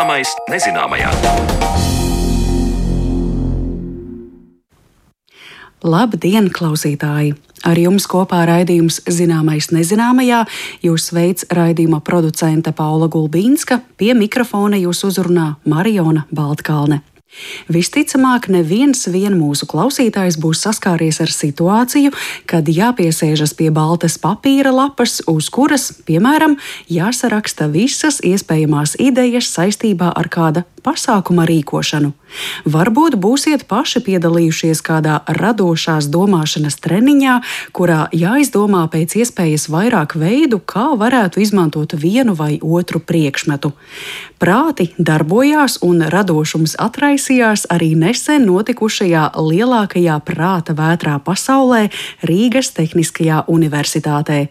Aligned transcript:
Zināmais 0.00 0.30
nezināmajā. 0.48 1.10
Labdien, 5.84 6.48
klausītāji! 6.48 7.34
Ar 7.68 7.76
jums 7.76 8.06
kopā 8.08 8.38
raidījums 8.48 9.02
Zināmais 9.04 9.68
nezināmajā. 9.76 10.46
Jūs 10.80 11.10
veids 11.12 11.44
raidījuma 11.52 12.00
producente 12.00 12.72
Paula 12.72 13.10
Gulbīnska, 13.12 13.82
pie 14.00 14.14
mikrofona 14.16 14.80
jūs 14.80 15.04
uzrunā 15.04 15.50
Mariona 15.68 16.24
Baltkalne. 16.32 17.02
Visticamāk, 17.70 18.48
neviens 18.50 19.06
vien 19.12 19.36
mūsu 19.38 19.68
klausītājs 19.70 20.38
būs 20.42 20.64
saskāries 20.66 21.20
ar 21.22 21.30
situāciju, 21.30 22.10
kad 22.50 22.66
jāpiesēžas 22.66 23.54
pie 23.58 23.70
baltas 23.74 24.18
papīra 24.18 24.72
lapas, 24.74 25.20
uz 25.30 25.50
kuras, 25.54 25.90
piemēram, 26.08 26.58
jāsaraksta 26.90 27.70
visas 27.70 28.18
iespējamās 28.26 28.96
idejas 28.98 29.52
saistībā 29.54 30.10
ar 30.10 30.30
kāda 30.32 30.66
pasākuma 30.84 31.46
rīkošanu. 31.48 32.12
Varbūt 32.64 33.16
būsiet 33.20 33.66
paši 33.70 34.02
piedalījušies 34.06 34.82
kādā 34.86 35.20
radošās 35.26 36.08
domāšanas 36.12 36.78
treniņā, 36.82 37.36
kurā 37.76 38.06
jāizdomā 38.14 38.84
pēc 38.92 39.16
iespējas 39.22 39.68
vairāk 39.72 40.14
veidu, 40.20 40.60
kā 40.60 40.90
varētu 41.00 41.42
izmantot 41.42 41.96
vienu 41.98 42.36
vai 42.38 42.58
otru 42.62 43.00
priekšmetu. 43.00 43.72
Prāti 44.40 44.90
darbojās 44.96 45.80
un 45.84 46.04
radošums 46.12 46.76
atraisījās 46.80 47.66
arī 47.72 47.92
nesen 47.98 48.46
notikušajā 48.48 49.24
lielākajā 49.36 50.16
prāta 50.24 50.76
vētrā 50.78 51.18
pasaulē 51.24 51.82
Rīgas 52.24 52.72
Tehniskajā 52.76 53.42
universitātē. 53.52 54.46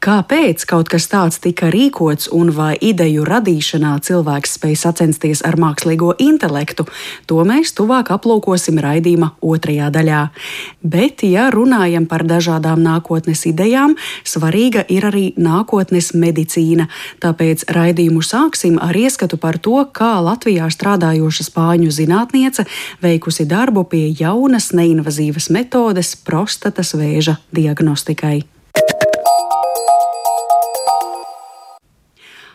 Kāpēc 0.00 0.64
kaut 0.70 0.88
kas 0.92 1.08
tāds 1.12 1.40
tika 1.42 1.68
rīkots 1.74 2.30
un 2.32 2.54
vai 2.54 2.76
ideju 2.80 3.26
radīšanā 3.28 3.96
cilvēks 4.06 4.56
spēj 4.56 4.78
sacensties 4.86 5.44
ar 5.44 5.58
mākslīgo 5.66 6.14
intelektu? 6.22 6.86
To 7.26 7.42
mēs 7.48 7.74
tuvāk 7.76 8.12
aplūkosim 8.14 8.78
raidījuma 8.82 9.32
otrajā 9.44 9.90
daļā. 9.92 10.22
Bet, 10.86 11.26
ja 11.26 11.50
runājam 11.54 12.06
par 12.06 12.24
dažādām 12.26 12.82
nākotnes 12.84 13.44
idejām, 13.50 13.96
svarīga 14.24 14.86
ir 14.88 15.08
arī 15.10 15.26
nākotnes 15.36 16.12
medicīna. 16.14 16.88
Tāpēc 17.22 17.66
raidījumu 17.76 18.22
sāksim 18.24 18.80
ar 18.82 18.96
ieskatu 18.96 19.40
par 19.42 19.58
to, 19.58 19.78
kā 19.92 20.16
Latvijā 20.24 20.70
strādājoša 20.72 21.50
spāņu 21.50 21.92
zinātniece 21.92 22.66
veikusi 23.04 23.46
darbu 23.48 23.86
pie 23.90 24.08
jaunas 24.18 24.72
neinvazīvas 24.76 25.50
metodes 25.54 26.16
prostatas 26.26 26.94
vēža 26.96 27.40
diagnostikai. 27.54 28.55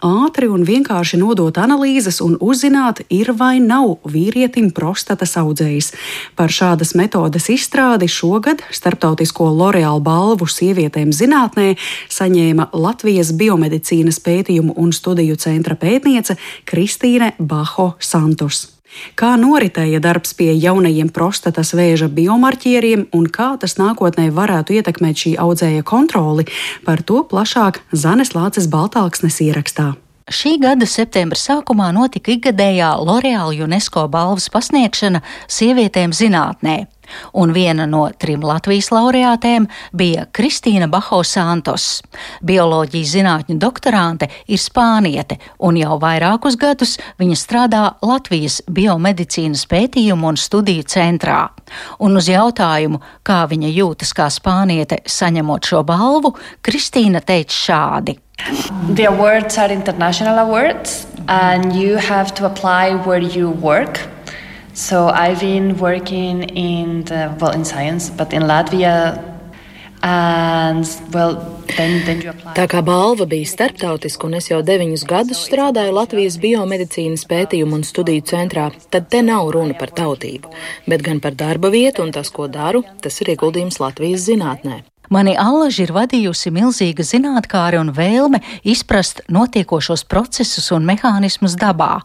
Ātri 0.01 0.49
un 0.51 0.65
vienkārši 0.67 1.19
nodot 1.21 1.57
analīzes 1.61 2.19
un 2.25 2.37
uzzināt, 2.41 3.03
ir 3.09 3.31
vai 3.37 3.59
nav 3.61 4.01
vīrietim 4.09 4.71
prostatas 4.75 5.37
audzējs. 5.39 5.91
Par 6.35 6.51
šādas 6.53 6.95
metodes 6.97 7.49
izstrādi 7.53 8.09
šogad 8.11 8.65
starptautisko 8.73 9.51
L'Oreal 9.53 10.01
balvu 10.03 10.49
sievietēm 10.49 11.13
zinātnē 11.15 11.75
saņēma 12.09 12.71
Latvijas 12.73 13.33
biomedicīnas 13.37 14.21
pētījumu 14.25 14.77
un 14.81 14.93
studiju 14.95 15.39
centra 15.41 15.77
pētniece 15.79 16.37
Kristīne 16.65 17.33
Baho 17.39 17.93
Santos. 17.99 18.70
Kā 19.15 19.33
noritēja 19.39 20.01
darbs 20.03 20.35
pie 20.37 20.51
jaunajiem 20.55 21.09
prostatas 21.13 21.73
vēža 21.77 22.09
biomarķieriem 22.11 23.07
un 23.17 23.27
kā 23.31 23.53
tas 23.61 23.77
nākotnē 23.79 24.29
varētu 24.35 24.77
ietekmēt 24.79 25.25
šī 25.25 25.33
audzēja 25.41 25.83
kontroli, 25.87 26.47
par 26.85 27.03
to 27.03 27.23
plašāk 27.27 27.81
Zanes 27.91 28.35
Lāces 28.35 28.69
Baltāksnes 28.71 29.41
ierakstā. 29.43 29.93
Šī 30.31 30.55
gada 30.61 30.85
septembra 30.87 31.35
sākumā 31.39 31.89
notika 31.95 32.31
ikgadējā 32.31 32.93
L'Oreal 33.03 33.51
UNESCO 33.65 34.05
balvas 34.11 34.47
pasniegšana 34.53 35.19
sievietēm 35.51 36.13
zinātnē 36.15 36.85
un 37.33 37.53
viena 37.53 37.87
no 37.89 38.03
trim 38.17 38.43
Latvijas 38.45 38.91
laureātēm 38.93 39.67
bija 39.97 40.27
Kristīna 40.33 40.89
Baho 40.91 41.21
Santos. 41.27 42.01
Bioloģijas 42.45 43.13
zinātņu 43.15 43.57
doktorante 43.61 44.29
ir 44.47 44.61
spāniete, 44.61 45.37
un 45.59 45.79
jau 45.79 45.99
vairākus 46.01 46.57
gadus 46.59 46.97
viņa 47.21 47.37
strādā 47.39 47.83
Latvijas 48.01 48.61
biomedicīnas 48.71 49.67
pētījumu 49.71 50.31
un 50.31 50.39
studiju 50.39 50.87
centrā. 50.87 51.43
Un 52.03 52.17
uz 52.19 52.27
jautājumu, 52.31 52.99
kā 53.23 53.43
viņa 53.47 53.71
jūtas 53.71 54.11
kā 54.17 54.27
spāniete 54.31 55.01
saņemot 55.07 55.71
šo 55.71 55.85
balvu, 55.87 56.35
Kristīna 56.65 57.23
teica 57.23 57.55
šādi. 57.55 58.17
The 58.95 59.05
awards 59.05 59.57
are 59.57 59.71
international 59.71 60.39
awards, 60.39 61.05
and 61.27 61.75
you 61.75 61.97
have 61.97 62.33
to 62.35 62.45
apply 62.45 62.95
where 63.05 63.21
you 63.21 63.49
work. 63.49 64.01
So 64.73 65.09
I've 65.09 65.41
been 65.41 65.77
working 65.77 66.43
in 66.43 67.03
the, 67.03 67.35
well 67.39 67.51
in 67.51 67.65
science, 67.65 68.09
but 68.09 68.33
in 68.33 68.43
Latvia. 68.43 69.27
And, 70.03 70.87
well, 71.13 71.35
then, 71.77 72.05
then 72.05 72.21
Tā 72.55 72.65
kā 72.65 72.79
balva 72.81 73.27
bija 73.29 73.45
starptautiska 73.45 74.25
un 74.25 74.39
es 74.39 74.47
jau 74.49 74.63
deviņus 74.65 75.03
gadus 75.05 75.43
strādāju 75.45 75.93
Latvijas 75.93 76.39
biomedicīnas 76.41 77.27
pētījumu 77.29 77.77
un 77.77 77.85
studiju 77.85 78.25
centrā, 78.25 78.71
tad 78.89 79.11
te 79.13 79.21
nav 79.21 79.51
runa 79.53 79.77
par 79.77 79.93
tautību, 79.93 80.49
bet 80.89 81.05
gan 81.05 81.21
par 81.21 81.37
darba 81.37 81.69
vietu 81.69 82.01
un 82.01 82.15
tas, 82.15 82.33
ko 82.33 82.49
daru, 82.49 82.81
tas 83.03 83.21
ir 83.21 83.35
ieguldījums 83.35 83.77
Latvijas 83.83 84.25
zinātnē. 84.25 84.81
Mani 85.11 85.33
allaži 85.35 85.83
ir 85.83 85.91
vadījusi 85.91 86.53
milzīga 86.55 87.03
zinātkāre 87.03 87.81
un 87.81 87.89
vēlme 87.91 88.39
izprast 88.63 89.19
notiekošos 89.27 90.05
procesus 90.07 90.69
un 90.71 90.85
mehānismus 90.87 91.57
dabā, 91.59 91.97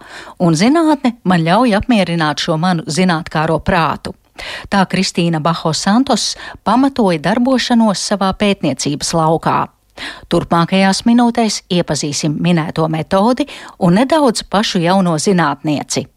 un 0.43 0.59
zinātne 0.59 1.15
man 1.23 1.45
ļauj 1.47 1.77
apmierināt 1.79 2.43
šo 2.43 2.57
manu 2.59 2.83
zinātkāro 2.91 3.61
prātu. 3.63 4.17
Tā 4.69 4.83
Kristīna 4.91 5.39
Baho 5.41 5.71
Santos 5.73 6.35
pamatoja 6.67 7.23
darbošanos 7.29 8.03
savā 8.11 8.33
pētniecības 8.43 9.15
laukā. 9.15 9.61
Turpmākajās 10.27 11.05
minūtēs 11.07 11.63
iepazīsim 11.79 12.35
minēto 12.43 12.91
metodi 12.91 13.47
un 13.79 13.97
nedaudz 14.01 14.43
pašu 14.51 14.83
jauno 14.83 15.15
zinātnieci. 15.23 16.09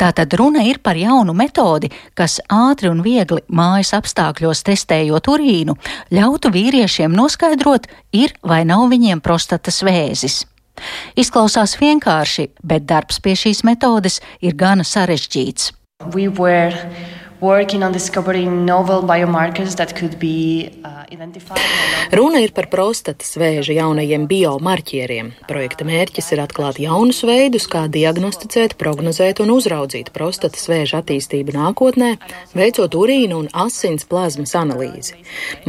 Tātad 0.00 0.32
runa 0.38 0.64
ir 0.66 0.80
par 0.82 0.96
jaunu 0.96 1.34
metodi, 1.36 1.90
kas 2.14 2.38
ātri 2.48 2.90
un 2.90 3.02
viegli 3.04 3.42
mājas 3.48 3.92
apstākļos 3.98 4.64
testējot 4.66 5.28
urīnu, 5.32 5.76
ļautu 6.14 6.52
vīriešiem 6.54 7.12
noskaidrot, 7.16 7.88
ir 8.12 8.34
vai 8.42 8.62
nav 8.68 8.88
viņiem 8.92 9.20
prostatas 9.24 9.82
vēzis. 9.86 10.44
Izklausās 11.20 11.76
vienkārši, 11.80 12.50
bet 12.64 12.86
darbs 12.88 13.20
pie 13.20 13.36
šīs 13.36 13.64
metodes 13.68 14.20
ir 14.40 14.56
gana 14.56 14.86
sarežģīts. 14.86 15.74
We 16.14 16.28
were 16.28 16.72
working 17.40 17.82
on 17.82 17.92
discovering 17.92 18.64
novel 18.66 19.02
biomarkers 19.02 19.76
that 19.76 19.96
could 19.96 20.18
be 20.18 20.70
uh, 20.84 21.04
identified. 21.10 21.58
Runa 22.12 22.42
ir 22.44 22.52
par 22.52 22.66
prostatas 22.68 23.32
vēža 23.38 23.74
jaunajiem 23.78 24.26
biomarķieriem. 24.28 25.32
Projekta 25.48 25.86
mērķis 25.88 26.32
ir 26.34 26.42
atklāt 26.44 26.80
jaunus 26.82 27.22
veidus, 27.24 27.68
kā 27.70 27.86
diagnosticēt, 27.88 28.76
prognozēt 28.80 29.40
un 29.40 29.52
uzraudzīt 29.54 30.10
prostatas 30.12 30.68
vēža 30.68 31.00
attīstību 31.00 31.54
nākotnē, 31.56 32.10
veicot 32.56 32.96
urīnu 32.98 33.40
un 33.44 33.48
asins 33.64 34.04
plazmas 34.10 34.52
analīzi. 34.58 35.16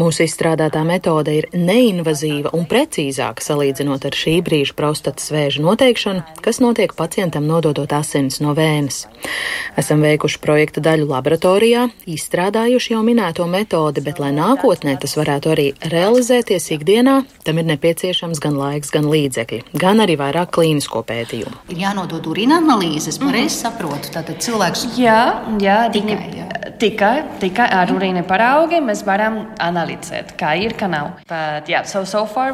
Mūsu 0.01 0.25
izstrādātā 0.27 0.83
metode 0.87 1.37
ir 1.39 1.49
neinvazīva 1.55 2.51
un 2.57 2.67
precīzāka 2.67 3.45
salīdzinot 3.45 4.09
ar 4.09 4.17
šī 4.17 4.37
brīža 4.43 4.75
prostatas 4.75 5.31
vēža 5.31 5.63
noteikšanu, 5.63 6.25
kas 6.43 6.59
notiek 6.63 6.97
pacientam 6.97 7.47
nododot 7.47 7.95
asins 7.95 8.41
no 8.43 8.55
vēnes. 8.57 9.05
Esam 9.79 10.03
veikuši 10.03 10.41
projekta 10.43 10.84
daļu 10.84 11.07
laboratorijā 11.13 11.60
laboratorijā, 11.61 11.90
izstrādājuši 12.09 12.93
jau 12.93 13.02
minēto 13.05 13.46
metodi, 13.47 14.02
bet, 14.02 14.19
lai 14.19 14.31
nākotnē 14.34 14.97
tas 14.99 15.16
varētu 15.17 15.52
arī 15.52 15.67
realizēties 15.91 16.72
ikdienā, 16.75 17.23
tam 17.46 17.59
ir 17.59 17.66
nepieciešams 17.69 18.40
gan 18.41 18.58
laiks, 18.58 18.91
gan 18.91 19.05
līdzekļi, 19.09 19.61
gan 19.78 20.02
arī 20.02 20.17
vairāk 20.17 20.52
klīnisko 20.52 21.03
pētījumu. 21.05 21.53
Ir 21.69 21.81
jānodod 21.85 22.25
urīna 22.28 22.59
analīzes, 22.61 23.19
pareizi 23.19 23.55
mm 23.55 23.59
-hmm. 23.59 23.61
saprotu. 23.61 24.11
Tātad 24.11 24.41
cilvēks 24.41 24.97
jā, 24.97 25.43
jā, 25.61 25.91
tikai, 25.91 26.17
jā. 26.37 26.47
tikai, 26.79 27.23
tikai 27.40 27.67
ar 27.69 27.87
mm 27.87 27.97
-hmm. 27.97 28.02
urīna 28.02 28.23
paraugi 28.23 28.81
mēs 28.81 29.05
varam 29.05 29.47
analizēt, 29.59 30.35
kā 30.37 30.55
ir, 30.58 30.73
kā 30.73 30.87
nav. 30.87 31.11
But, 31.28 31.69
yeah, 31.69 31.85
so, 31.85 32.05
so 32.05 32.25
far, 32.25 32.53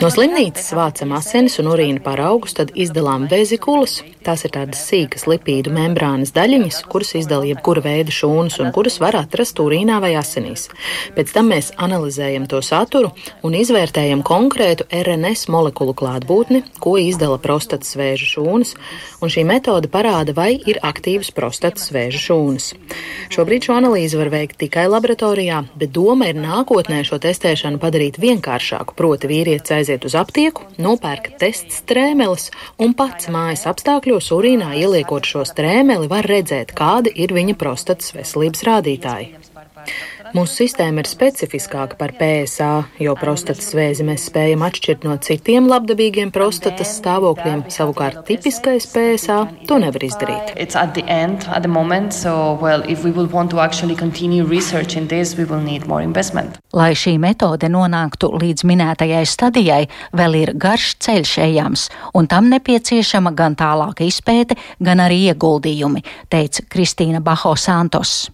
no 0.00 0.10
slimnīcas 0.10 0.72
vācam 0.72 1.12
asinis 1.12 1.58
un 1.58 1.66
urīna 1.66 2.00
paraugus, 2.02 2.54
tad 2.54 2.70
izdalām 2.74 3.28
vezikulas. 3.28 4.02
Tās 4.24 4.44
ir 4.44 4.50
tādas 4.50 4.80
sīkas 4.90 5.26
lipīdu 5.26 5.70
membrānas 5.70 6.32
daļiņas, 6.32 6.82
kuras 6.88 7.14
izdala 7.14 7.44
jebkura 7.46 7.80
veida 7.80 8.10
šūnu 8.10 8.35
šūnas 8.36 8.58
un 8.60 8.72
kuras 8.72 8.98
var 9.00 9.16
atrast 9.16 9.56
urīnā 9.62 9.96
vai 10.02 10.12
asinīs. 10.18 10.68
Pēc 11.16 11.32
tam 11.32 11.48
mēs 11.52 11.72
analizējam 11.80 12.46
to 12.50 12.60
saturu 12.60 13.12
un 13.42 13.54
izvērtējam 13.56 14.22
konkrētu 14.26 14.84
RNS 14.92 15.48
molekulu 15.48 15.94
klātbūtni, 15.96 16.62
ko 16.80 16.96
izdala 17.00 17.38
prostatas 17.40 17.96
vēža 17.96 18.28
šūnas, 18.34 18.74
un 19.22 19.32
šī 19.32 19.46
metode 19.48 19.88
parāda, 19.88 20.34
vai 20.36 20.52
ir 20.68 20.80
aktīvas 20.84 21.32
prostatas 21.32 21.88
vēža 21.94 22.20
šūnas. 22.26 22.68
Šobrīd 23.32 23.68
šo 23.68 23.78
analīzi 23.78 24.20
var 24.20 24.30
veikt 24.34 24.58
tikai 24.60 24.86
laboratorijā, 24.90 25.62
bet 25.78 25.94
doma 25.96 26.28
ir 26.28 26.36
nākotnē 26.36 27.02
šo 27.08 27.18
testēšanu 27.22 27.80
padarīt 27.80 28.20
vienkāršāku. 28.20 28.96
Proti, 28.96 29.30
vīrietis 29.32 29.78
aiziet 29.78 30.04
uz 30.04 30.16
aptieku, 30.18 30.68
nopērk 30.82 31.32
tests 31.40 31.80
strēmeles 31.82 32.50
un 32.82 32.92
pats 32.98 33.30
mājas 33.32 33.64
apstākļos 33.70 34.30
urīnā 34.36 34.74
ieliekot 34.82 35.24
šo 35.24 35.46
strēmeli 35.48 36.10
var 36.12 36.28
redzēt, 36.28 36.76
kādi 36.76 37.14
ir 37.16 37.32
viņa 37.36 37.56
prostatas 37.60 38.12
veselības 38.26 38.64
rādītāji. 38.66 39.34
Mūsu 40.36 40.66
sistēma 40.66 41.00
ir 41.00 41.08
specifiskāka 41.08 41.96
par 41.96 42.12
PSA, 42.18 42.66
jo 43.00 43.14
prostatas 43.16 43.70
vēzi 43.72 44.04
mēs 44.04 44.26
spējam 44.28 44.66
atšķirt 44.66 45.06
no 45.06 45.14
citiem 45.24 45.64
labdabīgiem 45.70 46.28
prostatas 46.34 46.90
stāvokļiem. 46.98 47.62
Savukārt 47.72 48.26
tipiskais 48.28 48.84
PSA 48.92 49.38
to 49.64 49.78
nevar 49.80 50.04
izdarīt. 50.04 50.52
End, 51.06 51.46
moment, 51.72 52.12
so, 52.12 52.58
well, 52.60 52.84
this, 55.08 55.32
Lai 56.76 56.92
šī 56.92 57.16
metode 57.22 57.72
nonāktu 57.72 58.32
līdz 58.36 58.68
minētajai 58.68 59.24
stadijai, 59.24 59.82
vēl 60.12 60.40
ir 60.42 60.52
garš 60.52 60.92
ceļš 61.00 61.36
ejams, 61.48 61.88
un 62.12 62.28
tam 62.28 62.52
nepieciešama 62.52 63.32
gan 63.32 63.56
tālāka 63.56 64.04
izpēte, 64.04 64.60
gan 64.84 65.00
arī 65.00 65.30
ieguldījumi, 65.30 66.04
teica 66.28 66.68
Kristīna 66.68 67.24
Baho 67.24 67.56
Santos. 67.56 68.26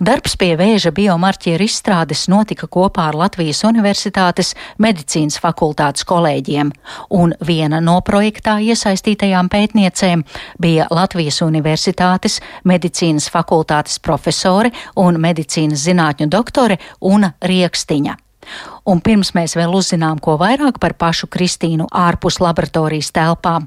Darbs 0.00 0.36
pie 0.38 0.52
vēža 0.58 0.92
biomarķieru 0.94 1.66
izstrādes 1.66 2.26
notika 2.30 2.68
kopā 2.70 3.08
ar 3.10 3.18
Latvijas 3.18 3.64
Universitātes 3.68 4.54
medicīnas 4.78 5.40
fakultātes 5.42 6.06
kolēģiem, 6.08 6.70
un 7.10 7.34
viena 7.40 7.80
no 7.84 7.98
projektā 8.06 8.58
iesaistītajām 8.62 9.50
pētniecēm 9.52 10.24
bija 10.60 10.88
Latvijas 10.90 11.42
Universitātes 11.46 12.40
medicīnas 12.64 13.28
fakultātes 13.32 13.98
profesore 13.98 14.72
un 14.96 15.20
medicīnas 15.20 15.84
zinātņu 15.88 16.30
doktore 16.32 16.78
Una 17.00 17.34
Riekstiņa. 17.42 18.27
Un 18.88 19.02
pirms 19.04 19.34
mēs 19.36 19.54
vēl 19.58 19.74
uzzinām 19.76 20.20
ko 20.22 20.38
vairāk 20.40 20.78
par 20.80 20.94
pašu 20.98 21.28
Kristīnu 21.28 21.88
ārpus 21.92 22.38
laboratorijas 22.40 23.10
telpām, 23.12 23.66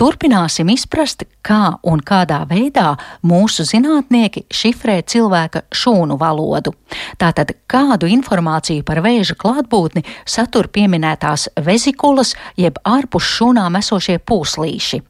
turpināsim 0.00 0.70
izprast, 0.72 1.26
kā 1.44 1.76
un 1.82 2.00
kādā 2.00 2.42
veidā 2.48 2.94
mūsu 3.26 3.66
zinātnieki 3.68 4.46
šifrē 4.52 5.00
cilvēka 5.04 5.66
šūnu 5.74 6.16
valodu. 6.20 6.72
Tātad, 7.20 7.52
kādu 7.66 8.08
informāciju 8.08 8.84
par 8.88 9.02
vēža 9.04 9.36
klātbūtni 9.38 10.04
satur 10.24 10.70
pieminētās 10.72 11.50
vezikulas 11.60 12.34
jeb 12.56 12.80
ārpus 12.88 13.28
šūnām 13.36 13.80
esošie 13.82 14.18
pūslīši. 14.24 15.02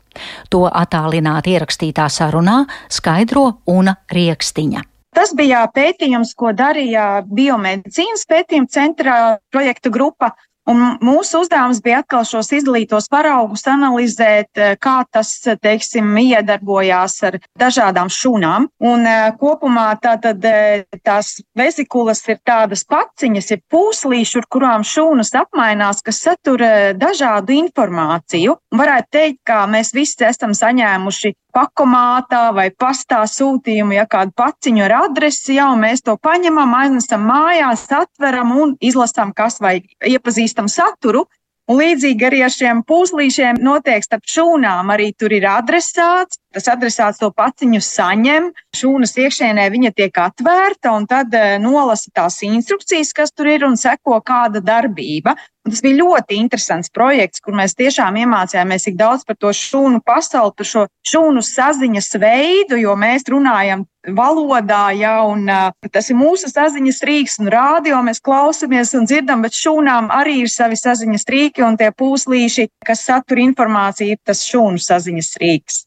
To 0.53 0.67
attālināti 0.69 1.55
ierakstītā 1.57 2.09
sarunā 2.13 2.63
skaidro 2.93 3.47
Una 3.67 3.97
Riekstiņa. 4.13 4.92
Tas 5.13 5.35
bija 5.37 5.67
pētījums, 5.69 6.33
ko 6.39 6.55
darīja 6.57 7.23
biomedicīnas 7.29 8.25
pētījuma 8.31 8.73
centrā 8.73 9.19
projektu 9.53 9.93
grupa 9.93 10.33
Un 10.71 10.79
mūsu 11.03 11.41
uzdevums 11.43 11.81
bija 11.83 12.03
atkal 12.05 12.23
šos 12.27 12.53
izdalītos 12.55 13.09
paraugus 13.11 13.65
analizēt, 13.67 14.51
eh, 14.55 14.77
kā 14.79 15.03
tas, 15.11 15.33
teiksim, 15.59 16.07
iedarbojās 16.23 17.17
ar 17.27 17.39
dažādām 17.59 18.07
šūnām. 18.07 18.69
Un 18.79 19.07
eh, 19.07 19.33
kopumā 19.41 19.89
tātad 19.99 20.45
eh, 20.47 20.85
tās 21.03 21.41
vesikulas 21.59 22.23
ir 22.29 22.39
tādas 22.47 22.87
paciņas, 22.87 23.51
ir 23.51 23.63
pūslīši, 23.75 24.39
ar 24.39 24.47
kurām 24.55 24.87
šūnas 24.87 25.35
apmainās, 25.43 26.03
kas 26.07 26.23
satur 26.23 26.63
dažādu 26.95 27.59
informāciju. 27.59 28.55
Varētu 28.71 29.11
teikt, 29.11 29.41
ka 29.45 29.65
mēs 29.67 29.91
visi 29.97 30.23
esam 30.31 30.55
saņēmuši 30.55 31.35
pakomātā 31.55 32.47
vai 32.57 32.71
pastā 32.71 33.23
sūtījumu, 33.29 33.97
ja 33.97 34.07
kādu 34.11 34.35
paciņu 34.37 34.85
ar 34.87 34.97
adresi, 35.05 35.59
jau 35.59 35.71
mēs 35.79 36.05
to 36.07 36.17
paņemam, 36.17 36.75
aiznesam 36.81 37.25
mājās, 37.29 37.87
atveram 37.93 38.53
un 38.57 38.75
izlasām, 38.81 39.35
kas 39.37 39.61
vai 39.63 39.81
iepazīstam 40.01 40.71
saturu. 40.73 41.27
Un 41.71 41.79
līdzīgi 41.79 42.27
arī 42.27 42.41
ar 42.43 42.51
šiem 42.51 42.83
pūslīšiem 42.89 43.61
notiek 43.63 44.03
starp 44.03 44.27
šūnām. 44.29 44.91
Arī 44.91 45.13
tur 45.15 45.33
ir 45.33 45.47
adresāts, 45.47 46.42
tas 46.55 46.69
adresāts 46.73 47.21
to 47.21 47.31
paciņu 47.35 47.81
saņem, 47.85 48.51
šūnas 48.77 49.17
iekšēnē 49.25 49.69
viņa 49.73 49.93
tiek 49.97 50.21
atvērta 50.25 50.93
un 50.97 51.09
tad 51.11 51.35
eh, 51.37 51.57
nolasa 51.63 52.13
tās 52.15 52.41
instrukcijas, 52.47 53.15
kas 53.17 53.35
tur 53.35 53.51
ir 53.53 53.67
un 53.69 53.79
seko 53.81 54.21
kāda 54.25 54.63
darbība. 54.65 55.37
Un 55.63 55.71
tas 55.71 55.83
bija 55.85 56.01
ļoti 56.01 56.41
interesants 56.43 56.91
projekts, 56.91 57.39
kur 57.39 57.55
mēs 57.55 57.77
tiešām 57.79 58.17
iemācījāmies 58.19 58.89
tik 58.89 58.97
daudz 58.99 59.23
par 59.29 59.37
to 59.39 59.53
šūnu 59.55 60.01
pasauli, 60.03 60.57
par 60.59 60.67
šo 60.67 60.83
šūnu 61.07 61.43
saziņas 61.47 62.09
veidu, 62.19 62.81
jo 62.83 62.97
mēs 62.99 63.29
runājam 63.31 63.85
valodā, 64.11 64.89
ja, 64.99 65.21
un 65.23 65.47
uh, 65.47 65.71
tas 65.95 66.11
ir 66.11 66.19
mūsu 66.19 66.51
saziņas 66.51 66.99
rīks, 67.07 67.39
un 67.39 67.53
rādio 67.55 68.01
mēs 68.03 68.19
klausamies 68.25 68.91
un 68.99 69.07
dzirdam, 69.07 69.47
bet 69.47 69.55
šūnām 69.55 70.11
arī 70.11 70.41
ir 70.43 70.51
savi 70.51 70.79
saziņas 70.81 71.29
rīki, 71.31 71.63
un 71.63 71.79
tie 71.79 71.93
pūslīši, 71.95 72.67
kas 72.87 73.07
satur 73.07 73.45
informāciju, 73.47 74.17
ir 74.17 74.23
tas 74.27 74.43
šūnu 74.49 74.83
saziņas 74.83 75.33
rīks. 75.43 75.85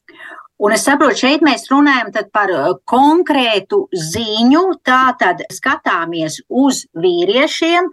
Un 0.63 0.71
es 0.71 0.85
saprotu, 0.87 1.19
šeit 1.25 1.41
mēs 1.43 1.67
runājam 1.67 2.13
par 2.31 2.51
uh, 2.53 2.67
konkrētu 2.87 3.81
ziņu. 3.91 4.63
Tā 4.87 5.15
tad 5.19 5.43
skatāmies 5.51 6.39
uz 6.47 6.85
vīriešiem, 6.95 7.89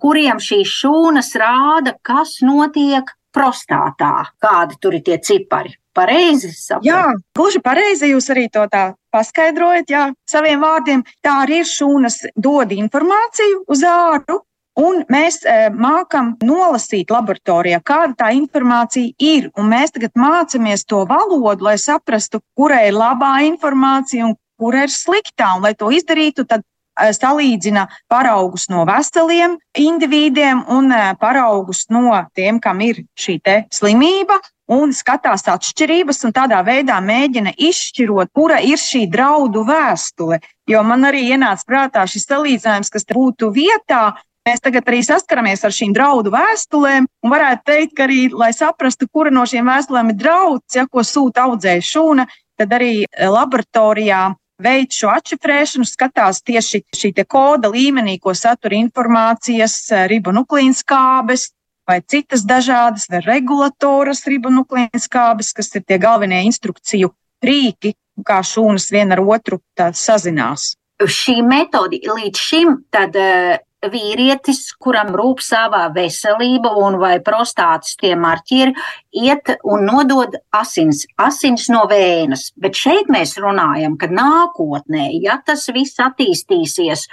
kuriem 0.00 0.40
šīs 0.40 0.72
šūnas 0.80 1.34
rāda, 1.40 1.98
kas 2.00 2.38
notiek 2.40 3.12
prostātā, 3.34 4.30
kādi 4.42 4.80
tur 4.80 4.96
ir 4.96 5.04
tie 5.06 5.20
cipari. 5.22 5.76
Pareizi 5.94 6.52
saprotu. 6.54 6.86
Jā, 6.86 7.02
gluži 7.36 7.60
pareizi 7.60 8.12
jūs 8.12 8.30
arī 8.32 8.46
to 8.54 8.62
tā 8.70 8.92
paskaidrojat, 9.12 9.90
jā, 9.90 10.04
saviem 10.30 10.62
vārdiem. 10.62 11.02
Tā 11.20 11.40
arī 11.44 11.60
ir 11.64 11.68
šūnas 11.68 12.20
dod 12.38 12.72
informāciju 12.72 13.64
uz 13.68 13.82
āru, 13.84 14.38
Un 14.80 15.02
mēs 15.12 15.42
e, 15.44 15.68
mākam 15.76 16.34
nolasīt 16.46 17.10
laboratorijā, 17.12 17.82
kāda 17.84 18.14
tā 18.22 18.30
informācija 18.36 19.12
ir. 19.20 19.50
Un 19.58 19.68
mēs 19.74 19.92
tagad 19.92 20.14
mācāmies 20.16 20.86
to 20.88 21.02
valodu, 21.10 21.66
lai 21.66 21.76
saprastu, 21.80 22.40
kurai 22.56 22.86
ir 22.88 22.96
labā 22.96 23.34
informācija 23.48 24.30
un 24.30 24.36
kura 24.60 24.86
ir 24.86 24.94
sliktā. 24.94 25.56
Un, 25.58 25.66
lai 25.66 25.74
to 25.76 25.90
izdarītu, 25.92 26.46
tad 26.48 26.64
e, 26.64 27.10
salīdzina 27.16 27.88
paraugus 28.08 28.70
no 28.72 28.86
veseliem 28.88 29.58
indivīdiem 29.76 30.64
un 30.72 30.88
e, 30.96 31.02
paraugus 31.20 31.84
no 31.92 32.16
tiem, 32.32 32.62
kam 32.62 32.80
ir 32.86 33.04
šī 33.20 33.36
slimība. 33.74 34.40
Un 34.70 34.92
skatās 34.94 35.42
atšķirības, 35.50 36.20
un 36.28 36.32
tādā 36.32 36.60
veidā 36.62 37.00
mēģina 37.02 37.56
izšķirot, 37.58 38.30
kura 38.32 38.60
ir 38.62 38.78
šī 38.78 39.08
draudu 39.10 39.64
vēstule. 39.66 40.38
Jo 40.70 40.84
man 40.86 41.08
arī 41.08 41.24
ienāca 41.34 41.66
prātā 41.66 42.04
šis 42.06 42.28
salīdzinājums, 42.30 42.92
kas 42.94 43.08
būtu 43.10 43.50
vietā, 43.50 44.12
Mēs 44.48 44.62
tagad 44.64 44.86
arī 44.88 45.02
saskaramies 45.04 45.62
ar 45.66 45.74
šīm 45.76 45.92
draudu 45.92 46.32
vēstulēm, 46.32 47.06
un 47.24 47.32
varētu 47.32 47.66
teikt, 47.68 47.94
ka 47.98 48.06
arī, 48.06 48.20
lai 48.32 48.54
saprastu, 48.56 49.08
kura 49.12 49.32
no 49.34 49.44
šīm 49.48 49.68
vēstulēm 49.68 50.14
ir 50.14 50.18
drauds, 50.22 50.76
ja 50.78 50.86
ko 50.88 51.04
sūta 51.04 51.44
audzēja 51.44 51.84
šūna, 51.84 52.26
tad 52.60 52.72
arī 52.72 53.04
e, 53.04 53.28
laboratorijā 53.28 54.22
veids 54.60 54.96
šo 54.96 55.12
atšifrēšanu, 55.12 55.88
skatās 55.88 56.40
tieši 56.44 56.82
šī 56.96 57.12
koda 57.28 57.68
līmenī, 57.72 58.16
ko 58.20 58.32
satur 58.36 58.78
informācijas 58.78 59.76
e, 59.92 60.02
ribonuklīnas 60.14 60.82
kābes 60.88 61.50
vai 61.88 62.00
citas 62.00 62.46
dažādas, 62.48 63.10
vai 63.12 63.20
regulatoras 63.26 64.24
ribonuklīnas 64.30 65.08
kābes, 65.12 65.52
kas 65.52 65.72
ir 65.76 65.84
tie 65.84 66.00
galvenie 66.00 66.46
instrukciju 66.48 67.12
rīki, 67.44 67.92
kā 68.24 68.40
šūnas 68.44 68.88
viena 68.92 69.18
ar 69.18 69.24
otru 69.36 69.60
sazinās. 69.76 70.74
Šī 71.00 71.40
metode 71.44 72.00
līdz 72.04 72.40
šim 72.40 72.76
tad, 72.92 73.16
uh, 73.16 73.56
vīrietis, 73.88 74.74
kuram 74.80 75.14
rūp 75.16 75.40
savā 75.44 75.86
veselība 75.94 76.72
un 76.76 76.98
vai 77.00 77.18
prostātas 77.24 77.96
tie 78.00 78.12
marķieri, 78.18 78.74
iet 79.16 79.54
un 79.64 79.86
nodod 79.88 80.36
asins, 80.52 81.06
asins 81.16 81.68
no 81.72 81.86
vēnas. 81.90 82.50
Bet 82.60 82.76
šeit 82.76 83.08
mēs 83.12 83.36
runājam, 83.40 83.96
ka 84.00 84.10
nākotnē, 84.12 85.08
ja 85.22 85.38
tas 85.46 85.66
viss 85.72 86.00
attīstīsies, 86.02 87.06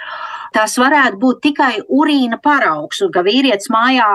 tas 0.54 0.76
varētu 0.80 1.20
būt 1.22 1.42
tikai 1.48 1.72
urīna 1.88 2.40
paraugs, 2.42 3.00
un 3.04 3.12
ka 3.14 3.24
vīrietis 3.26 3.72
mājā 3.72 4.10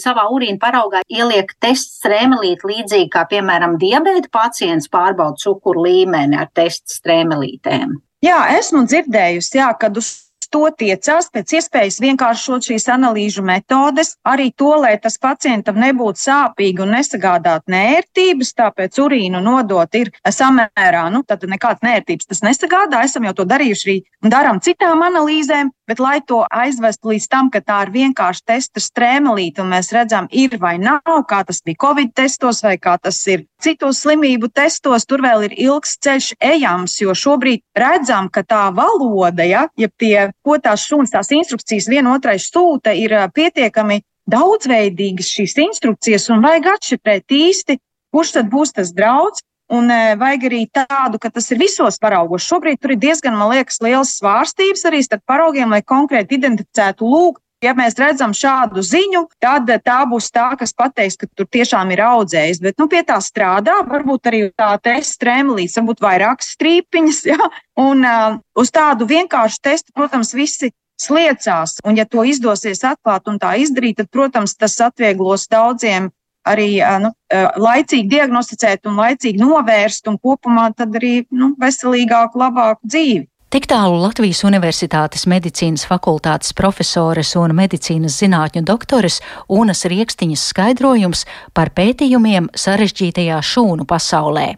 savā 0.00 0.28
urīna 0.32 0.60
paraugā 0.62 1.04
ieliek 1.08 1.52
tests 1.60 2.00
strēmelīt 2.00 2.64
līdzīgi 2.64 3.10
kā, 3.12 3.26
piemēram, 3.28 3.76
diabēta 3.80 4.32
pacients 4.32 4.88
pārbauda 4.92 5.36
cukuru 5.42 5.84
līmeni 5.88 6.38
ar 6.38 6.48
testu 6.54 6.96
strēmelītēm. 6.96 7.98
Jā, 8.24 8.38
esmu 8.58 8.82
dzirdējusi, 8.88 9.60
jā, 9.60 9.68
kad 9.78 9.94
uz 10.00 10.27
to 10.54 10.68
tiecās 10.78 11.28
pēc 11.34 11.54
iespējas 11.58 12.00
vienkāršot 12.02 12.68
šīs 12.70 12.88
analīžu 12.94 13.44
metodes, 13.46 14.14
arī 14.26 14.50
to, 14.56 14.74
lai 14.82 14.94
tas 15.02 15.18
pacientam 15.22 15.78
nebūtu 15.80 16.22
sāpīgi 16.22 16.84
un 16.84 16.94
nesagādāt 16.96 17.66
nērtības, 17.70 18.54
tāpēc 18.58 19.00
urīnu 19.04 19.42
nodot 19.44 19.98
ir 20.00 20.12
samērā, 20.24 21.08
nu, 21.14 21.24
tad 21.28 21.44
nekādas 21.48 21.84
nērtības 21.86 22.32
tas 22.32 22.44
nesagādā, 22.46 23.04
esam 23.04 23.28
jau 23.28 23.34
to 23.40 23.48
darījuši 23.48 23.88
arī 23.88 23.98
darām 24.34 24.62
citām 24.64 25.04
analīzēm, 25.06 25.72
Bet, 25.88 26.02
lai 26.04 26.18
to 26.20 26.42
aizvestu 26.52 27.14
līdz 27.14 27.26
tam, 27.32 27.46
ka 27.48 27.62
tā 27.64 27.78
ir 27.86 27.90
vienkārši 27.94 28.42
testa 28.50 28.80
strēmelīte, 28.84 29.62
un 29.64 29.70
mēs 29.72 29.88
redzam, 29.96 30.26
ir 30.28 30.58
vai 30.60 30.74
nav, 30.76 31.00
kā 31.30 31.38
tas 31.48 31.62
bija 31.64 31.80
Covid 31.86 32.12
testos, 32.12 32.60
vai 32.60 32.74
kā 32.76 32.98
tas 33.00 33.22
ir 33.32 33.46
citos 33.64 34.02
slimību 34.04 34.50
testos, 34.52 35.08
tur 35.08 35.24
vēl 35.24 35.46
ir 35.48 35.56
ilgs 35.56 35.96
ceļš 36.04 36.34
ejams, 36.44 36.98
jo 37.00 37.16
šobrīd 37.16 37.64
redzam, 37.72 38.28
ka 38.28 38.44
tā 38.44 38.66
valoda, 38.76 39.48
ja, 39.48 39.64
ja 39.80 39.88
tie, 39.96 40.28
ko 40.44 40.58
tās 40.60 40.84
šūnas, 40.84 41.14
tās 41.16 41.32
instrukcijas 41.32 41.88
vienotrai 41.88 42.36
sūta, 42.36 42.92
ir 42.92 43.16
pietiekami 43.32 44.02
daudzveidīgas 44.28 45.32
šīs 45.38 45.56
instrukcijas, 45.64 46.28
un 46.28 46.44
vajag 46.44 46.74
atšifrēt 46.74 47.32
īsti, 47.32 47.80
kurš 48.12 48.36
tad 48.36 48.52
būs 48.52 48.76
tas 48.76 48.92
draugs. 48.92 49.40
Un 49.68 49.90
vajag 49.92 50.46
arī 50.48 50.62
tādu, 50.72 51.18
ka 51.20 51.28
tas 51.32 51.50
ir 51.52 51.60
visos 51.60 51.98
paraugos. 52.00 52.46
Šobrīd 52.48 52.80
tur 52.80 52.94
ir 52.94 53.02
diezgan, 53.02 53.36
man 53.36 53.52
liekas, 53.52 53.82
liels 53.84 54.14
svārstības 54.16 54.86
arī 54.88 55.02
starp 55.04 55.26
paraugiem, 55.28 55.68
lai 55.74 55.82
konkrēti 55.84 56.38
identificētu 56.40 57.04
lūk. 57.04 57.42
Ja 57.58 57.72
mēs 57.74 57.96
redzam 57.98 58.30
šādu 58.38 58.84
ziņu, 58.86 59.24
tad 59.42 59.66
tā 59.82 59.96
būs 60.06 60.28
tā, 60.30 60.52
kas 60.60 60.70
pateiks, 60.78 61.16
ka 61.18 61.26
tur 61.34 61.48
tiešām 61.50 61.90
ir 61.90 62.04
audzējis. 62.06 62.60
Bet 62.62 62.78
nu, 62.78 62.86
pie 62.86 63.00
tā 63.02 63.16
strādā, 63.18 63.80
varbūt 63.88 64.30
arī 64.30 64.42
tā 64.54 64.70
testa 64.78 65.16
strēmelītes, 65.16 65.74
varbūt 65.80 66.04
vairākas 66.04 66.54
strīpiņas. 66.54 67.22
Ja? 67.32 67.48
Un 67.78 68.06
uh, 68.06 68.38
uz 68.58 68.70
tādu 68.72 69.08
vienkāršu 69.10 69.58
testu, 69.62 69.92
protams, 69.94 70.30
visi 70.38 70.70
sliecās. 71.02 71.78
Un, 71.86 71.98
ja 71.98 72.06
to 72.06 72.22
izdosies 72.26 72.80
atklāt 72.86 73.26
un 73.30 73.42
tā 73.42 73.56
izdarīt, 73.62 73.98
tad, 74.00 74.08
protams, 74.14 74.54
tas 74.58 74.78
atvieglos 74.82 75.46
daudziem 75.50 76.08
arī 76.48 76.68
nu, 77.04 77.12
laicīgi 77.60 78.08
diagnosticēt 78.12 78.88
un 78.88 79.00
laicīgi 79.02 79.40
novērst, 79.42 80.08
un 80.08 80.18
kopumā 80.18 80.70
tad 80.76 80.96
arī 80.98 81.22
nu, 81.30 81.54
veselīgāku, 81.60 82.40
labāku 82.40 82.88
dzīvi. 82.88 83.26
Tik 83.48 83.64
tālu 83.64 83.96
Latvijas 84.02 84.42
Universitātes 84.44 85.22
medicīnas 85.24 85.86
fakultātes 85.88 86.52
profesores 86.52 87.30
un 87.40 87.54
medicīnas 87.56 88.18
zinātņu 88.20 88.60
doktores 88.68 89.22
Unas 89.48 89.86
Riekstiņas 89.88 90.42
skaidrojums 90.50 91.24
par 91.56 91.70
pētījumiem 91.72 92.50
sarežģītajā 92.52 93.38
šūnu 93.40 93.88
pasaulē. 93.88 94.50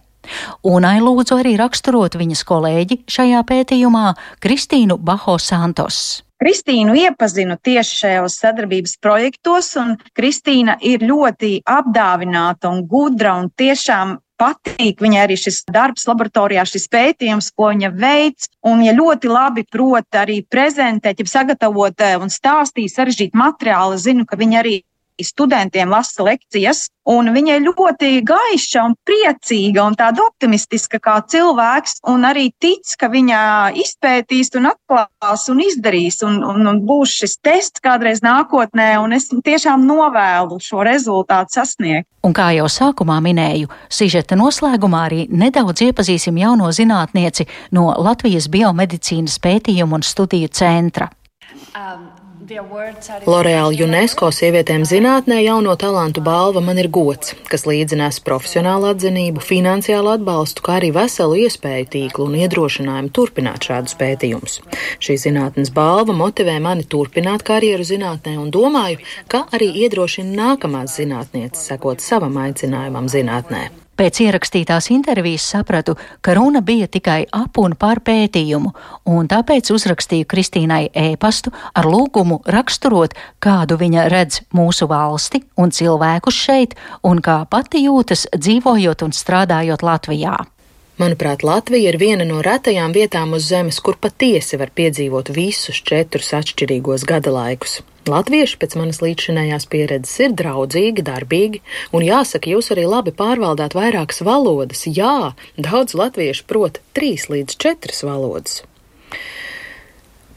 Unai 0.66 0.96
lūdzu 1.04 1.38
arī 1.38 1.54
raksturot 1.60 2.18
viņas 2.18 2.42
kolēģi 2.50 2.98
šajā 3.06 3.44
pētījumā 3.46 4.08
Kristīnu 4.42 4.98
Baho 4.98 5.38
Santos. 5.38 6.24
Kristīnu 6.40 6.94
iepazinu 6.96 7.58
tieši 7.60 7.96
šajos 7.98 8.38
sadarbības 8.40 8.96
projektos, 9.04 9.74
un 9.76 9.98
Kristīna 10.16 10.78
ir 10.80 11.04
ļoti 11.04 11.58
apdāvināta 11.68 12.70
un 12.72 12.86
gudra 12.88 13.34
un 13.42 13.50
tiešām 13.52 14.16
patīk 14.40 15.02
viņai 15.04 15.20
arī 15.26 15.36
šis 15.36 15.62
darbs 15.68 16.06
laboratorijā, 16.08 16.64
šis 16.64 16.88
pētījums, 16.92 17.50
ko 17.52 17.68
viņa 17.74 17.90
veids. 17.92 18.48
Un 18.64 18.80
viņa 18.80 18.94
ļoti 18.96 19.30
labi 19.30 19.66
prot 19.68 20.16
arī 20.16 20.40
prezentēt, 20.48 21.20
ja 21.20 21.28
sagatavot 21.28 22.06
eh, 22.06 22.16
un 22.20 22.32
stāstīt 22.32 22.92
sarežģītu 22.94 23.36
materiālu. 23.36 24.00
Zinu, 24.00 24.24
ka 24.28 24.40
viņa 24.40 24.62
arī 24.62 24.78
studentiem 25.26 25.90
lasa 25.90 26.24
lekcijas, 26.26 26.88
un 27.10 27.30
viņa 27.34 27.56
ir 27.58 27.64
ļoti 27.66 28.10
gaiša 28.26 28.84
un 28.86 28.94
priecīga 29.06 29.84
un 29.86 29.96
tāda 29.98 30.24
optimistiska 30.28 31.00
kā 31.02 31.16
cilvēks, 31.32 32.00
un 32.10 32.26
arī 32.28 32.50
tic, 32.62 32.84
ka 33.00 33.10
viņa 33.12 33.40
izpētīs 33.80 34.52
un 34.60 34.70
atklās 34.70 35.48
un 35.52 35.62
izdarīs, 35.64 36.20
un, 36.26 36.40
un, 36.44 36.66
un 36.70 36.82
būs 36.86 37.16
šis 37.22 37.38
tests 37.42 37.82
kādreiz 37.82 38.22
nākotnē, 38.26 38.92
un 39.02 39.16
es 39.16 39.30
tiešām 39.30 39.86
novēlu 39.88 40.60
šo 40.62 40.84
rezultātu 40.86 41.60
sasniegt. 41.60 42.08
Un 42.20 42.34
kā 42.36 42.50
jau 42.52 42.66
sākumā 42.68 43.16
minēju, 43.24 43.70
sižeta 43.88 44.36
noslēgumā 44.36 45.06
arī 45.08 45.22
nedaudz 45.32 45.86
iepazīsim 45.88 46.36
jauno 46.42 46.68
zinātnieci 46.68 47.48
no 47.72 47.88
Latvijas 47.96 48.50
biomedicīnas 48.52 49.40
pētījumu 49.40 50.00
un 50.00 50.04
studiju 50.04 50.52
centra. 50.52 51.08
Um. 51.74 52.19
L'Oreal 52.50 53.76
UNESCO 53.84 54.28
sievietēm 54.34 54.82
zinātnē 54.88 55.36
jauno 55.44 55.76
talantu 55.78 56.22
balva 56.26 56.62
man 56.64 56.80
ir 56.82 56.88
gods, 56.90 57.36
kas 57.50 57.62
līdzinās 57.68 58.18
profesionālu 58.26 58.88
atzinību, 58.90 59.42
finansiālu 59.44 60.10
atbalstu, 60.16 60.64
kā 60.66 60.80
arī 60.80 60.90
veselu 60.96 61.38
iespēju 61.44 61.88
tīklu 61.94 62.26
un 62.26 62.38
iedrošinājumu 62.40 63.12
turpināt 63.14 63.68
šādus 63.70 63.94
pētījumus. 64.00 64.58
Šī 64.98 65.18
zinātnes 65.26 65.70
balva 65.76 66.16
motivē 66.16 66.56
mani 66.64 66.88
turpināt 66.90 67.46
karjeru 67.46 67.86
zinātnē 67.86 68.34
un 68.42 68.50
domāju, 68.54 68.98
ka 69.30 69.44
arī 69.54 69.70
iedrošina 69.84 70.34
nākamās 70.42 70.98
zinātnieces 70.98 71.70
sekot 71.70 72.02
savam 72.02 72.42
aicinājumam 72.48 73.06
zinātnē. 73.12 73.68
Pēc 74.00 74.16
ierakstītās 74.24 74.86
intervijas 74.94 75.44
sapratu, 75.44 75.92
ka 76.24 76.32
runa 76.32 76.62
bija 76.64 76.86
tikai 76.88 77.26
ap 77.36 77.58
un 77.60 77.74
par 77.76 77.98
pētījumu, 78.00 78.70
un 79.12 79.26
tāpēc 79.28 79.68
uzrakstīju 79.74 80.24
Kristīnai 80.30 80.86
ēpastu 80.96 81.52
ar 81.76 81.84
lūgumu 81.84 82.38
raksturot, 82.48 83.12
kādu 83.44 83.76
viņa 83.82 84.06
redz 84.08 84.40
mūsu 84.56 84.88
valsti 84.88 85.42
un 85.60 85.68
cilvēkus 85.76 86.38
šeit, 86.46 86.72
un 87.04 87.20
kā 87.20 87.42
pati 87.52 87.84
jūtas 87.84 88.24
dzīvojot 88.32 89.04
un 89.04 89.12
strādājot 89.12 89.84
Latvijā. 89.84 90.38
Manuprāt, 91.00 91.40
Latvija 91.40 91.94
ir 91.94 91.96
viena 91.96 92.26
no 92.28 92.42
retajām 92.44 92.92
vietām 92.92 93.30
uz 93.32 93.46
Zemes, 93.48 93.78
kur 93.80 93.96
patiesi 93.96 94.58
var 94.60 94.68
piedzīvot 94.76 95.30
visus 95.32 95.78
četrus 95.88 96.28
atšķirīgos 96.36 97.06
gada 97.08 97.32
laikus. 97.32 97.78
Latvieši 98.10 98.58
pēc 98.60 98.76
manas 98.76 99.00
līdzinājās 99.00 99.64
pieredzes 99.72 100.20
ir 100.20 100.34
draudzīgi, 100.36 101.04
darbīgi, 101.06 101.62
un 101.96 102.04
jāsaka, 102.04 102.52
jūs 102.52 102.68
arī 102.74 102.84
labi 102.84 103.14
pārvaldāt 103.16 103.78
vairākas 103.78 104.20
valodas. 104.28 104.84
Jā, 104.92 105.32
daudz 105.56 105.96
latviešu 105.96 106.44
prot 106.50 106.82
trīs 106.92 107.30
līdz 107.32 107.56
četras 107.56 108.04
valodas. 108.04 108.60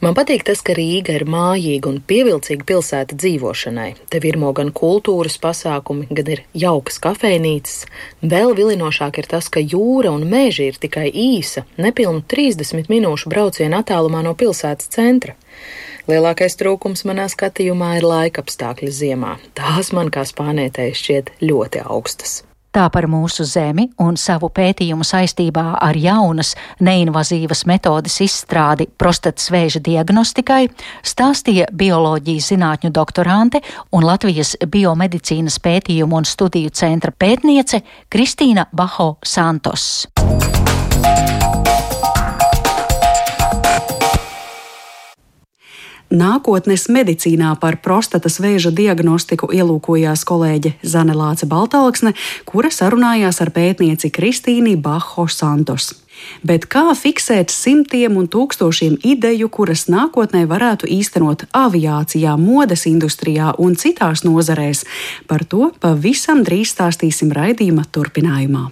Man 0.03 0.17
patīk 0.17 0.41
tas, 0.43 0.59
ka 0.59 0.73
Rīga 0.75 1.13
ir 1.15 1.23
mājīga 1.31 1.87
un 1.87 2.01
pievilcīga 2.03 2.65
pilsēta 2.67 3.15
dzīvošanai. 3.15 3.93
Te 4.11 4.19
virmo 4.19 4.49
gan 4.51 4.73
kultūras 4.75 5.37
pasākumi, 5.39 6.09
gan 6.11 6.31
ir 6.33 6.41
jaukas 6.59 6.99
kafejnīcas. 7.05 7.85
Vēl 8.19 8.51
vilinošāk 8.57 9.21
ir 9.21 9.31
tas, 9.31 9.47
ka 9.47 9.63
jūra 9.63 10.11
un 10.11 10.27
meži 10.27 10.67
ir 10.73 10.81
tikai 10.83 11.07
īsa, 11.07 11.63
nepilnu 11.79 12.25
30 12.27 12.91
minūšu 12.91 13.31
brauciena 13.31 13.79
attālumā 13.79 14.25
no 14.27 14.35
pilsētas 14.35 14.91
centra. 14.91 15.37
Lielākais 16.11 16.59
trūkums 16.59 17.07
manā 17.07 17.29
skatījumā 17.31 17.95
ir 18.01 18.09
laika 18.11 18.43
apstākļi 18.43 18.91
ziemā. 18.91 19.37
Tās 19.55 19.95
man 19.95 20.11
kā 20.11 20.27
spānietei 20.27 20.91
šķiet 20.99 21.37
ļoti 21.47 21.87
augstas. 21.87 22.41
Tā 22.73 22.87
par 22.89 23.05
mūsu 23.05 23.45
zemi 23.45 23.83
un 24.01 24.15
savu 24.17 24.47
pētījumu 24.49 25.05
saistībā 25.05 25.65
ar 25.77 25.97
jaunas, 25.99 26.55
neinvazīvas 26.81 27.67
metodes 27.69 28.15
izstrādi 28.25 28.87
prostatas 28.97 29.51
vēža 29.53 29.83
diagnostikai 29.85 30.63
stāstīja 31.05 31.67
bioloģijas 31.69 32.49
zinātņu 32.55 32.89
doktorante 32.95 33.61
un 33.93 34.07
Latvijas 34.09 34.55
biomedicīnas 34.65 35.59
pētījumu 35.61 36.17
un 36.23 36.25
studiju 36.25 36.73
centra 36.73 37.13
pētniece 37.13 37.83
Kristīna 38.09 38.65
Baho 38.73 39.19
Santos. 39.21 40.07
Nākotnes 46.13 46.91
medicīnā 46.93 47.55
par 47.57 47.79
prostatas 47.81 48.35
vēža 48.37 48.69
diagnostiku 48.77 49.47
ielūkojās 49.49 50.21
kolēģe 50.29 50.75
Zane 50.85 51.15
Lāce 51.17 51.47
Baltāksne, 51.49 52.11
kura 52.45 52.69
sarunājās 52.69 53.41
ar 53.41 53.49
pētnieci 53.55 54.11
Kristīni 54.13 54.75
Baho 54.77 55.25
Santos. 55.25 55.89
Bet 56.45 56.67
kā 56.69 56.85
fiksēt 56.93 57.49
simtiem 57.49 58.19
un 58.21 58.29
tūkstošiem 58.29 58.99
ideju, 59.01 59.49
kuras 59.49 59.87
nākotnē 59.89 60.45
varētu 60.45 60.85
īstenot 60.99 61.47
aviācijā, 61.49 62.37
modes 62.37 62.85
industrijā 62.85 63.55
un 63.57 63.73
citās 63.73 64.21
nozarēs? 64.21 64.85
Par 65.25 65.49
to 65.49 65.71
pavisam 65.81 66.45
drīz 66.45 66.77
stāstīsim 66.77 67.33
raidījuma 67.33 67.89
turpinājumā. 67.89 68.69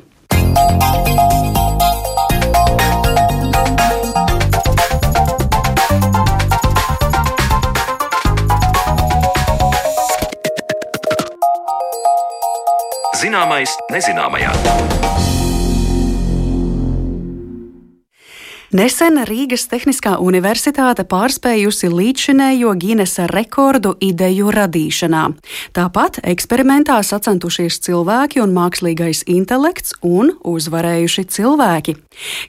Zināmais 13.42 13.74
nezināmajā. 13.90 15.31
Nesen 18.72 19.20
Rīgas 19.28 19.66
Tehniskā 19.68 20.14
universitāte 20.24 21.04
pārspējusi 21.04 21.90
līdzšinējo 21.92 22.70
Ginesa 22.80 23.26
rekordu 23.28 23.98
ideju 24.00 24.48
radīšanā. 24.56 25.24
Tāpat 25.76 26.22
eksperimentā 26.32 27.02
sacentušies 27.04 27.82
cilvēki 27.84 28.40
un 28.40 28.54
mākslīgais 28.56 29.26
intelekts 29.28 29.92
un 30.08 30.32
uzvarējuši 30.48 31.26
cilvēki. 31.36 31.98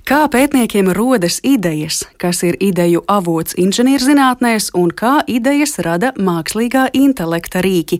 Kā 0.06 0.20
pētniekiem 0.30 0.92
rodas 0.94 1.40
idejas, 1.42 2.04
kas 2.22 2.44
ir 2.46 2.54
ideju 2.62 3.02
avots 3.10 3.58
inženierzinātnēs 3.58 4.70
un 4.78 4.94
kā 4.94 5.24
idejas 5.26 5.74
rada 5.82 6.12
mākslīgā 6.14 6.86
intelekta 6.94 7.64
rīki? 7.66 7.98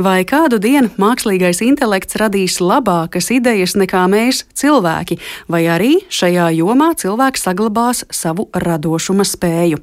Vai 0.00 0.22
kādu 0.24 0.56
dienu 0.56 0.88
mākslīgais 0.96 1.60
intelekts 1.68 2.16
radīs 2.16 2.62
labākas 2.64 3.28
idejas 3.36 3.76
nekā 3.76 4.08
mēs, 4.08 4.46
cilvēki, 4.56 5.20
vai 5.52 5.66
arī 5.68 5.92
šajā 6.08 6.48
jomā 6.62 6.94
cilvēks 6.96 7.44
sagatavo 7.44 7.57
saglabās 7.58 8.04
savu 8.10 8.48
radošuma 8.54 9.24
spēju. 9.26 9.78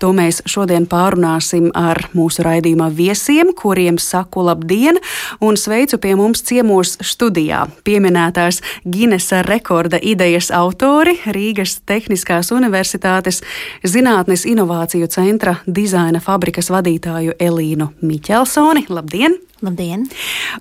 To 0.00 0.10
mēs 0.12 0.42
šodien 0.46 0.86
pārunāsim 0.90 1.70
ar 1.74 2.08
mūsu 2.14 2.42
raidījuma 2.42 2.90
viesiem, 2.90 3.52
kuriem 3.54 3.98
saku 3.98 4.42
labdien 4.42 4.98
un 5.40 5.56
sveicu 5.56 5.98
pie 5.98 6.16
mums 6.16 6.42
ciemos 6.42 6.96
studijā. 7.00 7.68
Pieminētās 7.84 8.62
Ginesa 8.84 9.42
rekorda 9.46 10.00
idejas 10.02 10.50
autori 10.50 11.18
Rīgas 11.26 11.80
Tehniskās 11.86 12.50
Universitātes 12.50 13.42
Zinātnes 13.84 14.46
Inovāciju 14.46 15.06
centra 15.10 15.60
dizaina 15.66 16.20
fabrikas 16.20 16.70
vadītāju 16.70 17.38
Elīnu 17.38 17.92
Miķelsoni. 18.02 18.88
Labdien! 18.90 19.49
Labdien! 19.60 20.06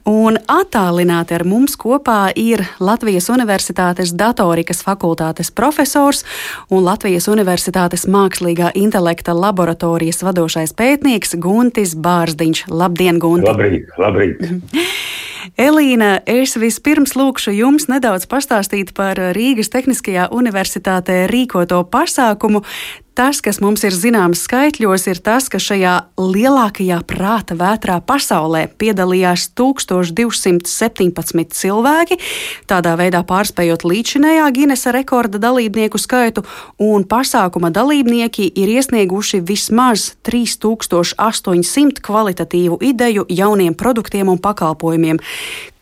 Un 0.10 0.36
attālināti 0.51 1.38
ar 1.38 1.46
mums 1.48 1.77
kopā 1.79 2.34
ir 2.36 2.65
Latvijas 2.84 3.29
Universitātes 3.32 4.12
datorikas 4.12 4.84
fakultātes 4.84 5.53
profesors 5.56 6.25
un 6.68 6.84
Latvijas 6.84 7.29
Universitātes 7.32 8.03
mākslīgā 8.12 8.74
intelekta 8.75 9.32
laboratorijas 9.38 10.20
vadošais 10.27 10.75
pētnieks 10.75 11.38
Guntis 11.39 11.96
Bārsdiņš. 11.96 12.65
Labdien, 12.68 13.22
Gunti! 13.24 13.48
Labrīt! 13.48 13.88
labrīt. 13.96 14.44
Elīna, 15.60 16.18
es 16.27 16.58
vispirms 16.60 17.15
lūkšu 17.15 17.56
jums 17.56 17.88
nedaudz 17.88 18.27
pastāstīt 18.27 18.91
par 18.98 19.20
Rīgas 19.36 19.72
Tehniskajā 19.72 20.27
universitātē 20.36 21.24
rīkoto 21.32 21.86
pasākumu 21.88 22.65
tas, 23.20 23.42
kas 23.44 23.58
mums 23.60 23.82
ir 23.84 23.92
zināms 23.92 24.46
skaitļos, 24.46 25.04
ir 25.12 25.20
tas, 25.20 25.50
ka 25.52 25.60
šajā 25.60 26.16
lielākajā 26.16 27.02
prāta 27.04 27.52
vētrā 27.60 28.00
pasaulē 28.08 28.62
piedalījās 28.80 29.50
1217 29.60 31.52
cilvēki, 31.60 32.16
tādā 32.70 32.96
veidā 33.02 33.20
pārspējot 33.28 33.84
līdzinējā 33.84 34.46
Ginesa 34.56 34.96
rekorda 34.96 35.36
dalībnieku 35.44 36.00
skaitu, 36.00 36.46
un 36.80 37.04
pasākuma 37.04 37.70
dalībnieki 37.76 38.56
ir 38.56 38.68
iesnieguši 38.78 39.44
vismaz 39.44 40.16
3800 40.24 42.00
kvalitatīvu 42.00 42.80
ideju 42.94 43.28
jauniem 43.28 43.76
produktiem 43.76 44.32
un 44.32 44.40
pakalpojumiem 44.40 45.20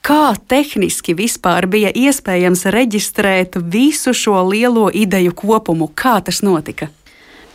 kā 0.08 0.34
tehniski 0.48 1.14
vispār 1.14 1.68
bija 1.70 1.92
iespējams 1.92 2.66
reģistrēt 2.74 3.60
visu 3.60 4.14
šo 4.16 4.42
lielo 4.48 4.90
ideju 4.90 5.36
kopumu? 5.36 5.92
Kā 5.94 6.18
tas 6.24 6.42
notika? 6.42 6.88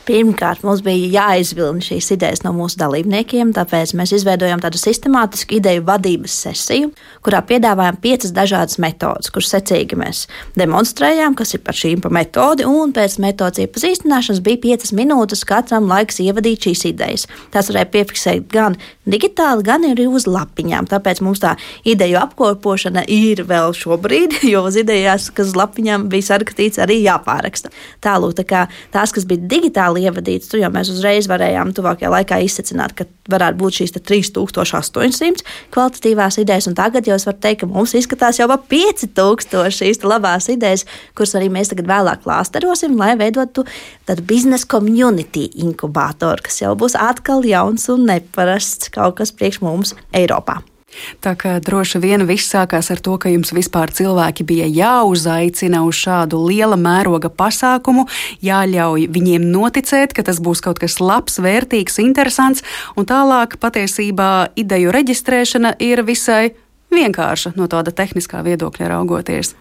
Pirmkārt, 0.03 0.65
mums 0.67 0.81
bija 0.83 1.11
jāizvilna 1.13 1.83
šīs 1.85 2.09
idejas 2.17 2.41
no 2.43 2.51
mūsu 2.57 2.81
dalībniekiem, 2.81 3.53
tāpēc 3.55 3.93
mēs 3.95 4.11
izveidojām 4.17 4.59
tādu 4.65 4.81
sistemātisku 4.81 5.61
ideju 5.61 5.85
vadības 5.87 6.35
sesiju, 6.43 6.89
kurā 7.23 7.39
piedāvājām 7.47 8.01
piecas 8.03 8.35
dažādas 8.35 8.81
metodes, 8.83 9.31
kuras 9.31 9.53
secīgi 9.55 9.99
mēs 10.01 10.25
demonstrējām, 10.59 11.37
kas 11.39 11.55
ir 11.55 11.63
par 11.63 11.79
šīm 11.79 12.03
pa 12.03 12.11
metodi, 12.15 12.67
un 12.67 12.91
pēc 12.97 13.21
metodas 13.23 13.63
iepazīstināšanas 13.63 14.43
bija 14.43 14.63
piecas 14.67 14.91
minūtes 14.99 15.47
katram 15.47 15.87
laiks 15.93 16.19
ievadīt 16.25 16.67
šīs 16.67 16.83
idejas. 16.91 17.29
Tās 17.55 17.71
varēja 17.71 17.93
piefiksēt 17.95 18.51
gan 18.51 18.81
digitāli, 19.07 19.67
gan 19.67 19.87
arī 19.87 20.09
uz 20.11 20.27
lapiņām. 20.31 20.91
Tāpēc 20.91 21.23
mums 21.23 21.43
tā 21.43 21.55
ideju 21.89 22.19
apkopošana 22.23 23.07
ir 23.07 23.45
vēl 23.49 23.77
šobrīd, 23.77 24.41
jo 24.53 24.65
uz 24.67 24.81
idejās, 24.83 25.31
kas 25.31 25.53
uz 25.53 25.59
lapiņām 25.59 26.09
bija 26.13 26.33
sarakstīts, 26.33 26.83
arī 26.83 27.03
jāpāraksta. 27.05 27.71
Tālūk, 28.03 28.37
tā 28.43 28.49
kā 28.49 28.67
tās, 28.95 29.15
kas 29.15 29.29
bija 29.29 29.47
digitāli, 29.47 29.93
reāli 29.93 30.07
ievadīts. 30.09 30.49
Tur 30.51 30.61
jau 30.63 30.71
mēs 30.73 30.91
uzreiz 30.93 31.29
varējām 31.29 31.73
tuvākajā 31.77 32.11
laikā 32.11 32.41
izsecināt, 32.45 32.95
ka 32.97 33.07
varētu 33.31 33.59
būt 33.59 33.79
šīs 33.81 33.95
3800 33.97 35.45
kvalitatīvās 35.73 36.39
idejas. 36.43 36.69
Tagad 36.77 37.07
jau 37.07 37.17
es 37.17 37.27
varu 37.27 37.39
teikt, 37.43 37.61
ka 37.63 37.67
mums 37.71 37.95
izskatās 37.95 38.39
jau 38.41 38.49
ap 38.51 38.67
5000 38.69 39.71
šīs 39.79 40.03
labās 40.05 40.49
idejas, 40.53 40.87
kuras 41.15 41.35
arī 41.39 41.51
mēs 41.53 41.73
tagad 41.73 41.89
vēlāk 41.91 42.25
klāsterosim, 42.25 42.97
lai 42.99 43.15
veidotu 43.21 43.65
tādu 44.09 44.25
biznesa 44.27 44.67
community 44.67 45.49
inkubātoru, 45.63 46.43
kas 46.43 46.63
jau 46.63 46.75
būs 46.79 46.97
atkal 46.99 47.45
jauns 47.47 47.89
un 47.93 48.07
neparasts 48.11 48.92
kaut 48.95 49.19
kas 49.21 49.35
priekš 49.35 49.63
mums 49.65 49.97
Eiropā. 50.13 50.61
Tā 51.25 51.33
kā 51.39 51.57
droši 51.63 52.01
vien 52.03 52.25
viss 52.29 52.51
sākās 52.53 52.91
ar 52.93 53.01
to, 53.01 53.17
ka 53.21 53.31
jums 53.33 53.53
vispār 53.57 53.93
cilvēki 53.95 54.45
bija 54.49 54.67
jāuzaicina 54.69 55.83
uz 55.87 55.97
šādu 56.03 56.41
liela 56.45 56.77
mēroga 56.77 57.31
pasākumu, 57.33 58.07
jāļauj 58.45 59.09
viņiem 59.13 59.47
noticēt, 59.55 60.13
ka 60.17 60.25
tas 60.27 60.41
būs 60.43 60.63
kaut 60.65 60.83
kas 60.83 60.99
labs, 61.01 61.41
vērtīgs, 61.43 62.01
interesants, 62.05 62.65
un 62.97 63.09
tālāk 63.09 63.57
patiesībā 63.63 64.53
ideju 64.61 64.93
reģistrēšana 64.93 65.79
ir 65.81 66.05
visai 66.05 66.53
vienkārša 66.93 67.55
no 67.59 67.69
tāda 67.71 67.93
tehniskā 67.95 68.43
viedokļa 68.47 68.91
raugoties. 68.93 69.55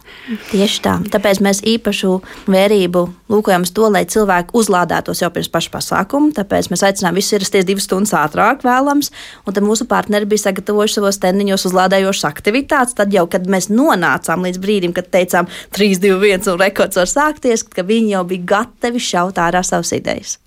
Tieši 0.52 0.82
tā. 0.86 0.98
Tāpēc 1.14 1.42
mēs 1.44 1.62
īpašu 1.68 2.18
vērību 2.52 3.04
lūkojam 3.32 3.66
uz 3.66 3.72
to, 3.76 3.88
lai 3.94 4.04
cilvēki 4.10 4.56
uzlādētos 4.58 5.24
jau 5.24 5.32
pirms 5.34 5.52
paša 5.52 5.74
pasākuma. 5.76 6.34
Tāpēc 6.38 6.70
mēs 6.72 6.84
aicinām 6.88 7.18
visus 7.18 7.38
ierasties 7.38 7.68
divas 7.68 7.88
stundas 7.88 8.14
ātrāk, 8.18 8.66
vēlams. 8.68 9.12
Un 9.46 9.58
tad 9.58 9.66
mūsu 9.66 9.88
partneri 9.90 10.30
bija 10.30 10.48
sagatavojuši 10.48 11.00
savos 11.00 11.22
tendiņos 11.24 11.68
uzlādējošas 11.72 12.28
aktivitātes. 12.32 12.98
Tad 13.00 13.16
jau, 13.16 13.26
kad 13.32 13.48
mēs 13.52 13.72
nonācām 13.72 14.46
līdz 14.48 14.62
brīdim, 14.62 14.96
kad 14.98 15.10
teicām 15.14 15.50
3, 15.76 16.02
2, 16.04 16.20
1 16.36 16.52
un 16.54 16.62
rekords 16.62 17.00
var 17.00 17.10
sākties, 17.10 17.66
ka 17.68 17.88
viņi 17.88 18.16
jau 18.18 18.26
bija 18.28 18.48
gatavi 18.56 19.02
šaut 19.02 19.42
ārā 19.42 19.64
savas 19.66 19.94
idejas. 19.96 20.38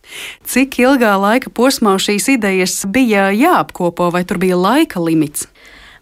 Cik 0.44 0.77
ilgā 0.83 1.14
laika 1.16 1.51
posmā 1.55 1.97
šīs 2.01 2.29
idejas 2.37 2.83
bija 2.92 3.31
jāapkopo, 3.33 4.11
vai 4.12 4.25
tur 4.29 4.40
bija 4.42 4.59
laika 4.61 5.01
limits? 5.01 5.49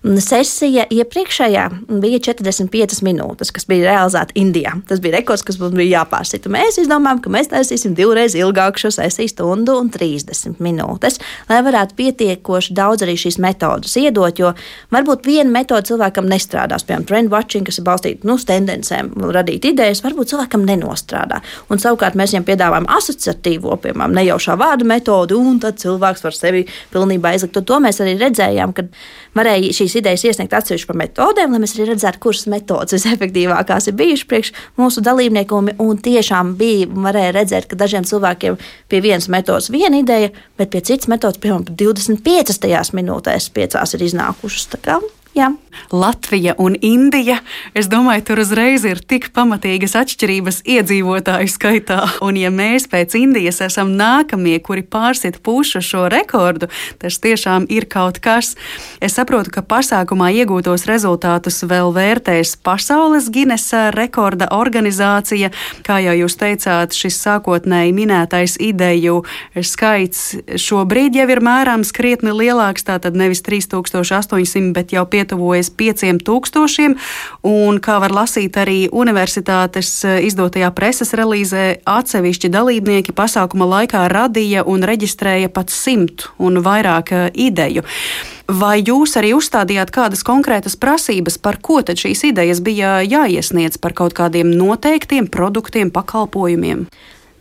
Sesija 0.03 0.83
iepriekšējā 0.91 1.65
bija 2.03 2.19
45 2.27 3.05
minūtes, 3.07 3.53
kas 3.55 3.69
bija 3.71 3.93
realizēta 3.93 4.35
Indijā. 4.35 4.73
Tas 4.88 4.99
bija 5.03 5.21
rekords, 5.21 5.45
kas 5.47 5.61
mums 5.61 5.77
bija 5.79 6.01
jāpārsita. 6.01 6.51
Mēs 6.51 6.81
izdomājām, 6.83 7.21
ka 7.23 7.31
mēs 7.31 7.53
taisīsim 7.53 7.95
divreiz 7.95 8.35
ilgāku 8.35 8.83
šo 8.83 8.91
sesiju, 8.97 9.31
stundu 9.31 9.77
un 9.79 9.93
30 9.95 10.59
minūtes, 10.62 11.21
lai 11.47 11.61
varētu 11.62 11.95
pietiekoši 12.01 12.75
daudz 12.75 13.07
arī 13.07 13.15
šīs 13.23 13.38
metodas 13.43 13.95
iedot. 14.01 14.43
Jo 14.43 14.51
varbūt 14.91 15.29
viena 15.31 15.55
metode 15.55 15.87
cilvēkam 15.93 16.27
nestrādās, 16.27 16.83
piemēram, 16.88 17.07
trend 17.07 17.31
watching, 17.31 17.71
kas 17.71 17.79
ir 17.79 17.87
balstīta 17.87 18.27
nu, 18.27 18.35
uz 18.41 18.49
tendencēm, 18.51 19.15
radīt 19.38 19.71
idejas, 19.71 20.03
varbūt 20.03 20.35
cilvēkam 20.35 20.67
nenostrādā. 20.67 21.38
Un 21.71 21.79
savukārt 21.79 22.19
mēs 22.19 22.35
viņam 22.35 22.51
piedāvājam 22.51 22.91
asociatīvo, 22.99 23.79
piemēram, 23.87 24.19
nejaušā 24.19 24.59
vārda 24.59 24.91
metodi, 24.97 25.38
un 25.38 25.62
tad 25.62 25.79
cilvēks 25.79 26.27
var 26.27 26.35
sevi 26.35 26.67
pilnībā 26.91 27.37
izlikt. 27.38 27.62
To 27.71 27.79
mēs 27.79 28.03
arī 28.03 28.19
redzējām, 28.19 28.75
kad 28.75 28.91
varēja 29.38 29.73
šīs 29.79 29.97
idejas 30.01 30.25
iesniegt 30.29 30.57
atsevišķi 30.57 30.88
par 30.90 30.99
metodēm, 31.03 31.55
lai 31.55 31.62
mēs 31.62 31.77
arī 31.77 31.88
redzētu, 31.92 32.21
kuras 32.23 32.45
metodas 32.53 32.97
visefektīvākās 32.97 33.88
ir 33.88 33.97
bijušas 34.01 34.29
priekš 34.31 34.53
mūsu 34.81 35.05
dalībniekiem. 35.05 35.73
Un 35.83 36.03
tiešām 36.03 36.55
bija, 36.61 36.90
varēja 37.07 37.33
redzēt, 37.38 37.71
ka 37.71 37.79
dažiem 37.81 38.07
cilvēkiem 38.09 38.61
pie 38.92 39.03
vienas 39.05 39.31
metodas 39.33 39.71
viena 39.73 40.03
ideja, 40.03 40.33
bet 40.61 40.75
pie 40.75 40.85
citas 40.85 41.11
metodas, 41.12 41.40
piemēram, 41.42 41.66
25 41.79 42.95
minūtēs 42.99 43.51
piecās 43.57 43.97
ir 43.97 44.07
iznākušas. 44.11 44.71
Jā. 45.33 45.49
Latvija 45.92 46.53
un 46.59 46.75
Indija. 46.85 47.38
Es 47.75 47.88
domāju, 47.88 48.25
tur 48.29 48.40
uzreiz 48.42 48.85
ir 48.85 48.99
tik 49.01 49.31
pamatīgas 49.33 49.95
atšķirības 49.97 50.61
iedzīvotāju 50.68 51.49
skaitā. 51.49 51.99
Un, 52.25 52.37
ja 52.37 52.51
mēs 52.53 52.85
pēc 52.92 53.16
Indijas 53.16 53.62
esam 53.64 53.95
nākamie, 53.97 54.59
kuri 54.64 54.85
pārsit 54.85 55.38
pušu 55.45 55.81
šo 55.85 56.05
rekordu, 56.12 56.68
tas 57.01 57.16
tiešām 57.25 57.64
ir 57.73 57.87
kaut 57.88 58.21
kas. 58.25 58.55
Es 59.01 59.16
saprotu, 59.16 59.55
ka 59.55 59.64
pasākumā 59.64 60.29
iegūtos 60.42 60.85
rezultātus 60.88 61.62
vēl 61.64 61.95
vērtēs 61.97 62.59
Pasaules 62.61 63.31
Ginesa 63.33 63.87
rekorda 63.97 64.51
organizācija. 64.53 65.49
Kā 65.87 65.99
jau 66.05 66.16
jūs 66.21 66.37
teicāt, 66.40 66.92
šis 66.92 67.21
sākotnēji 67.25 67.97
minētais 67.97 68.59
ideju 68.61 69.23
skaits 69.57 70.37
šobrīd 70.61 71.16
jau 71.16 71.29
ir 71.33 71.40
mērāms 71.45 71.97
krietni 71.97 72.37
lielāks, 72.37 72.85
tātad 72.85 73.16
nevis 73.16 73.45
3800, 73.45 74.73
bet 74.77 74.92
jau 74.92 75.09
5000 75.09 75.22
pietuvojas 75.23 75.71
5000, 75.71 76.97
un, 77.47 77.79
kā 77.83 77.99
var 78.03 78.13
lasīt 78.13 78.59
arī 78.59 78.89
universitātes 78.91 79.95
eh, 80.05 80.19
izdotajā 80.27 80.73
preses 80.75 81.15
relīzē, 81.15 81.83
atsevišķi 81.87 82.51
dalībnieki 82.53 83.15
pasākuma 83.15 83.69
laikā 83.77 84.09
radīja 84.11 84.67
un 84.67 84.83
reģistrēja 84.83 85.53
pat 85.55 85.71
simt 85.71 86.29
un 86.43 86.59
vairāk 86.65 87.13
eh, 87.15 87.31
ideju. 87.49 87.87
Vai 88.53 88.83
jūs 88.83 89.15
arī 89.17 89.33
uzstādījāt 89.37 89.93
kādas 89.95 90.25
konkrētas 90.27 90.75
prasības, 90.77 91.39
par 91.39 91.61
ko 91.63 91.81
tad 91.87 92.01
šīs 92.01 92.27
idejas 92.33 92.61
bija 92.61 92.99
jāiesniedz 93.07 93.79
par 93.81 93.95
kaut 93.97 94.17
kādiem 94.19 94.51
noteiktiem 94.51 95.31
produktiem, 95.31 95.93
pakalpojumiem? 95.95 96.89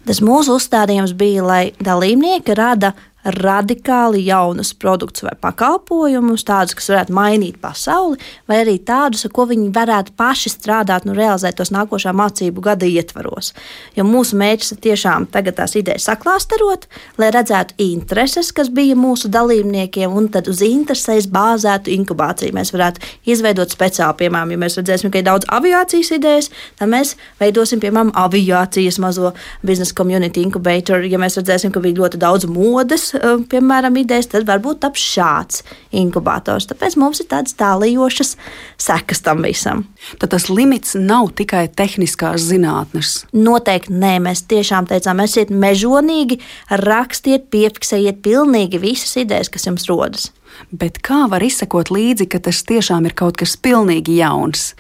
Tas 0.06 0.22
mūsu 0.24 0.56
uzstādījums 0.58 1.14
bija, 1.18 1.44
lai 1.46 1.64
dalībnieki 1.84 2.56
rada 2.58 2.94
radikāli 3.26 4.26
jaunus 4.26 4.74
produktus 4.74 5.24
vai 5.26 5.36
pakalpojumus, 5.42 6.44
tādus, 6.48 6.76
kas 6.78 6.90
varētu 6.90 7.16
mainīt 7.16 7.60
pasauli, 7.62 8.18
vai 8.50 8.62
arī 8.64 8.78
tādus, 8.86 9.26
ar 9.28 9.34
ko 9.36 9.46
viņi 9.50 9.70
varētu 9.76 10.16
paši 10.18 10.52
strādāt 10.54 11.06
un 11.06 11.16
realizēt 11.18 11.60
tos 11.60 11.74
nākošā 11.74 12.14
mācību 12.18 12.64
gada 12.66 12.90
ietvaros. 12.90 13.54
Jo 13.98 14.06
mūsu 14.08 14.40
mērķis 14.42 14.76
ir 14.76 14.82
tiešām 14.88 15.28
tagad 15.34 15.60
tās 15.60 15.76
idejas 15.78 16.08
saklāsterot, 16.10 16.88
lai 17.22 17.32
redzētu 17.34 17.78
intereses, 17.86 18.52
kas 18.56 18.72
bija 18.74 18.98
mūsu 18.98 19.30
dalībniekiem, 19.32 20.12
un 20.12 20.30
tad 20.34 20.50
uz 20.52 20.64
interesēs 20.66 21.30
bāzētu 21.32 21.94
inkubāciju. 21.94 22.56
Mēs 22.58 22.74
varētu 22.74 23.06
izveidot 23.30 23.74
speciāli, 23.74 24.18
piemēram, 24.24 24.56
ja 24.56 24.62
mēs 24.66 24.80
redzēsim, 24.82 25.14
ka 25.14 25.22
ir 25.22 25.28
daudz 25.30 25.50
aviācijas 25.52 26.14
idejas, 26.18 26.50
tad 26.80 26.92
mēs 26.92 27.16
veidosim, 27.42 27.82
piemēram, 27.84 28.14
aviācijas 28.18 28.98
mazo 29.04 29.34
biznesa 29.66 29.96
community 29.98 30.42
incubator. 30.42 31.06
Ja 31.06 31.22
mēs 31.22 31.38
redzēsim, 31.40 31.74
ka 31.74 31.84
bija 31.84 32.02
ļoti 32.02 32.22
daudz 32.22 32.50
modes, 32.50 33.11
piemēram, 33.52 33.98
idejas, 34.02 34.30
tad 34.32 34.48
varbūt 34.48 34.82
taps 34.86 35.04
šāds 35.14 35.62
inkubators. 35.96 36.68
Tāpēc 36.70 36.98
mums 37.00 37.22
ir 37.24 37.30
tādas 37.32 37.56
tālajošas 37.60 38.36
sekas 38.82 39.24
tam 39.26 39.44
visam. 39.46 39.86
Tad 40.22 40.34
tas 40.36 40.50
limits 40.52 40.96
nav 41.00 41.32
tikai 41.38 41.68
tehniskās 41.68 42.48
zinātnes. 42.50 43.14
Noteikti 43.36 43.96
nē, 43.96 44.16
mēs 44.28 44.46
tiešām 44.52 44.90
teicām, 44.90 45.24
esiet 45.26 45.54
mežonīgi, 45.54 46.40
rakstiet, 46.84 47.50
piefiksējiet 47.54 48.24
pilnīgi 48.26 48.82
visas 48.82 49.18
idejas, 49.22 49.52
kas 49.52 49.68
jums 49.70 49.88
rodas. 49.92 50.32
Bet 50.72 51.00
kā 51.04 51.26
var 51.32 51.44
izsekot 51.44 51.92
līdzi, 51.94 52.28
ka 52.32 52.42
tas 52.44 52.64
tiešām 52.68 53.08
ir 53.10 53.16
kaut 53.18 53.40
kas 53.42 53.56
pilnīgi 53.58 54.20
jauns? 54.20 54.72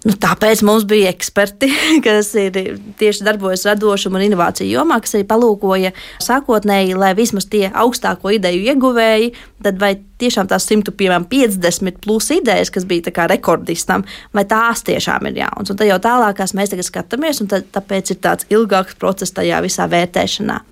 Nu, 0.00 0.14
tāpēc 0.16 0.62
mums 0.64 0.86
bija 0.88 1.10
eksperti, 1.12 1.68
kas 2.06 2.30
ir 2.40 2.54
tieši 3.00 3.24
darbojas 3.26 3.66
radošuma 3.68 4.16
un 4.16 4.24
inovāciju 4.30 4.72
jomā, 4.72 4.96
kas 5.04 5.18
arī 5.18 5.26
palūkoja 5.28 5.92
sākotnēji, 6.24 6.96
lai 6.96 7.10
vismaz 7.18 7.44
tie 7.52 7.66
augstāko 7.68 8.32
ideju 8.32 8.64
ieguvēji, 8.72 9.34
tad 9.66 9.80
vai 9.82 9.92
tiešām 10.20 10.48
tās 10.48 10.64
150 10.70 12.00
plus 12.00 12.30
idejas, 12.32 12.72
kas 12.72 12.88
bija 12.88 13.28
rekordistam, 13.28 14.06
vai 14.32 14.46
tās 14.48 14.84
tiešām 14.88 15.28
ir 15.28 15.42
jaunas. 15.42 15.72
Un 15.72 15.80
tad 15.80 15.92
jau 15.92 16.00
tālākās 16.00 16.56
mēs 16.56 16.72
tagad 16.72 16.88
skatāmies, 16.88 17.44
un 17.44 17.52
tad, 17.52 17.68
tāpēc 17.76 18.14
ir 18.14 18.22
tāds 18.24 18.48
ilgāks 18.48 18.96
process 19.00 19.36
tajā 19.36 19.60
visā 19.64 19.88
vērtēšanā. 19.90 20.62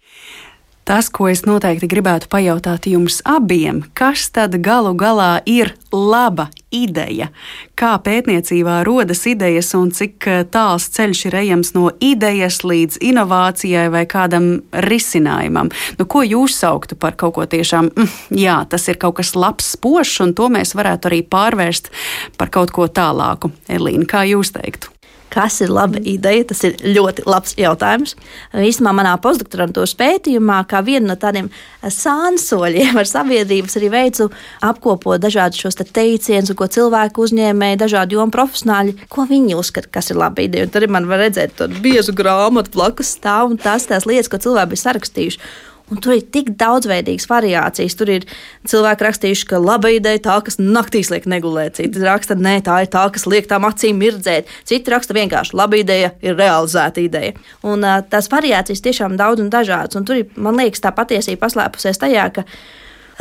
Tas, 0.89 1.11
ko 1.13 1.27
es 1.29 1.43
noteikti 1.45 1.85
gribētu 1.85 2.31
pajautāt 2.33 2.87
jums 2.89 3.19
abiem, 3.29 3.83
kas 3.93 4.31
tad 4.33 4.55
galu 4.65 4.95
galā 4.97 5.43
ir 5.45 5.75
laba 5.93 6.47
ideja? 6.73 7.27
Kā 7.77 7.91
pētniecībā 8.01 8.79
rodas 8.89 9.27
idejas 9.29 9.69
un 9.77 9.93
cik 9.93 10.31
eh, 10.33 10.41
tāls 10.49 10.89
ceļš 10.97 11.23
ir 11.29 11.39
ejams 11.43 11.75
no 11.77 11.91
idejas 12.01 12.63
līdz 12.65 13.03
inovācijai 13.05 13.85
vai 13.93 14.07
kādam 14.09 14.49
risinājumam? 14.89 15.69
Nu, 16.01 16.09
ko 16.09 16.25
jūs 16.25 16.57
sauktu 16.65 16.97
par 16.97 17.21
kaut 17.21 17.37
ko 17.37 17.45
tiešām, 17.45 17.93
mm, 17.93 18.41
jā, 18.41 18.57
tas 18.73 18.89
ir 18.89 18.97
kaut 18.97 19.21
kas 19.21 19.37
labs, 19.37 19.75
spožs, 19.77 20.23
un 20.25 20.33
to 20.33 20.49
mēs 20.49 20.73
varētu 20.73 21.13
arī 21.13 21.21
pārvērst 21.21 21.93
par 22.41 22.49
kaut 22.49 22.73
ko 22.73 22.89
tālāku? 22.89 23.53
Elīna, 23.69 24.09
kā 24.09 24.25
jūs 24.25 24.57
teiktu? 24.57 24.97
Kas 25.33 25.61
ir 25.61 25.73
laba 25.73 26.01
ideja? 26.01 26.47
Tas 26.49 26.63
ir 26.65 26.79
ļoti 26.83 27.25
labs 27.29 27.55
jautājums. 27.59 28.15
Īsumā 28.57 28.95
manā 28.97 29.13
postdoktorantūras 29.23 29.95
pētījumā, 29.99 30.63
kā 30.71 30.81
vienu 30.87 31.11
no 31.11 31.19
tādiem 31.21 31.51
sānsoļiem 31.83 32.97
ar 32.99 33.09
sabiedrības, 33.09 33.77
arī 33.81 33.91
veicu 33.93 34.29
apkopot 34.65 35.21
dažādus 35.21 35.61
šos 35.61 35.79
te 35.79 35.85
teicienus, 35.85 36.55
ko 36.57 36.69
cilvēku 36.73 37.27
uzņēmēji, 37.27 37.81
dažādi 37.85 38.17
jomu 38.17 38.35
profesionāļi, 38.35 38.97
ko 39.13 39.29
viņi 39.29 39.59
uzskata, 39.59 39.93
kas 39.99 40.13
ir 40.13 40.21
laba 40.21 40.45
ideja. 40.45 40.69
Un 40.69 40.75
tad 40.75 40.89
man 40.93 41.09
var 41.11 41.23
redzēt 41.27 41.59
tādu 41.61 41.81
biezu 41.85 42.17
grāmatu 42.17 42.73
blakus 42.77 43.13
stāv 43.19 43.53
un 43.53 43.61
tās 43.61 43.89
tās 43.91 44.09
lietas, 44.09 44.31
ko 44.33 44.41
cilvēki 44.43 44.75
bija 44.75 44.87
sarakstījuši. 44.87 45.43
Un 45.89 46.01
tur 46.05 46.19
ir 46.19 46.25
tik 46.33 46.51
daudzveidīgas 46.61 47.29
variācijas. 47.31 47.97
Tur 47.97 48.11
ir 48.13 48.27
cilvēki 48.69 49.07
rakstījuši, 49.07 49.47
ka 49.49 49.61
laba 49.63 49.93
ideja 49.95 50.21
tā, 50.27 50.37
kas 50.45 50.59
naktīs 50.61 51.09
liek 51.13 51.29
negulēt. 51.31 51.79
Citi 51.81 52.03
raksta, 52.05 52.37
nē, 52.37 52.59
tā 52.67 52.83
ir 52.85 52.91
tā, 52.93 53.07
kas 53.15 53.25
liek 53.31 53.49
tām 53.49 53.65
acīm 53.69 54.01
mirdzēt. 54.03 54.51
Citi 54.69 54.93
raksta 54.93 55.17
vienkārši, 55.17 55.57
laba 55.57 55.81
ideja 55.81 56.13
ir 56.25 56.37
realizēta 56.37 57.01
ideja. 57.01 57.39
Un 57.65 57.87
tās 58.13 58.29
variācijas 58.33 58.85
tiešām 58.85 59.17
daudz 59.21 59.45
un 59.45 59.49
dažādas. 59.53 59.97
Un 59.97 60.05
tur 60.09 60.21
ir, 60.21 60.29
man 60.37 60.61
liekas, 60.61 60.85
tā 60.85 60.93
patiesība 60.93 61.47
paslēpusies 61.47 62.05
tajā, 62.05 62.29
ka 62.37 62.45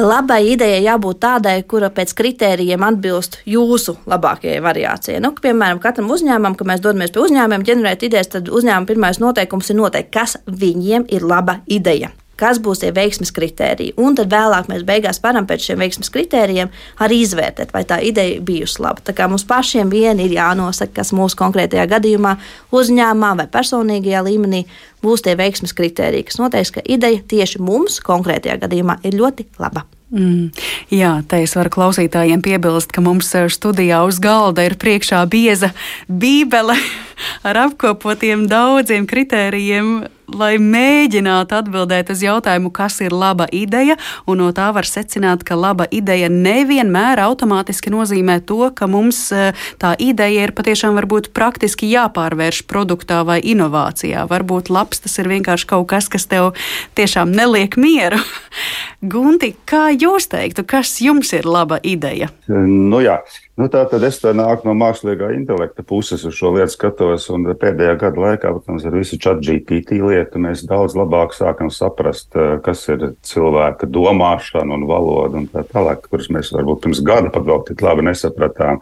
labai 0.03 0.43
idejai 0.51 0.83
jābūt 0.83 1.23
tādai, 1.23 1.55
kura 1.71 1.87
pēc 1.93 2.11
kritērijiem 2.19 2.83
atbilst 2.83 3.39
jūsu 3.47 3.95
labākajai 4.11 4.59
variācijai. 4.67 5.23
Nu, 5.23 5.31
piemēram, 5.39 5.79
katram 5.81 6.11
uzņēmumam, 6.13 6.59
kad 6.59 6.67
mēs 6.69 6.83
dodamies 6.83 7.15
pie 7.15 7.23
uzņēmumiem, 7.23 7.65
ģenerēt 7.71 8.07
idejas, 8.11 8.35
tad 8.35 8.51
uzņēmuma 8.51 8.91
pirmais 8.91 9.23
noteikums 9.23 9.71
ir 9.71 9.81
noteikt, 9.81 10.13
kas 10.19 10.37
viņiem 10.45 11.07
ir 11.15 11.25
laba 11.25 11.61
ideja 11.65 12.11
kas 12.39 12.61
būs 12.63 12.83
tie 12.83 12.91
veiksmes 12.95 13.33
kritēriji. 13.35 13.95
Un 14.01 14.15
tad 14.17 14.31
vēlāk 14.31 14.69
mēs 14.71 14.85
beigās 14.87 15.21
varam 15.23 15.47
pēc 15.49 15.69
šiem 15.69 15.83
veiksmes 15.83 16.11
kritērijiem 16.13 16.71
arī 17.03 17.21
izvērtēt, 17.25 17.73
vai 17.75 17.83
tā 17.89 17.99
ideja 18.05 18.39
bijusi 18.41 18.81
laba. 18.85 19.03
Tā 19.03 19.15
kā 19.17 19.27
mums 19.31 19.47
pašiem 19.47 19.91
vien 19.93 20.21
ir 20.23 20.37
jānosaka, 20.37 20.99
kas 21.01 21.13
mūsu 21.17 21.39
konkrētajā 21.39 21.87
gadījumā, 21.97 22.37
uzņēmumā 22.71 23.33
vai 23.41 23.49
personīgajā 23.57 24.23
līmenī 24.29 24.63
būs 25.03 25.25
tie 25.25 25.35
veiksmes 25.39 25.75
kritēriji, 25.77 26.29
kas 26.29 26.41
noteiks, 26.41 26.73
ka 26.77 26.85
ideja 26.85 27.21
tieši 27.35 27.61
mums 27.63 28.01
konkrētajā 28.05 28.57
gadījumā 28.65 29.01
ir 29.07 29.19
ļoti 29.19 29.49
laba. 29.61 29.87
Mm, 30.07 30.53
jā, 30.87 31.09
te 31.27 31.41
es 31.43 31.51
varu 31.57 31.71
klausītājiem 31.73 32.39
piebilst, 32.39 32.93
ka 32.95 33.03
mums 33.03 33.27
eh, 33.35 33.49
studijā 33.51 34.05
uz 34.07 34.21
galda 34.23 34.63
ir 34.63 34.77
priekšā 34.79 35.19
bieza 35.27 35.73
bībele 36.07 36.77
ar 37.47 37.59
apkopotiem 37.65 38.45
daudziem 38.47 39.07
kritērijiem, 39.09 40.07
lai 40.27 40.57
mēģinātu 40.61 41.55
atbildēt 41.57 42.11
uz 42.11 42.21
jautājumu, 42.23 42.71
kas 42.75 42.99
ir 43.05 43.15
laba 43.15 43.47
ideja, 43.53 43.97
un 44.27 44.41
no 44.41 44.49
tā 44.55 44.69
var 44.75 44.87
secināt, 44.87 45.45
ka 45.47 45.55
laba 45.55 45.87
ideja 45.91 46.29
nevienmēr 46.31 47.21
automātiski 47.23 47.91
nozīmē 47.93 48.39
to, 48.47 48.69
ka 48.75 48.89
mums 48.91 49.21
eh, 49.35 49.55
tā 49.81 49.93
ideja 49.99 50.47
ir 50.47 50.55
patiešām 50.57 50.97
varbūt 50.99 51.31
praktiski 51.37 51.89
jāpārvērš 51.93 52.63
produktā 52.69 53.23
vai 53.27 53.39
inovācijā. 53.39 54.27
Varbūt 54.29 54.71
labs 54.73 55.03
tas 55.05 55.17
ir 55.21 55.31
vienkārši 55.31 55.69
kaut 55.69 55.87
kas, 55.91 56.11
kas 56.11 56.27
tev 56.29 56.53
tiešām 56.99 57.31
neliek 57.31 57.79
mieru. 57.79 58.19
Gunti, 59.13 59.53
kā 59.69 59.87
jūs 59.95 60.29
teiktu, 60.31 60.67
kas 60.67 60.97
jums 61.03 61.33
ir 61.37 61.47
laba 61.47 61.79
ideja? 61.83 62.31
Nu, 62.47 63.01
jā. 63.03 63.21
Nu, 63.57 63.65
tā 63.73 63.79
tad 63.89 64.03
es 64.05 64.19
tā 64.21 64.35
nāku 64.37 64.67
no 64.67 64.75
mākslīgā 64.77 65.31
intelekta 65.33 65.81
puses 65.81 66.21
uz 66.29 66.35
šo 66.37 66.51
lietu 66.53 66.75
skatos, 66.75 67.23
pēdējā 67.57 67.95
gada 68.03 68.21
laikā, 68.21 68.51
protams, 68.53 68.85
ar 68.85 68.93
visu 68.93 69.17
chat 69.17 69.41
GPT 69.41 69.97
lietu 69.97 70.37
mēs 70.43 70.61
daudz 70.69 70.93
labāk 70.93 71.33
sākam 71.33 71.71
saprast, 71.73 72.29
eh, 72.37 72.59
kas 72.61 72.85
ir 72.93 73.15
cilvēka 73.25 73.89
domāšana 73.89 74.77
un 74.77 74.85
valoda 74.85 75.41
un 75.41 75.47
tā 75.49 75.65
tālāk, 75.65 76.05
kuras 76.05 76.29
mēs 76.29 76.53
varbūt 76.53 76.85
pirms 76.85 77.01
gada 77.01 77.33
pat 77.33 77.49
vēl 77.49 77.65
tik 77.65 77.81
labi 77.81 78.05
nesapratām. 78.05 78.77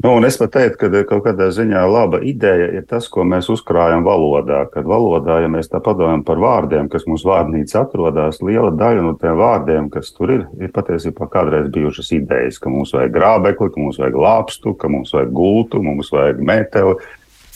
Nu, 0.00 0.14
es 0.24 0.38
pat 0.40 0.54
teiktu, 0.54 0.88
ka 0.88 1.00
kaut 1.10 1.26
kādā 1.26 1.50
ziņā 1.52 1.80
laba 1.84 2.22
ideja 2.24 2.70
ir 2.72 2.86
tas, 2.88 3.04
ko 3.12 3.20
mēs 3.28 3.50
uzkrājam 3.52 4.00
valodā. 4.06 4.62
Kad 4.72 4.86
valodā, 4.88 5.42
ja 5.44 5.50
mēs 5.52 5.68
tā 5.68 5.76
padomājam 5.84 6.22
par 6.24 6.40
vārdiem, 6.40 6.88
kas 6.88 7.04
mūsu 7.04 7.28
vārnīcā 7.28 7.82
atrodas, 7.82 8.38
liela 8.40 8.70
daļa 8.72 9.02
no 9.04 9.12
tiem 9.20 9.36
vārdiem, 9.36 9.90
kas 9.92 10.08
tur 10.16 10.32
ir, 10.38 10.46
ir 10.56 10.72
patiesībā 10.72 11.28
kādreiz 11.28 11.68
bijušas 11.74 12.08
idejas, 12.16 12.56
ka 12.62 12.72
mums 12.72 12.94
vajag 12.96 13.12
grābekli, 13.18 13.68
ka 13.74 13.84
mums 13.84 14.00
vajag 14.00 14.16
lāpstu, 14.24 14.72
ka 14.80 14.88
mums 14.88 15.12
vajag 15.12 15.36
gultu, 15.36 15.82
mums 15.84 16.08
vajag 16.16 16.40
meteli 16.48 16.96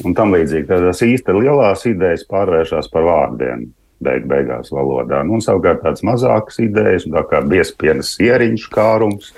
un 0.04 0.18
tam 0.18 0.36
līdzīgi. 0.36 0.68
Tādās 0.68 1.00
īsti 1.08 1.38
lielās 1.40 1.88
idejas 1.88 2.28
pārvēršas 2.28 2.92
par 2.92 3.08
vārdiem. 3.08 3.70
Beig, 4.04 4.28
beigās 4.28 4.68
valodā. 4.74 5.22
Nu, 5.24 5.38
un 5.38 5.40
savukārt 5.40 5.80
tādas 5.80 6.04
mazākas 6.04 6.60
idejas, 6.60 7.08
tā 7.08 7.24
kā 7.30 7.40
biezpienas 7.40 8.10
ieriņš 8.20 8.68
kārums, 8.74 9.32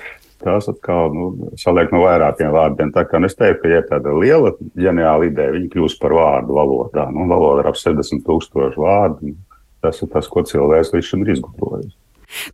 tās 0.46 0.70
atkal 0.70 1.12
nu, 1.14 1.26
saliek 1.61 1.92
no 1.94 2.04
vairākiem 2.06 2.54
vārdiem. 2.54 2.94
Tā 2.94 3.04
kā 3.11 3.20
nu, 3.20 3.30
es 3.30 3.37
teiktu, 3.38 3.64
ka, 3.66 3.74
ja 3.74 3.82
tāda 3.90 4.14
liela 4.16 4.54
ģeniāla 4.78 5.28
ideja, 5.28 5.54
viņa 5.59 5.70
kļūst 5.74 6.00
par 6.02 6.16
vārdu 6.16 6.56
valodā. 6.56 7.11
Nu, 7.12 7.28
valoda 7.30 7.64
ir 7.64 7.70
ap 7.72 7.78
70 7.80 8.24
tūkstoši 8.26 8.82
vārdu. 8.82 9.37
Tas 9.85 10.02
ir 10.02 10.11
tas, 10.14 10.30
ko 10.32 10.42
cilvēks 10.46 10.94
līdz 10.94 11.12
šim 11.12 11.26
ir 11.26 11.37
izgudrojis. 11.37 11.94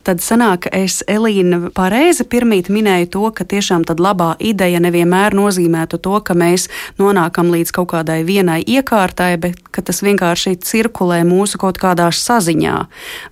Tad 0.05 0.21
sanāk, 0.21 0.67
es 0.75 1.01
Elīna 1.09 1.71
pareizi 1.75 2.25
pirmīt 2.29 2.69
minēju 2.71 3.09
to, 3.15 3.23
ka 3.35 3.45
tiešām 3.49 3.85
tad 3.87 4.01
labā 4.03 4.33
ideja 4.39 4.79
nevienmēr 4.83 5.35
nozīmētu 5.37 5.99
to, 6.03 6.19
ka 6.25 6.35
mēs 6.37 6.67
nonākam 7.01 7.49
līdz 7.53 7.73
kaut 7.75 7.89
kādai 7.95 8.21
vienai 8.27 8.61
iekārtai, 8.61 9.33
bet 9.41 9.59
ka 9.73 9.81
tas 9.85 10.03
vienkārši 10.05 10.55
cirkulē 10.63 11.23
mūsu 11.27 11.59
kaut 11.61 11.81
kādā 11.81 12.11
saziņā. 12.13 12.77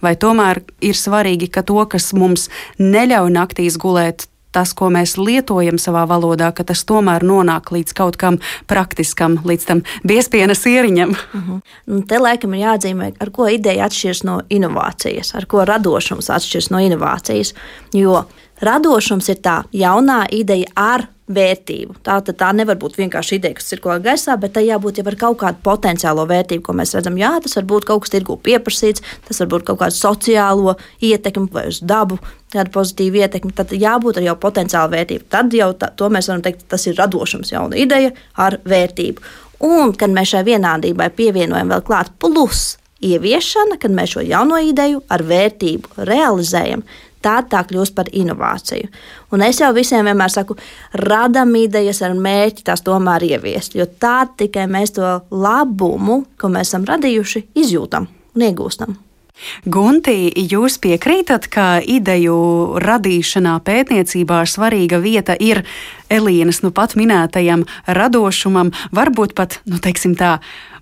Vai 0.01 0.15
tomēr 0.17 0.63
ir 0.81 0.97
svarīgi, 0.97 1.51
ka 1.53 1.63
to, 1.67 1.77
kas 1.85 2.11
mums 2.17 2.49
neļauj 2.81 3.31
naktīs 3.37 3.77
gulēt, 3.81 4.27
tas, 4.51 4.73
ko 4.73 4.89
mēs 4.93 5.17
lietojam 5.17 5.79
savā 5.81 6.05
valodā, 6.09 6.51
ka 6.55 6.65
tas 6.67 6.83
tomēr 6.87 7.23
nonāk 7.27 7.71
līdz 7.71 7.95
kaut 7.97 8.17
kam 8.21 8.39
praktiskam, 8.67 9.39
līdz 9.47 9.67
tam 9.67 9.83
biezpienas 10.07 10.65
ieriņam. 10.65 11.15
Uh 11.15 11.39
mhm. 11.39 11.51
-huh. 11.51 11.61
Nu, 11.85 12.01
te 12.01 12.19
laikam 12.19 12.53
ir 12.53 12.65
jāatzīmē, 12.65 13.13
ar 13.19 13.29
ko 13.29 13.47
ideja 13.47 13.85
atšķiras 13.85 14.23
no 14.23 14.41
inovācijas, 14.49 15.35
ar 15.35 15.45
ko 15.45 15.65
radošums 15.65 16.29
atšķiras 16.29 16.71
no 16.71 16.79
inovācijas. 16.79 17.53
Jo 17.93 18.25
radošums 18.61 19.29
ir 19.29 19.35
tā 19.35 19.63
jaunā 19.73 20.25
ideja 20.31 20.67
ar 20.75 21.07
vērtību. 21.35 21.97
Tā, 22.05 22.17
tā 22.25 22.49
nevar 22.55 22.77
būt 22.81 22.97
vienkārši 22.99 23.37
ideja, 23.39 23.57
kas 23.57 23.69
cirkulē 23.71 23.97
gaisā, 24.05 24.35
bet 24.41 24.55
tai 24.57 24.65
jābūt 24.67 25.01
jau 25.01 25.05
ar 25.11 25.17
kaut 25.19 25.39
kādu 25.43 25.61
potenciālo 25.65 26.25
vērtību, 26.29 26.63
ko 26.65 26.75
mēs 26.77 26.95
redzam. 26.97 27.19
Jā, 27.19 27.33
tas 27.43 27.57
var 27.59 27.67
būt 27.71 27.87
kaut 27.89 28.05
kas 28.05 28.13
tirgu 28.15 28.37
pieprasīts, 28.45 29.03
tas 29.27 29.41
var 29.43 29.51
būt 29.53 29.67
kaut 29.69 29.81
kāda 29.83 29.97
sociālo 29.97 30.75
ietekme 31.03 31.47
vai 31.53 31.67
uz 31.71 31.81
dabu, 31.83 32.19
kāda 32.53 32.73
pozitīva 32.73 33.25
ietekme. 33.25 33.53
Tad 33.57 33.75
jābūt 33.75 34.21
ar 34.21 34.27
jau 34.31 34.37
potenciālu 34.41 34.95
vērtību. 34.95 35.29
Tad 35.31 35.55
jau 35.57 35.71
tā, 35.77 35.93
to 35.95 36.11
mēs 36.13 36.31
varam 36.31 36.43
teikt, 36.45 36.67
tas 36.71 36.87
ir 36.87 36.99
radošums, 36.99 37.53
jauna 37.55 37.79
ideja 37.79 38.13
ar 38.39 38.59
vērtību. 38.67 39.25
Un, 39.61 39.93
kad 39.93 40.09
mēs 40.09 40.33
šai 40.33 40.45
vienādībai 40.47 41.11
pievienojam 41.13 41.69
vēl 41.75 41.83
klāt 41.85 42.09
plus 42.21 42.75
ieviešana, 43.01 43.77
kad 43.81 43.93
mēs 43.93 44.15
šo 44.15 44.23
jauno 44.25 44.59
ideju 44.61 45.03
ar 45.11 45.23
vērtību 45.25 46.05
realizējam, 46.09 46.83
tad 47.23 47.51
tā 47.51 47.61
kļūst 47.67 47.95
par 47.97 48.09
inovāciju. 48.11 48.89
Un 49.31 49.45
es 49.45 49.61
jau 49.61 49.71
visiem 49.75 50.07
vienmēr 50.07 50.33
saku, 50.33 50.57
radam 50.97 51.53
idejas 51.59 52.01
ar 52.05 52.17
mērķi 52.17 52.65
tās 52.67 52.83
tomēr 52.85 53.27
ieviest, 53.31 53.77
jo 53.77 53.85
tā 53.85 54.25
tikai 54.37 54.67
mēs 54.71 54.97
to 54.97 55.13
labumu, 55.31 56.23
ko 56.37 56.51
mēs 56.51 56.73
esam 56.73 56.89
radījuši, 56.89 57.47
izjūtam 57.63 58.09
un 58.35 58.49
iegūstam. 58.49 58.99
Gunti, 59.65 60.29
jūs 60.51 60.77
piekrītat, 60.81 61.47
ka 61.51 61.65
ideju 61.81 62.35
radīšanā, 62.81 63.55
pētniecībā 63.65 64.43
svarīga 64.45 65.01
vieta 65.01 65.33
ir 65.33 65.63
Elīnas 66.11 66.61
nu 66.61 66.69
pat 66.75 66.93
minētajam 66.99 67.65
radošumam, 67.87 68.69
varbūt 68.93 69.33
pat, 69.37 69.57
nu, 69.65 69.79
teiksim 69.81 70.13
tā, 70.19 70.37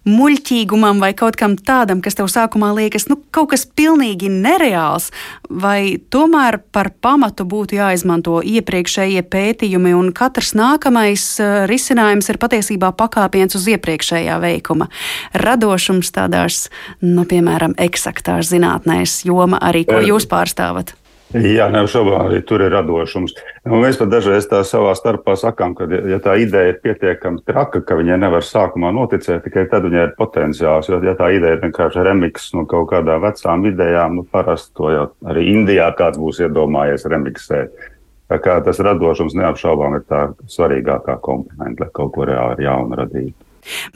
muļķīgumam 0.08 1.02
vai 1.02 1.12
kaut 1.18 1.38
kam 1.40 1.56
tādam, 1.58 2.04
kas 2.04 2.18
tev 2.20 2.30
sākumā 2.32 2.72
liekas, 2.78 3.08
nu, 3.12 3.18
kaut 3.36 3.52
kas 3.54 3.66
pilnīgi 3.66 4.30
nereāls, 4.32 5.10
vai 5.50 6.00
tomēr 6.12 6.60
par 6.74 6.92
pamatu 7.02 7.46
būtu 7.50 7.80
jāizmanto 7.80 8.40
iepriekšējie 8.46 9.24
pētījumi, 9.32 9.96
un 9.98 10.12
katrs 10.16 10.54
nākamais 10.58 11.26
uh, 11.42 11.66
risinājums 11.70 12.30
ir 12.32 12.42
patiesībā 12.42 12.94
pakāpiens 13.00 13.58
uz 13.60 13.68
iepriekšējā 13.76 14.40
veikuma. 14.44 14.90
Radošums 15.34 16.14
tādās, 16.16 16.68
nu, 17.04 17.26
piemēram, 17.30 17.76
eksaktās 17.80 18.52
zinātnēs, 18.54 19.22
joma 19.28 19.62
arī, 19.64 19.86
ko 19.90 20.02
jūs 20.06 20.30
pārstāvat. 20.30 20.99
Jā, 21.30 21.68
neapšaubām 21.70 22.24
arī 22.26 22.40
tur 22.42 22.64
ir 22.66 22.72
radošums. 22.74 23.36
Un 23.68 23.84
mēs 23.84 24.00
pat 24.00 24.10
dažreiz 24.10 24.48
tā 24.50 24.64
savā 24.66 24.96
starpā 24.98 25.36
sakām, 25.38 25.76
ka, 25.78 25.86
ja 26.10 26.18
tā 26.24 26.34
ideja 26.42 26.72
ir 26.72 26.80
pietiekami 26.82 27.44
traka, 27.46 27.84
ka 27.86 27.98
viņai 28.00 28.18
nevar 28.24 28.42
sākumā 28.46 28.90
noticēt, 28.98 29.44
tikai 29.46 29.68
tad 29.70 29.86
viņai 29.86 30.08
ir 30.08 30.16
potenciāls. 30.18 30.90
Jo, 30.90 30.98
ja 31.06 31.14
tā 31.20 31.30
ideja 31.36 31.60
ir 31.60 31.62
vienkārši 31.62 32.06
remiks 32.08 32.50
no 32.58 32.66
kaut 32.70 32.90
kādām 32.96 33.22
vecām 33.28 33.68
idejām, 33.70 34.18
nu, 34.18 34.26
parasti 34.26 34.74
to 34.80 34.90
jau 34.96 35.06
arī 35.30 35.46
Indijā 35.52 35.92
kāds 36.00 36.18
būs 36.18 36.42
iedomājies 36.48 37.06
remiksēt. 37.14 37.78
Tā 38.30 38.42
kā 38.42 38.58
tas 38.66 38.82
radošums 38.86 39.38
neapšaubām 39.38 40.00
ir 40.00 40.10
tā 40.10 40.24
svarīgākā 40.50 41.20
komponente, 41.22 41.86
lai 41.86 41.94
kaut 41.94 42.16
ko 42.18 42.26
reāli 42.30 42.66
jaunu 42.66 42.98
radītu. 43.04 43.49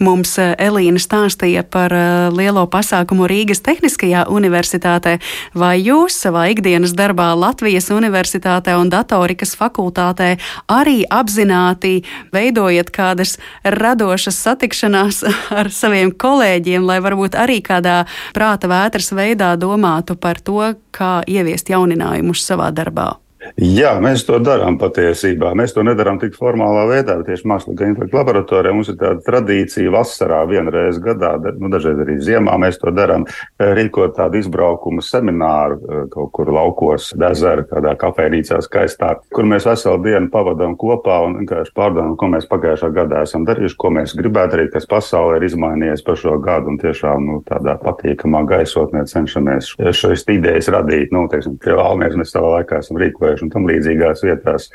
Mums 0.04 0.36
eh, 0.42 0.54
Elīna 0.62 1.02
stāstīja 1.02 1.64
par 1.64 1.94
eh, 1.94 2.28
lielo 2.36 2.66
pasākumu 2.72 3.28
Rīgas 3.30 3.64
Tehniskajā 3.66 4.26
universitātē. 4.32 5.18
Vai 5.58 5.76
jūs 5.82 6.18
savā 6.26 6.48
ikdienas 6.54 6.96
darbā 6.98 7.32
Latvijas 7.38 7.90
Universitātē 7.94 8.76
un 8.80 8.92
datorikas 8.94 9.56
fakultātē 9.60 10.36
arī 10.72 11.04
apzināti 11.10 12.04
veidojat 12.34 12.94
kādas 12.94 13.38
radošas 13.64 14.40
satikšanās 14.46 15.24
ar 15.60 15.72
saviem 15.74 16.14
kolēģiem, 16.14 16.86
lai 16.86 17.00
varbūt 17.04 17.40
arī 17.40 17.62
kādā 17.66 18.04
prāta 18.36 18.70
vētras 18.72 19.14
veidā 19.16 19.54
domātu 19.60 20.18
par 20.20 20.42
to, 20.42 20.74
kā 20.94 21.20
ieviest 21.28 21.74
jauninājumus 21.74 22.46
savā 22.46 22.72
darbā? 22.76 23.23
Jā, 23.60 23.94
mēs 24.02 24.24
to 24.26 24.40
darām 24.42 24.80
patiesībā. 24.82 25.52
Mēs 25.58 25.76
to 25.76 25.84
nedarām 25.86 26.18
tik 26.22 26.34
formālā 26.38 26.86
veidā, 26.90 27.18
bet 27.20 27.28
tieši 27.30 27.48
mākslīgā 27.52 27.90
intelekta 27.92 28.18
laboratorijā 28.18 28.74
mums 28.74 28.90
ir 28.90 28.98
tāda 28.98 29.22
tradīcija 29.28 29.92
vasarā 29.94 30.40
vienreiz 30.50 30.98
gadā, 31.04 31.36
nu, 31.60 31.70
dažreiz 31.74 32.02
arī 32.02 32.18
ziemā 32.24 32.56
mēs 32.62 32.80
to 32.82 32.94
darām, 32.96 33.28
eh, 33.28 33.74
rīkot 33.78 34.16
tādu 34.18 34.40
izbraukumu 34.42 35.04
semināru 35.06 35.78
eh, 35.78 36.06
kaut 36.14 36.32
kur 36.34 36.50
laukos, 36.56 37.12
dezera, 37.20 37.66
kādā 37.70 37.94
kafejnīcā 38.00 38.62
skaistā, 38.66 39.12
kur 39.34 39.46
mēs 39.50 39.68
veselu 39.70 40.02
dienu 40.04 40.32
pavadām 40.34 40.74
kopā 40.80 41.20
un 41.28 41.38
vienkārši 41.42 41.76
pārdomājam, 41.78 42.18
ko 42.18 42.32
mēs 42.34 42.50
pagājušā 42.50 42.90
gadā 42.96 43.22
esam 43.28 43.46
darījuši, 43.46 43.78
ko 43.78 43.94
mēs 44.00 44.16
gribētu 44.18 44.58
darīt, 44.58 44.74
kas 44.74 44.90
pasaulē 44.90 45.38
ir 45.38 45.48
izmainījies 45.50 46.06
par 46.06 46.18
šo 46.20 46.40
gadu 46.42 46.74
un 46.74 46.82
tiešām 46.82 47.30
nu, 47.30 47.40
tādā 47.46 47.78
patīkamā 47.82 48.44
gaisotnē 48.50 49.06
cenšamies 49.10 49.76
šīs 49.78 50.26
idejas 50.34 50.72
radīt. 50.74 51.14
Nu, 51.14 51.28
teiksim, 51.32 51.60
pie 51.62 51.78
Valmieras 51.78 52.18
mēs 52.20 52.34
savā 52.34 52.58
laikā 52.58 52.82
esam 52.82 53.00
rīkojuši 53.02 53.33
Latviešu 53.34 53.48
un 53.48 53.54
tam 53.54 53.66
līdzīgās 53.70 54.24
vietās, 54.26 54.70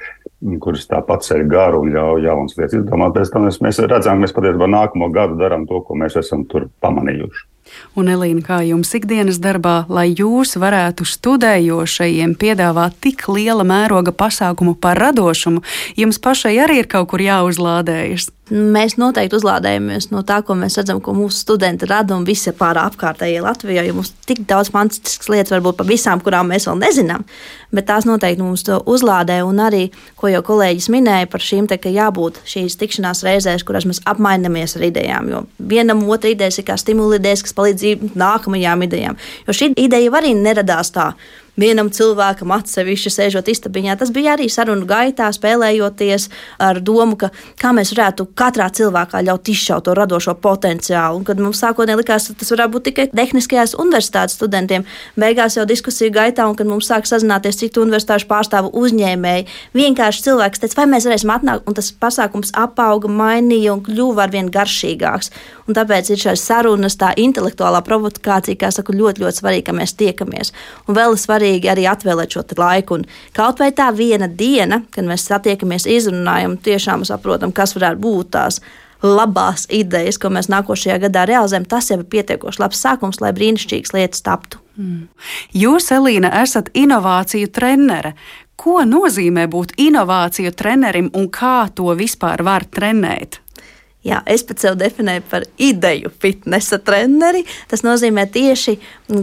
kuras 0.63 0.87
tāpat 0.91 1.23
ceļ 1.27 1.45
garu 1.51 1.83
un 1.83 1.93
ļauj 1.95 2.27
jaunas 2.27 2.57
lietas 2.59 2.79
izdomāt. 2.81 3.15
Pēc 3.15 3.31
tam 3.33 3.47
mēs, 3.47 3.61
mēs 3.63 3.79
redzam, 3.87 4.19
mēs 4.23 4.35
patiesībā 4.35 4.67
nākamo 4.67 5.11
gadu 5.15 5.39
darām 5.39 5.67
to, 5.67 5.81
ko 5.83 5.95
mēs 5.99 6.19
esam 6.19 6.45
tur 6.49 6.69
pamanījuši. 6.83 7.47
Un, 8.01 8.09
Elīna, 8.09 8.41
kā 8.41 8.63
jums 8.65 8.95
ikdienas 8.97 9.39
darbā, 9.45 9.83
lai 9.93 10.09
jūs 10.17 10.57
varētu 10.57 11.05
studējošajiem 11.05 12.33
piedāvāt 12.41 12.97
tik 13.05 13.27
liela 13.29 13.67
mēroga 13.69 14.15
pasākumu 14.17 14.73
par 14.81 14.97
radošumu, 15.03 15.61
jums 15.99 16.19
pašai 16.23 16.57
arī 16.65 16.81
ir 16.83 16.89
kaut 16.89 17.11
kur 17.13 17.21
jāuzlādējas? 17.21 18.31
Mēs 18.49 18.95
noteikti 18.97 19.37
uzlādējamies 19.37 20.09
no 20.09 20.23
tā, 20.25 20.39
ko 20.47 20.55
mēs 20.57 20.79
redzam, 20.81 21.03
ko 21.05 21.13
mūsu 21.13 21.43
studenti 21.43 21.85
rada 21.89 22.17
un 22.17 22.25
visi 22.25 22.53
pārā 22.57 22.87
apkārtējie 22.89 23.43
Latvijā. 23.45 23.83
Jo 23.85 23.99
mums 23.99 24.15
tik 24.29 24.41
daudz 24.49 24.71
fantastiskas 24.73 25.29
lietas, 25.29 25.53
varbūt 25.53 25.77
par 25.77 25.89
visām, 25.89 26.23
kurām 26.25 26.49
mēs 26.53 26.65
vēl 26.69 26.79
nezinām, 26.81 27.27
bet 27.75 27.89
tās 27.91 28.09
noteikti 28.09 28.45
mums 28.45 28.65
to 28.65 28.79
uzlādē. 28.89 29.41
Un 29.45 29.61
arī, 29.67 29.83
ko 30.17 30.33
jau 30.33 30.41
kolēģis 30.47 30.89
minēja 30.95 31.29
par 31.29 31.45
šīm, 31.45 31.69
te, 31.69 31.77
ka 31.83 31.93
jābūt 31.93 32.41
šīs 32.49 32.79
tikšanās 32.81 33.21
reizēs, 33.27 33.67
kurās 33.69 33.89
mēs 33.89 34.01
apmainamies 34.09 34.79
ar 34.79 34.87
idejām. 34.89 35.29
Jo 35.35 35.45
vienam 35.59 36.07
otru 36.09 36.33
idejas 36.33 36.61
ir 36.63 36.69
kā 36.71 36.79
stimuli 36.81 37.21
idejas, 37.21 37.45
kas 37.45 37.57
palīdz 37.59 38.17
nākamajām 38.17 38.89
idejām. 38.89 39.21
Jo 39.45 39.57
šī 39.61 39.75
ideja 39.77 40.15
arī 40.23 40.33
neradās 40.39 40.95
tā 40.97 41.13
vienam 41.59 41.91
cilvēkam 41.93 42.53
atsevišķi 42.55 43.13
sēžot 43.13 43.51
istabiņā. 43.53 43.97
Tas 44.01 44.13
bija 44.15 44.37
arī 44.37 44.49
sarunu 44.53 44.87
gaitā, 44.89 45.29
spēlējoties 45.35 46.29
ar 46.63 46.81
domu, 46.85 47.19
ka 47.21 47.31
kā 47.61 47.73
mēs 47.77 47.93
varētu 47.95 48.29
katrā 48.39 48.69
cilvēkā 48.75 49.23
ļaut 49.27 49.51
izšaut 49.53 49.89
to 49.89 49.97
radošo 49.99 50.37
potenciālu. 50.43 51.21
Un, 51.21 51.27
kad 51.29 51.43
mums 51.43 51.61
sākotnēji 51.63 52.01
likās, 52.03 52.31
ka 52.31 52.39
tas 52.43 52.53
varētu 52.55 52.75
būt 52.77 52.89
tikai 52.91 53.09
tehniskajās 53.13 53.75
universitātes 53.79 54.39
studentiem, 54.39 54.87
beigās 55.19 55.59
jau 55.59 55.67
diskusiju 55.69 56.15
gaitā, 56.15 56.47
un 56.49 56.57
kad 56.59 56.71
mums 56.71 56.89
sāk 56.91 57.09
sazināties 57.11 57.59
citu 57.61 57.83
universitāšu 57.87 58.29
pārstāvu 58.31 58.73
uzņēmēji, 58.79 59.49
vienkārši 59.79 60.27
cilvēks 60.29 60.63
teica, 60.63 60.81
vai 60.83 60.89
mēs 60.95 61.09
varēsim 61.09 61.35
atnākt, 61.35 61.67
un 61.69 61.79
tas 61.79 61.91
pasākums 61.93 62.55
apauga, 62.59 63.11
mainīja 63.11 63.75
un 63.75 63.85
kļuva 63.87 64.29
arvien 64.29 64.51
garšīgāks. 64.53 65.33
Un 65.69 65.77
tāpēc 65.77 66.09
ir 66.15 66.21
šīs 66.23 66.43
sarunas, 66.49 66.97
tā 66.97 67.11
intelektuālā 67.21 67.83
provokācija, 67.85 68.57
kā 68.57 68.71
saku, 68.73 68.95
ļoti, 68.97 69.25
ļoti 69.25 69.41
svarīga, 69.43 69.67
ka 69.69 69.77
mēs 69.77 69.93
tiekamies. 70.01 70.55
Un 70.89 70.97
vēl 70.97 71.13
ir 71.13 71.21
svarīgi 71.49 71.71
arī 71.71 71.87
atvēlēt 71.89 72.35
šo 72.35 72.45
laiku. 72.57 72.99
Un 72.99 73.07
kaut 73.33 73.59
vai 73.59 73.73
tā 73.73 73.91
viena 73.95 74.29
diena, 74.29 74.83
kad 74.91 75.05
mēs 75.05 75.27
satiekamies, 75.29 75.87
izrunājam, 75.87 76.59
tiešām 76.59 77.05
saprotam, 77.05 77.53
kas 77.53 77.75
varētu 77.75 78.01
būt 78.01 78.31
tās 78.31 78.61
labās 79.03 79.67
idejas, 79.71 80.19
ko 80.19 80.29
mēs 80.29 80.49
nākošajā 80.49 80.99
gadā 81.07 81.25
realizējam, 81.27 81.65
tas 81.69 81.91
jau 81.91 82.01
ir 82.01 82.09
pietiekoši 82.11 82.61
labs 82.61 82.81
sākums, 82.83 83.21
lai 83.21 83.33
brīnišķīgas 83.33 83.95
lietas 83.95 84.23
taptu. 84.23 84.59
Mm. 84.77 85.09
Jūs, 85.55 85.91
Elīna, 85.93 86.33
esat 86.43 86.71
inovāciju 86.75 87.51
trenere. 87.51 88.15
Ko 88.59 88.83
nozīmē 88.83 89.47
būt 89.47 89.77
inovāciju 89.79 90.51
trenerim 90.51 91.13
un 91.15 91.29
kā 91.31 91.69
to 91.75 91.95
vispār 91.95 92.43
var 92.43 92.67
trenēt? 92.67 93.39
Jā, 94.07 94.21
es 94.31 94.45
pats 94.47 94.63
sev 94.63 94.77
definēju 94.79 95.25
par 95.27 95.45
ideju 95.59 96.13
fitnesa 96.23 96.79
treneri. 96.79 97.43
Tas 97.69 97.83
nozīmē 97.83 98.29
tieši 98.31 98.77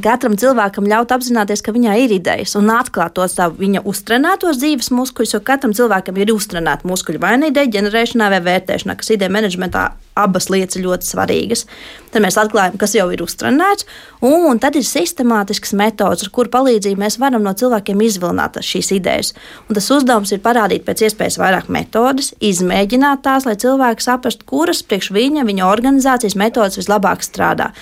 katram 0.03 0.35
cilvēkam 0.39 0.89
ļaut 0.91 1.13
apzināties, 1.15 1.63
ka 1.63 1.73
viņā 1.75 1.95
ir 2.03 2.17
idejas 2.17 2.57
un 2.59 2.67
atklāt 2.73 3.15
to 3.15 3.25
savu 3.31 3.61
viņa 3.63 3.85
uztrenētos 3.87 4.59
dzīves 4.59 4.91
muskuļus, 4.91 5.37
jo 5.37 5.43
katram 5.47 5.73
cilvēkam 5.77 6.19
ir 6.19 6.33
uztrenēta 6.35 6.91
muskuļu 6.91 7.23
vai 7.23 7.37
nu 7.39 7.53
ideja 7.53 7.71
ģenerēšanā 7.77 8.29
vai 8.35 8.43
vērtēšanā, 8.49 8.97
kas 8.99 9.15
ideja 9.15 9.31
menedžmentā 9.31 9.87
abas 10.15 10.47
lietas 10.49 10.79
ir 10.79 10.85
ļoti 10.85 11.09
svarīgas. 11.09 11.65
Tad 12.13 12.23
mēs 12.23 12.37
atklājam, 12.39 12.77
kas 12.79 12.95
jau 12.95 13.09
ir 13.11 13.23
uztrenēts, 13.25 13.87
un 14.23 14.61
tad 14.63 14.77
ir 14.79 14.85
sistemātisks 14.87 15.75
metods, 15.75 16.23
ar 16.23 16.31
kuru 16.35 16.51
palīdzību 16.53 17.01
mēs 17.01 17.19
varam 17.19 17.43
no 17.43 17.51
cilvēkiem 17.57 18.03
izvilināt 18.05 18.61
šīs 18.63 18.93
idejas. 18.95 19.33
Un 19.67 19.75
tas 19.75 19.91
uzdevums 19.91 20.31
ir 20.31 20.43
parādīt 20.45 20.87
pēc 20.87 21.03
iespējas 21.09 21.39
vairāk 21.41 21.67
metodes, 21.73 22.31
izmēģināt 22.39 23.25
tās, 23.27 23.47
lai 23.49 23.57
cilvēki 23.59 24.07
saprastu, 24.07 24.47
kuras 24.47 24.83
priekš 24.87 25.11
viņa, 25.15 25.45
viņa 25.47 25.67
organizācijas 25.67 26.39
metodas 26.39 26.79
vislabāk 26.79 27.25
strādā. 27.25 27.73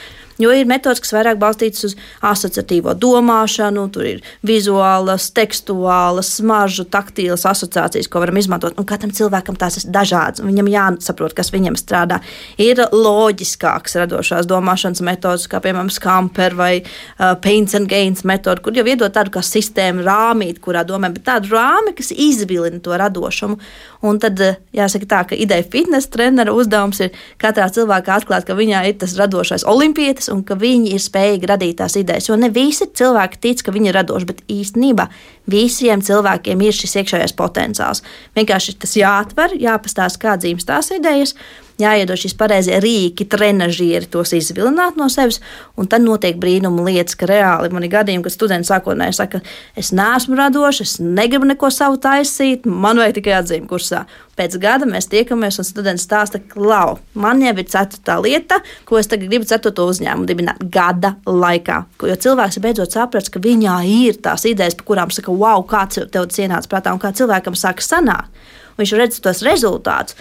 Jo 0.44 0.52
ir 0.56 0.68
metodas, 0.68 1.00
kas 1.04 1.14
vairāk 1.16 1.40
balstītas 1.40 1.88
uz 1.88 1.96
asociatīvo 2.26 2.96
domāšanu, 3.00 3.86
tur 3.94 4.08
ir 4.10 4.24
vizuālas, 4.46 5.30
tekstuālas, 5.36 6.34
smaržu, 6.40 6.86
taktīlas 6.92 7.46
asociācijas, 7.48 8.10
ko 8.12 8.24
varam 8.24 8.40
izmantot. 8.42 8.76
Un 8.80 8.88
katram 8.90 9.14
cilvēkam 9.16 9.58
tās 9.60 9.80
ir 9.80 9.88
dažādas, 9.94 10.44
un 10.44 10.52
viņam 10.52 10.72
jāsaprot, 10.74 11.36
kas 11.38 11.54
viņam 11.54 11.78
strādā. 11.80 12.20
Ir 12.62 12.82
loģiskāks 12.92 13.96
radošās 14.02 14.50
domāšanas 14.50 15.04
metodas, 15.06 15.48
kā 15.52 15.62
piemēram 15.64 15.92
Skamper 15.94 16.58
vai 16.60 16.74
uh, 16.82 17.34
Paints 17.44 17.78
and 17.78 17.92
Gains 17.92 18.26
metoda, 18.28 18.62
kur 18.64 18.76
jau 18.76 18.86
iedod 18.88 19.14
tādu 19.14 19.34
kā 19.38 19.44
sistēmu 19.46 20.04
rāmīt, 20.04 20.60
kurā 20.64 20.84
domā, 20.88 21.12
bet 21.14 21.28
tādu 21.30 21.54
rāmi, 21.56 21.96
kas 21.98 22.12
izvilina 22.12 22.82
to 22.84 22.98
radošumu. 23.00 23.60
Un 24.04 24.20
tad 24.20 24.42
jāsaka 24.76 25.08
tā, 25.08 25.22
ka 25.30 25.40
ideja 25.40 25.64
fitnesa 25.64 26.12
trenera 26.12 26.52
uzdevums 26.52 27.00
ir 27.06 27.14
katrā 27.40 27.70
cilvēkā 27.72 28.20
atklāt, 28.20 28.48
ka 28.48 28.58
viņā 28.58 28.84
ir 28.90 28.98
tas 29.00 29.16
radošais 29.20 29.64
olimpietis 29.70 30.33
un 30.34 30.44
ka 30.48 30.58
viņi 30.60 30.96
ir 30.96 31.04
spējīgi 31.04 31.50
radīt 31.50 31.80
tās 31.82 31.98
idejas. 32.00 32.30
Jo 32.30 32.38
ne 32.40 32.50
visi 32.54 32.90
cilvēki 32.90 33.42
tic, 33.44 33.64
ka 33.66 33.74
viņi 33.76 33.92
ir 33.92 33.98
radoši, 34.00 34.30
bet 34.30 34.44
īstenībā 34.52 35.08
visiem 35.50 36.02
cilvēkiem 36.04 36.62
ir 36.64 36.76
šis 36.76 36.98
iekšējais 37.02 37.36
potenciāls. 37.40 38.04
Vienkārši 38.38 38.78
tas 38.80 38.96
jāatver, 39.00 39.58
jāpastāsta, 39.60 40.22
kā 40.22 40.38
dzīves 40.40 40.68
tās 40.70 40.92
idejas, 40.96 41.36
jāiedod 41.82 42.20
šīs 42.20 42.36
pareizie 42.38 42.78
rīki, 42.84 43.26
trenižieri 43.30 44.10
tos 44.12 44.34
izvilināt 44.38 44.98
no 45.00 45.08
sevis, 45.12 45.40
un 45.80 45.90
tad 45.90 46.06
notiek 46.06 46.38
brīnuma 46.42 46.86
lietas, 46.88 47.18
ka 47.18 47.30
reāli 47.30 47.72
man 47.74 47.86
ir 47.86 47.94
gadījumi, 47.94 48.26
kad 48.26 48.36
studenti 48.36 48.70
sākotnēji 48.70 49.18
saka, 49.18 49.42
es 49.80 49.94
neesmu 49.96 50.38
radošs, 50.40 50.84
es 50.86 51.00
negribu 51.02 51.50
neko 51.50 51.72
savu 51.74 52.00
taisīt, 52.02 52.68
man 52.70 53.02
vajag 53.02 53.18
tikai 53.20 53.40
atzīmi 53.40 53.70
kursā. 53.70 54.04
Pēc 54.34 54.56
gada 54.58 54.88
mēs 54.90 55.06
tiekamies, 55.12 55.60
un 55.62 55.66
students 55.68 56.08
stāsta, 56.08 56.40
ka, 56.42 56.58
lau, 56.58 56.96
man 57.14 57.42
jau 57.44 57.52
ir 57.54 57.68
ceturtā 57.70 58.16
lieta, 58.18 58.58
ko 58.90 58.98
es 58.98 59.10
tagad 59.10 59.30
gribu 59.30 59.46
ceturto 59.46 59.86
uzņēmumu 59.92 60.26
dibināt 60.30 60.64
gada 60.74 61.14
laikā. 61.30 61.84
Jo 62.10 62.18
cilvēks 62.26 62.58
beidzot 62.64 62.98
saprast, 62.98 63.30
ka 63.34 63.42
viņā 63.44 63.76
ir 63.86 64.18
tās 64.26 64.48
idejas, 64.50 64.74
par 64.80 64.88
kurām 64.90 65.14
saka, 65.14 65.33
wow, 65.40 65.64
kāds 65.68 66.02
tev 66.02 66.28
tas 66.30 66.40
ienāca 66.42 66.72
prātā, 66.72 66.94
un 66.94 67.02
kā 67.02 67.14
cilvēkam 67.16 67.58
sāk 67.58 67.84
sanākt. 67.84 68.32
Viņš 68.80 68.94
redz 68.98 69.20
tos 69.22 69.44
rezultātus 69.46 70.16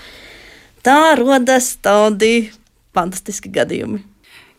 tā 0.85 1.15
rodas 1.19 1.77
tādi 1.83 2.51
fantastiski 2.93 3.53
gadījumi. 3.55 4.03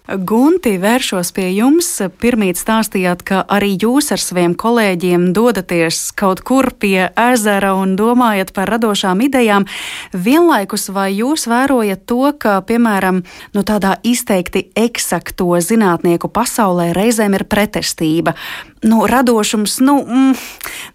Gunti, 0.03 0.73
vēršos 0.83 1.29
pie 1.31 1.45
jums. 1.55 1.87
Pirmīt 2.19 2.57
stāstījāt, 2.59 3.21
ka 3.23 3.37
arī 3.47 3.69
jūs 3.79 4.11
ar 4.11 4.19
saviem 4.19 4.51
kolēģiem 4.59 5.29
dodaties 5.31 6.09
kaut 6.19 6.41
kur 6.43 6.73
pie 6.75 7.07
ezera 7.15 7.69
un 7.79 7.93
domājat 7.95 8.51
par 8.51 8.67
radošām 8.73 9.21
idejām. 9.23 9.63
Vienlaikus 10.11 10.89
vai 10.91 11.13
jūs 11.15 11.47
vērojat 11.47 12.03
to, 12.03 12.33
ka, 12.35 12.57
piemēram, 12.67 13.21
nu, 13.55 13.63
tādā 13.63 13.93
izteikti 14.03 14.65
eksakto 14.75 15.47
zinātnieku 15.63 16.27
pasaulē 16.27 16.89
reizēm 16.97 17.37
ir 17.39 17.45
pretestība? 17.47 18.35
Nu, 18.83 19.05
radošums, 19.07 19.77
nu, 19.87 20.01
mm, 20.03 20.43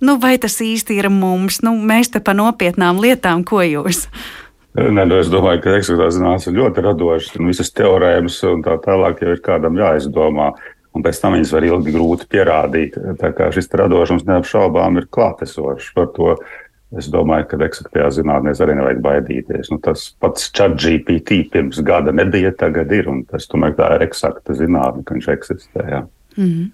nu, 0.04 0.18
vai 0.20 0.34
tas 0.36 0.60
īsti 0.60 1.00
ir 1.00 1.08
mums? 1.08 1.62
Nu, 1.64 1.72
mēs 1.80 2.12
te 2.12 2.20
pa 2.20 2.36
nopietnām 2.36 3.00
lietām, 3.00 3.40
ko 3.48 3.64
jūs? 3.64 4.04
Nē, 4.78 5.04
nu 5.08 5.16
es 5.18 5.30
domāju, 5.32 5.62
ka 5.64 5.76
eksaktā 5.78 6.06
zinātnē 6.14 6.52
ir 6.52 6.58
ļoti 6.60 6.82
radošas 6.84 7.38
un 7.40 7.50
visas 7.50 7.72
teorēmas 7.74 8.36
un 8.46 8.62
tā 8.62 8.76
tālāk 8.84 9.24
jau 9.24 9.34
ir 9.34 9.42
kādam 9.44 9.78
jāizdomā. 9.80 10.52
Un 10.96 11.04
pēc 11.04 11.18
tam 11.22 11.34
viņas 11.36 11.52
var 11.54 11.66
ilgi 11.66 11.94
grūti 11.94 12.26
pierādīt. 12.32 12.96
Tā 13.20 13.30
kā 13.36 13.50
šis 13.54 13.70
radošums 13.80 14.26
neapšaubām 14.28 14.98
ir 15.00 15.06
klātesošs. 15.14 15.92
Par 15.94 16.08
to 16.14 16.32
es 16.98 17.10
domāju, 17.12 17.50
ka 17.50 17.60
eksaktajā 17.66 18.08
zinātnē 18.18 18.54
arī 18.54 18.78
nevajag 18.78 19.02
baidīties. 19.04 19.70
Nu, 19.72 19.78
tas 19.84 20.08
pats 20.20 20.48
chat 20.54 20.78
GPT 20.80 21.42
pirms 21.52 21.82
gada 21.84 22.14
nebija, 22.14 22.54
tagad 22.56 22.92
ir. 22.96 23.10
Tas, 23.30 23.46
tomēr, 23.50 23.76
tā 23.78 23.92
ir 23.96 24.06
eksakta 24.08 24.56
zinātne, 24.58 25.04
ka 25.04 25.16
viņš 25.16 25.32
eksistē. 25.36 25.86
Jā. 25.92 26.04
Mm. 26.38 26.70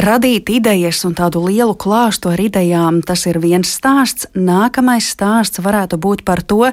Radīt 0.00 0.48
idejas 0.54 1.02
un 1.04 1.16
tādu 1.18 1.42
lielu 1.48 1.74
klāstu 1.74 2.30
ar 2.30 2.40
idejām, 2.40 3.02
tas 3.06 3.26
ir 3.26 3.40
viens 3.42 3.68
stāsts. 3.68 4.28
Nākamais 4.38 5.08
stāsts 5.12 5.62
varētu 5.62 5.98
būt 6.00 6.22
par 6.24 6.42
to, 6.46 6.70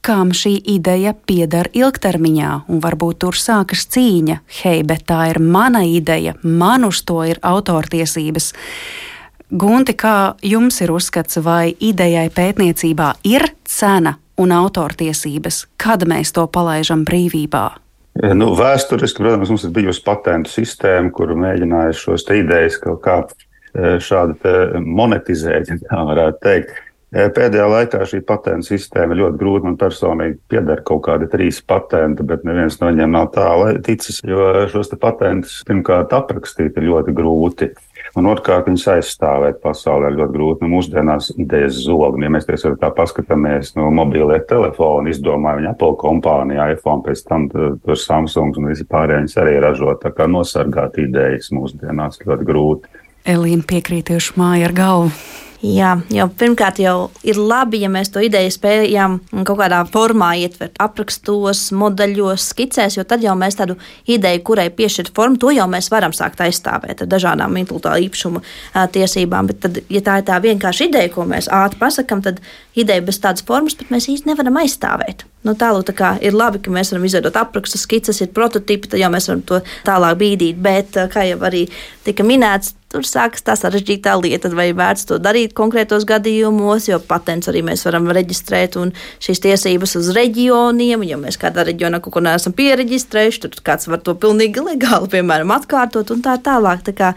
kam 0.00 0.32
šī 0.36 0.54
ideja 0.72 1.12
pieder 1.14 1.68
ilgtermiņā, 1.76 2.52
un 2.72 2.80
varbūt 2.82 3.20
tur 3.24 3.36
sākas 3.36 3.86
cīņa. 3.92 4.40
Hei, 4.62 4.82
bet 4.86 5.04
tā 5.10 5.26
ir 5.32 5.40
mana 5.42 5.84
ideja, 5.86 6.34
man 6.42 6.86
uz 6.88 7.02
to 7.04 7.20
ir 7.28 7.40
autortiesības. 7.42 8.52
Gunti, 9.50 9.96
kā 9.98 10.34
jums 10.46 10.80
ir 10.80 10.92
uzskats, 10.94 11.40
vai 11.42 11.74
idejai 11.74 12.28
pētniecībā 12.30 13.12
ir 13.26 13.48
cena 13.66 14.16
un 14.40 14.54
autortiesības, 14.54 15.64
kad 15.80 16.06
mēs 16.08 16.32
to 16.36 16.46
palaidām 16.46 17.04
brīvībā? 17.08 17.64
Nu, 18.34 18.52
vēsturiski, 18.58 19.22
protams, 19.22 19.50
mums 19.52 19.64
ir 19.66 19.72
bijusi 19.74 20.02
patentu 20.06 20.52
sistēma, 20.52 21.12
kur 21.14 21.32
mēģināja 21.38 21.96
šos 21.98 22.26
idejas 22.34 22.78
kaut 22.82 23.02
kā 23.04 23.16
e, 23.24 23.98
šādi 24.02 24.80
monetizēt, 24.82 25.70
ja 25.70 25.78
tā 25.84 26.00
varētu 26.08 26.40
teikt. 26.44 26.78
Pēdējā 27.10 27.64
laikā 27.66 28.04
šī 28.06 28.20
patentu 28.22 28.68
sistēma 28.68 29.16
ļoti 29.18 29.38
grūta. 29.40 29.66
Man 29.66 29.76
personīgi 29.80 30.36
pieder 30.50 30.84
kaut 30.86 31.02
kādi 31.08 31.26
trīs 31.32 31.58
patenti, 31.66 32.22
bet 32.22 32.44
neviens 32.46 32.78
no 32.78 32.86
viņiem 32.86 33.16
nav 33.16 33.32
tālu 33.34 33.72
ticis, 33.82 34.20
jo 34.22 34.46
šos 34.70 34.94
patentus 35.00 35.56
pirmkārt 35.66 36.14
aprakstīt 36.14 36.78
ir 36.78 36.86
ļoti 36.86 37.14
grūti. 37.16 37.70
Un 38.18 38.30
otrkārt, 38.30 38.68
viņas 38.70 38.86
aizstāvēt 38.94 39.58
pasaulē 39.62 40.12
ir 40.12 40.20
ļoti 40.20 40.34
grūti. 40.36 40.64
Nu, 40.64 40.70
mūsdienās 40.76 41.32
idejas 41.34 41.82
zog. 41.82 42.18
Ja 42.22 42.30
mēs 42.30 42.46
tiešām 42.46 42.78
tā 42.78 42.92
paskatāmies, 42.94 43.74
no 43.78 43.90
mobilie 43.94 44.38
telefoni 44.50 45.10
izdomāja 45.10 45.60
viņa 45.60 45.74
Apple 45.74 45.98
kompānija, 45.98 46.70
iPhone, 46.76 47.02
pēc 47.06 47.26
tam 47.26 47.50
tur 47.50 47.98
Samsung 47.98 48.54
un 48.58 48.70
visi 48.70 48.86
pārējie 48.86 49.34
arī 49.42 49.58
ražo. 49.66 49.98
Tā 49.98 50.14
kā 50.14 50.30
nosargāt 50.30 50.98
idejas 51.02 51.50
mūsdienās 51.54 52.22
ļoti 52.22 52.50
grūti. 52.54 52.98
Elīna 53.30 53.66
piekrītieši 53.66 54.38
māja 54.38 54.70
ar 54.70 54.78
galvu. 54.78 55.14
Jā, 55.60 55.90
jau 56.08 56.24
pirmkārt, 56.40 56.78
jau 56.80 57.10
ir 57.20 57.36
labi, 57.36 57.82
ja 57.82 57.90
mēs 57.92 58.08
to 58.14 58.22
ideju 58.24 58.48
spējam 58.54 59.18
kaut 59.44 59.58
kādā 59.58 59.82
formā 59.92 60.30
ietvert, 60.40 60.78
aprakstos, 60.80 61.66
modeļos, 61.76 62.46
skicēs, 62.54 62.96
jo 62.96 63.04
tad 63.04 63.20
jau 63.26 63.34
mēs 63.36 63.58
tādu 63.58 63.76
ideju, 64.08 64.40
kurai 64.48 64.70
piešķirt 64.72 65.12
formu, 65.16 65.36
to 65.36 65.52
jau 65.52 65.66
mēs 65.68 65.90
varam 65.92 66.14
sākt 66.16 66.40
aizstāvēt 66.46 67.04
ar 67.04 67.10
dažādām 67.12 67.58
intelektuālā 67.60 68.00
īpašuma 68.06 68.40
tiesībām. 68.94 69.50
Bet, 69.52 69.60
tad, 69.66 69.82
ja 69.92 70.00
tā 70.06 70.16
ir 70.22 70.28
tā 70.32 70.40
vienkārši 70.40 70.88
ideja, 70.88 71.12
ko 71.12 71.28
mēs 71.28 71.50
ātri 71.52 71.82
pasakām, 71.82 72.24
tad 72.24 72.40
ideja 72.72 73.04
bez 73.04 73.20
tādas 73.20 73.44
formas 73.44 73.76
pat 73.76 73.92
mēs 73.92 74.08
īsti 74.14 74.32
nevaram 74.32 74.62
aizstāvēt. 74.62 75.28
Nu, 75.40 75.54
tālāk 75.56 75.86
tā 75.88 75.94
kā, 75.96 76.08
ir 76.20 76.34
labi, 76.36 76.58
ka 76.60 76.72
mēs 76.72 76.90
varam 76.92 77.06
izveidot 77.08 77.36
aprakstus, 77.40 77.86
skices, 77.86 78.18
ir 78.20 78.28
prototypi, 78.36 78.90
tad 78.92 79.00
jau 79.00 79.08
mēs 79.12 79.30
varam 79.30 79.40
to 79.48 79.62
tālāk 79.86 80.18
bīdīt. 80.20 80.58
Bet, 80.60 80.98
kā 81.14 81.24
jau 81.24 81.38
arī 81.48 81.62
tika 82.04 82.26
minēts, 82.28 82.74
tur 82.92 83.06
sākas 83.08 83.46
tā 83.46 83.54
sarežģītā 83.56 84.18
lieta, 84.20 84.50
vai 84.52 84.68
vērts 84.76 85.08
to 85.08 85.16
darīt 85.22 85.54
konkrētos 85.56 86.04
gadījumos, 86.10 86.90
jo 86.90 86.98
patents 87.08 87.48
arī 87.48 87.62
mēs 87.64 87.86
varam 87.88 88.10
reģistrēt 88.12 88.76
un 88.82 88.92
šīs 89.22 89.40
tiesības 89.46 89.96
uz 90.02 90.12
reģioniem. 90.18 91.06
Ja 91.08 91.16
mēs 91.22 91.40
kādā 91.40 91.64
reģionā 91.70 92.02
kaut 92.04 92.18
ko 92.18 92.24
neesam 92.26 92.52
pieregistrējuši, 92.60 93.44
tad 93.46 93.58
kāds 93.64 93.88
var 93.88 94.04
to 94.04 94.18
pilnīgi 94.20 94.60
legāli, 94.66 95.08
piemēram, 95.16 95.56
atkārtot 95.56 96.12
un 96.12 96.20
tā 96.26 96.36
tālāk. 96.44 96.84
Tā 96.84 96.96
kā, 97.00 97.14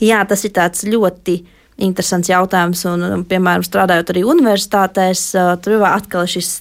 jā, 0.00 0.24
tas 0.30 0.48
ir 0.48 0.56
tāds 0.56 0.88
ļoti 0.88 1.42
interesants 1.78 2.28
jautājums. 2.30 2.82
Un, 2.90 3.04
um, 3.06 3.24
piemēram, 3.26 3.64
strādājot 3.66 4.12
arī 4.12 4.24
universitātēs, 4.26 5.24
uh, 5.38 5.52
tur 5.62 5.84
atkal 5.86 6.26
šis 6.28 6.58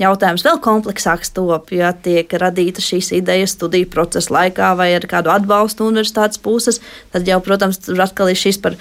jautājums 0.00 0.42
vēl 0.42 0.58
kompleksāks 0.64 1.30
top, 1.36 1.70
ja 1.74 1.92
tiek 1.92 2.30
radīta 2.40 2.82
šīs 2.82 3.12
idejas 3.14 3.54
studiju 3.54 3.86
procesa 3.92 4.32
laikā 4.34 4.72
vai 4.78 4.88
ar 4.96 5.06
kādu 5.10 5.30
atbalstu 5.30 5.86
universitātes 5.86 6.40
puses. 6.42 6.80
Tad 7.14 7.28
jau, 7.28 7.38
protams, 7.44 7.78
tur 7.84 8.00
atkal 8.02 8.32
ir 8.32 8.40
šis 8.40 8.58
par 8.62 8.78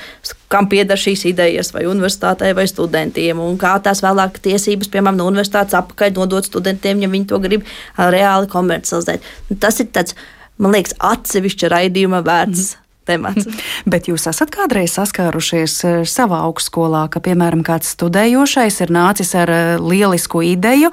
kam 0.54 0.69
pieder 0.69 1.00
šīs 1.00 1.26
idejas, 1.30 1.74
vai 1.74 1.86
universitātei, 1.89 2.54
vai 2.56 2.67
studentiem, 2.69 3.39
un 3.41 3.58
kā 3.62 3.76
tās 3.84 4.04
vēlāk 4.06 4.39
tiesības, 4.46 4.91
piemēram, 4.93 5.19
no 5.19 5.28
universitātes 5.32 5.78
apakaļ 5.78 6.13
nodot 6.17 6.48
studentiem, 6.48 7.02
ja 7.04 7.10
viņi 7.12 7.28
to 7.32 7.41
grib 7.43 7.65
uh, 7.65 8.08
reāli 8.13 8.50
komercializēt. 8.52 9.26
Tas 9.60 9.82
ir 9.84 9.91
tāds, 9.93 10.15
man 10.62 10.78
liekas, 10.78 10.96
atsevišķa 11.02 11.76
raidījuma 11.76 12.24
vērts. 12.26 12.72
Mm 12.72 12.83
temats. 13.08 13.48
Bet 13.92 14.08
jūs 14.10 14.28
esat 14.30 14.52
kādreiz 14.54 14.96
saskārušies 14.98 15.76
eh, 15.88 16.00
savā 16.10 16.42
augstskolā, 16.48 17.06
ka, 17.13 17.22
piemēram, 17.24 17.63
kāds 17.66 17.94
studējošais 17.96 18.82
ir 18.86 18.94
nācis 18.94 19.34
ar 19.39 19.52
eh, 19.54 19.63
lielisku 19.82 20.44
ideju, 20.54 20.92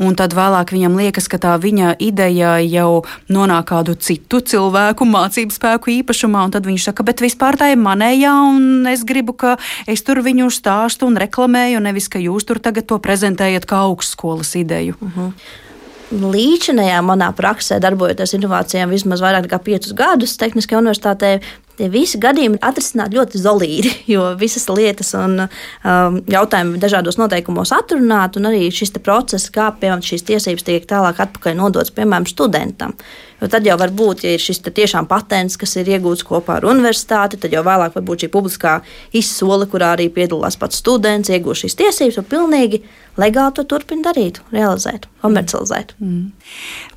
un 0.00 0.18
tad 0.18 0.34
vēlāk 0.36 0.74
viņam 0.76 0.98
liekas, 1.00 1.30
ka 1.30 1.40
tā 1.42 1.56
viņa 1.60 1.96
ideja 2.02 2.56
jau 2.64 3.04
nonāk 3.32 3.70
kādu 3.70 3.94
citu 3.94 4.40
cilvēku 4.40 5.06
mācību 5.08 5.54
spēku 5.54 5.94
īpašumā, 6.00 6.44
un 6.48 6.54
tad 6.56 6.68
viņš 6.68 6.90
saka, 6.90 7.06
bet 7.06 7.22
vispār 7.24 7.58
tā 7.60 7.72
ir 7.74 7.80
manējā, 7.80 8.34
un 8.50 8.90
es 8.90 9.04
gribu, 9.06 9.36
ka 9.36 9.56
es 9.90 10.04
tur 10.06 10.22
viņu 10.26 10.50
stāstu 10.54 11.08
un 11.08 11.18
reklamēju, 11.20 11.82
nevis, 11.84 12.10
ka 12.10 12.22
jūs 12.22 12.48
tur 12.48 12.62
tagad 12.62 12.88
to 12.90 13.00
prezentējat 13.02 13.68
kā 13.68 13.84
augstskolas 13.88 14.56
ideju. 14.60 14.96
Uh 15.00 15.08
mhm. 15.08 15.26
-huh. 15.26 15.66
Līdzinējā 16.10 16.98
manā 17.06 17.28
praksē, 17.38 17.78
darbojoties 17.82 18.34
inovācijām 18.34 18.90
vismaz 18.90 19.20
vairāk 19.22 19.46
nekā 19.46 19.60
piecus 19.62 19.92
gadus 19.94 20.34
Tehniskajā 20.40 20.80
universitātē, 20.82 21.36
tie 21.80 21.88
visi 21.92 22.20
gadījumi 22.20 22.58
ir 22.58 22.66
atrisināti 22.68 23.18
ļoti 23.18 23.40
zolīdi, 23.40 23.94
jo 24.14 24.28
visas 24.40 24.68
lietas 24.70 25.14
un 25.18 25.46
um, 25.46 26.20
jautājumi 26.30 26.80
dažādos 26.82 27.18
noteikumos 27.20 27.72
atrunāti, 27.76 28.40
un 28.40 28.50
arī 28.52 28.68
šis 28.74 28.94
process, 29.00 29.50
kā 29.52 29.70
piemēram 29.80 30.04
šīs 30.04 30.26
tiesības 30.28 30.66
tiek 30.66 30.86
tālāk 30.90 31.22
atpakaļ 31.24 31.58
nodots 31.58 31.94
piemēram 31.96 32.28
studentam. 32.28 32.96
Jo 33.40 33.48
tad 33.48 33.64
jau 33.64 33.76
var 33.80 33.92
būt, 33.96 34.26
ja 34.26 34.34
ir 34.36 34.42
šis 34.42 34.60
tiešām 34.66 35.06
patents, 35.08 35.56
kas 35.56 35.72
ir 35.80 35.88
iegūts 35.94 36.26
kopā 36.28 36.58
ar 36.58 36.66
universitāti, 36.68 37.38
tad 37.40 37.54
jau 37.54 37.62
vēlāk 37.64 37.94
var 37.96 38.04
būt 38.04 38.26
šī 38.26 38.28
publiskā 38.34 38.74
izsole, 39.16 39.64
kurā 39.70 39.94
arī 39.96 40.10
piedalās 40.12 40.60
pats 40.60 40.82
students, 40.82 41.32
iegūst 41.32 41.64
šīs 41.64 41.78
tiesības 41.80 42.20
un 42.20 42.28
pilnīgi 42.28 42.82
legāli 43.20 43.54
to 43.56 43.64
turpina 43.68 44.10
darīt, 44.10 44.42
realizēt, 44.52 45.06
komercializēt. 45.24 45.94
Mm. 46.00 46.30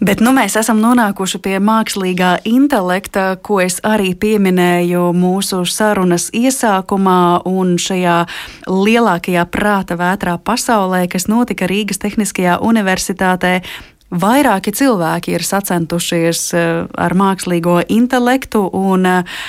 Bet 0.03 0.21
nu, 0.23 0.33
mēs 0.35 0.57
esam 0.59 0.81
nonākuši 0.83 1.39
pie 1.43 1.55
mākslīgā 1.63 2.35
intelekta, 2.49 3.33
ko 3.43 3.61
es 3.63 3.79
arī 3.87 4.11
pieminēju 4.19 4.72
mūsu 5.13 5.63
sarunas 5.69 6.29
iesākumā 6.33 7.43
un 7.49 7.75
šajā 7.81 8.23
lielākajā 8.67 9.45
prāta 9.51 9.97
vētrā 9.99 10.37
pasaulē, 10.37 11.05
kas 11.11 11.27
notika 11.31 11.67
Rīgas 11.69 12.01
Tehniskajā 12.03 12.59
universitātē. 12.63 13.61
Vairāki 14.13 14.73
cilvēki 14.77 15.33
ir 15.33 15.45
sacentušies 15.45 16.41
eh, 16.53 16.65
ar 16.85 17.15
mākslīgo 17.17 17.79
intelektu 17.89 18.67
un 18.69 19.07
eh, 19.09 19.39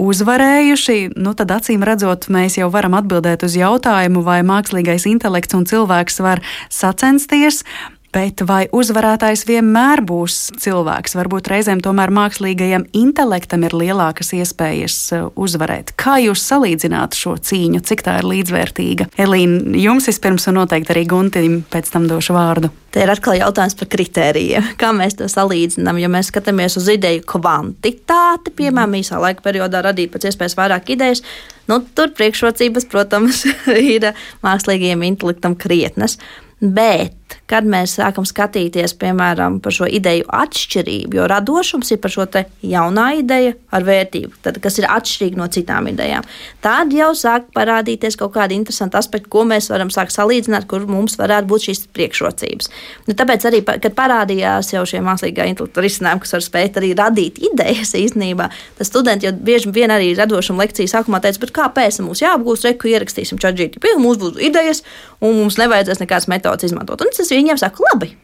uzvarējuši, 0.00 0.98
nu 1.20 1.32
tad 1.36 1.52
acīm 1.56 1.84
redzot, 1.84 2.28
mēs 2.32 2.58
jau 2.60 2.68
varam 2.72 2.96
atbildēt 2.98 3.44
uz 3.44 3.56
jautājumu, 3.56 4.24
vai 4.24 4.40
mākslīgais 4.46 5.06
intelekts 5.08 5.56
un 5.56 5.66
cilvēks 5.68 6.20
var 6.24 6.44
sacensties. 6.72 7.64
Bet 8.10 8.42
vai 8.42 8.64
uzvarētājs 8.74 9.44
vienmēr 9.46 10.00
būs 10.02 10.48
cilvēks? 10.58 11.12
Varbūt 11.14 11.46
reizēm 11.52 11.78
tomēr 11.84 12.10
mākslīgajam 12.10 12.88
intelektam 12.98 13.62
ir 13.68 13.76
lielākas 13.78 14.32
iespējas 14.34 14.96
uh, 15.14 15.28
uzvarēt. 15.38 15.92
Kā 16.00 16.16
jūs 16.18 16.42
salīdzināt 16.42 17.14
šo 17.14 17.36
cīņu, 17.38 17.84
cik 17.86 18.02
tā 18.08 18.16
ir 18.18 18.26
līdzvērtīga? 18.26 19.12
Elīna, 19.14 19.76
jums 19.78 20.10
vispirms 20.10 20.48
un 20.50 20.58
noteikti 20.58 20.90
arī 20.96 21.04
Guntim 21.12 21.60
pēc 21.70 21.92
tam 21.94 22.08
došu 22.10 22.34
vārdu. 22.34 22.72
Te 22.90 23.04
ir 23.04 23.14
atkal 23.14 23.38
jautājums 23.38 23.78
par 23.78 23.92
kritērijiem. 23.94 24.72
Kā 24.80 24.90
mēs 24.96 25.14
to 25.20 25.30
salīdzinām? 25.30 26.02
Ja 26.02 26.10
mēs 26.10 26.32
skatāmies 26.32 26.74
uz 26.80 26.90
ideju 26.90 27.22
kvantitāti, 27.30 28.50
piemēram, 28.58 28.98
īsā 28.98 29.22
laika 29.22 29.46
periodā 29.46 29.84
radīt 29.86 30.10
pēc 30.10 30.32
iespējas 30.32 30.58
vairāk 30.58 30.90
idejas, 30.96 31.22
nu, 31.70 31.78
tur 31.94 32.10
priekšrocības, 32.18 32.90
protams, 32.90 33.46
ir 33.94 34.10
mākslīgajiem 34.42 35.06
intelektam 35.12 35.54
krietnes. 35.54 36.18
Bet 36.60 37.19
kad 37.50 37.66
mēs 37.66 37.96
sākam 37.98 38.26
skatīties 38.28 38.94
piemēram 39.00 39.58
par 39.62 39.74
šo 39.74 39.88
ideju 39.90 40.26
atšķirību, 40.40 41.18
jo 41.18 41.26
radošums 41.30 41.90
ir 41.94 42.00
par 42.02 42.14
šo 42.14 42.26
jaunā 42.62 43.06
ideja 43.18 43.54
ar 43.74 43.86
vērtību, 43.86 44.40
tad, 44.44 44.60
kas 44.62 44.78
ir 44.78 44.86
atšķirīga 44.90 45.40
no 45.40 45.48
citām 45.52 45.88
idejām, 45.90 46.26
tad 46.64 46.94
jau 46.94 47.10
sāk 47.18 47.50
parādīties 47.56 48.18
kaut 48.20 48.34
kādi 48.36 48.58
interesanti 48.58 48.98
aspekti, 49.00 49.30
ko 49.32 49.44
mēs 49.48 49.70
varam 49.72 49.90
sākt 49.92 50.14
salīdzināt, 50.14 50.68
kur 50.70 50.86
mums 50.90 51.18
varētu 51.20 51.50
būt 51.50 51.66
šīs 51.68 51.84
priekšrocības. 51.96 52.70
Nu, 53.08 53.16
tāpēc 53.18 53.46
arī, 53.50 53.62
kad 53.66 53.96
parādījās 53.98 54.72
jau 54.74 54.84
šie 54.88 55.02
mākslīgā 55.04 55.48
intelekta 55.50 55.84
risinājumi, 55.84 56.24
kas 56.24 56.36
var 56.36 56.46
spēt 56.46 56.80
arī 56.80 56.92
radīt 56.98 57.40
idejas 57.50 57.94
īstenībā, 57.98 58.50
tad 58.78 58.88
studenti 58.88 59.28
jau 59.28 59.34
bieži 59.34 59.72
vien 59.74 59.92
arī 59.94 60.12
radošuma 60.18 60.64
lekcijas 60.64 60.94
sākumā 60.96 61.22
teica, 61.24 61.50
kāpēc 61.60 62.00
mums 62.04 62.22
jāapgūst, 62.22 62.68
reku 62.68 62.90
ierakstīsim 62.92 63.40
ChatGPT, 63.40 63.96
mums 64.00 64.20
būs 64.20 64.38
idejas, 64.42 64.84
un 65.20 65.36
mums 65.40 65.58
nevajadzēs 65.60 66.00
nekādas 66.02 66.28
metodas 66.30 66.68
izmantot. 66.68 67.02
Un 67.04 67.12
tas 67.20 67.32
viņiem 67.32 67.60
saka, 67.60 67.84
labi. 67.90 68.14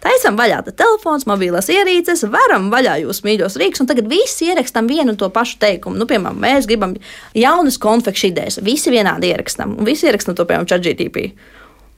Taisam 0.00 0.36
vaļā 0.38 0.62
telefons, 0.70 1.26
mobilās 1.28 1.68
ierīces, 1.72 2.24
varam 2.32 2.70
vaļā 2.72 2.96
jūsu 3.02 3.26
mīļos 3.26 3.58
rīks, 3.60 3.82
un 3.82 3.88
tagad 3.90 4.08
visi 4.08 4.48
ierakstam 4.48 4.88
vienu 4.88 5.12
un 5.12 5.20
to 5.20 5.28
pašu 5.32 5.58
teikumu. 5.60 6.00
Nu, 6.00 6.08
piemēram, 6.08 6.40
mēs 6.40 6.68
gribam 6.70 6.94
jaunas 7.36 7.76
konfekšu 7.80 8.30
idejas, 8.30 8.60
visi 8.64 8.92
vienādi 8.94 9.28
ierakstam, 9.34 9.76
un 9.76 9.88
visi 9.88 10.08
ierakstam 10.08 10.38
to, 10.38 10.48
piemēram, 10.48 10.68
ChatGTP. 10.72 11.26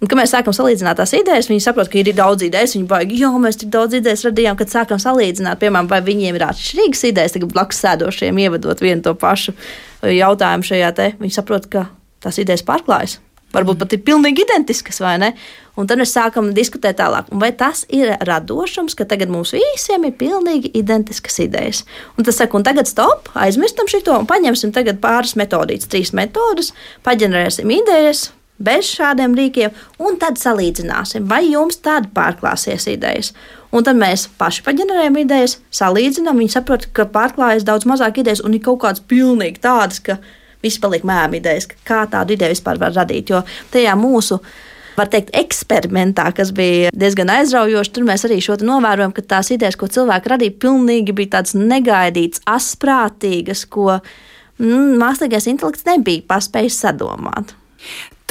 Un, 0.03 0.11
kad 0.11 0.19
mēs 0.19 0.33
sākam 0.35 0.55
salīdzināt 0.57 0.99
tās 0.99 1.15
idejas, 1.15 1.47
viņi 1.47 1.63
saprot, 1.63 1.87
ka 1.87 2.01
ir 2.01 2.11
daudz 2.19 2.43
idejas. 2.43 2.75
Viņi 2.75 2.89
baigi, 2.91 3.21
jo 3.23 3.31
mēs 3.39 3.61
tik 3.61 3.71
daudz 3.71 3.95
idejas 4.01 4.27
radījām, 4.27 4.59
kad 4.59 4.73
sākam 4.73 4.99
salīdzināt, 4.99 5.63
piemēram, 5.63 5.87
vai 5.87 6.03
viņiem 6.03 6.41
ir 6.41 6.49
atšķirīgas 6.49 7.07
idejas, 7.13 7.37
tagad 7.37 7.55
blakus 7.55 7.85
sēdošiem 7.85 8.41
ievadot 8.43 8.83
vienu 8.83 9.07
to 9.07 9.15
pašu 9.15 9.55
jautājumu 10.03 10.67
šajā 10.67 10.95
te. 10.99 11.13
Viņi 11.23 11.39
saprot, 11.39 11.71
ka 11.71 11.87
tās 12.25 12.43
idejas 12.43 12.67
pārklājas 12.67 13.21
varbūt 13.55 13.81
pat 13.83 13.95
ir 13.97 14.03
pilnīgi 14.07 14.45
identiskas, 14.47 15.01
vai 15.03 15.17
ne? 15.23 15.33
Un 15.79 15.89
tad 15.89 16.01
mēs 16.03 16.13
sākam 16.13 16.51
diskutēt 16.53 16.99
tālāk, 16.99 17.31
vai 17.41 17.49
tas 17.57 17.87
ir 17.93 18.13
radošums, 18.29 18.97
ka 18.99 19.07
tagad 19.09 19.33
mums 19.33 19.55
visiem 19.57 20.05
ir 20.05 20.19
pilnīgi 20.21 20.73
identiskas 20.77 21.39
idejas. 21.41 21.87
Un 22.19 22.29
tas 22.29 22.37
saka, 22.43 22.59
un 22.59 22.67
tagad 22.67 22.91
stop, 22.91 23.31
aizmirstam 23.33 23.89
šo 23.89 24.03
un 24.19 24.29
paņemsim 24.29 24.75
pāris 25.01 25.35
metodītas, 25.41 25.89
trīs 25.89 26.13
metodas, 26.13 26.73
paģenerēsim 27.05 27.73
idejas. 27.73 28.31
Bez 28.63 28.87
šādiem 28.95 29.33
rīkiem, 29.35 29.73
un 29.99 30.19
tad 30.21 30.37
salīdzināsim, 30.39 31.25
vai 31.27 31.41
jums 31.49 31.81
tāda 31.83 32.07
pārklāsies 32.15 32.85
idejas. 32.93 33.33
Un 33.73 33.83
tad 33.83 33.97
mēs 33.99 34.29
paši 34.39 34.63
paģenerējam 34.67 35.17
idejas, 35.23 35.57
salīdzinām, 35.75 36.39
viņi 36.39 36.53
saprot, 36.53 36.85
ka 36.95 37.09
pārklājas 37.11 37.65
daudz 37.67 37.89
mazāk 37.89 38.21
idejas, 38.21 38.45
un 38.45 38.55
ir 38.55 38.63
kaut 38.63 38.83
kādas 38.85 39.03
pilnīgi 39.09 39.65
tādas, 39.65 39.99
ka 40.05 40.21
viss 40.63 40.81
paliek 40.83 41.07
mēmī 41.07 41.41
idejas, 41.43 41.69
kā 41.87 42.05
tādu 42.11 42.37
ideju 42.37 42.57
vispār 42.57 42.81
var 42.81 42.95
radīt. 42.97 43.33
Jo 43.33 43.43
tajā 43.73 43.97
mūsu 43.99 44.41
var 44.97 45.09
teikt, 45.13 45.33
eksperimentā, 45.37 46.29
kas 46.37 46.53
bija 46.55 46.93
diezgan 46.95 47.33
aizraujoši. 47.33 47.95
Tur 47.97 48.07
mēs 48.09 48.27
arī 48.29 48.39
šo 48.45 48.59
novērojam, 48.61 49.15
ka 49.17 49.25
tās 49.35 49.53
idejas, 49.55 49.79
ko 49.81 49.89
cilvēki 49.93 50.33
radīja, 50.35 50.59
pilnīgi 50.65 51.17
bija 51.17 51.39
tādas 51.39 51.57
negaidītas, 51.59 52.45
asprātīgas, 52.51 53.65
ko 53.73 53.89
mm, 53.97 54.99
mākslīgais 55.01 55.49
intelekts 55.53 55.89
nebija 55.89 56.27
paspējis 56.29 56.81
sadomāt. 56.85 57.57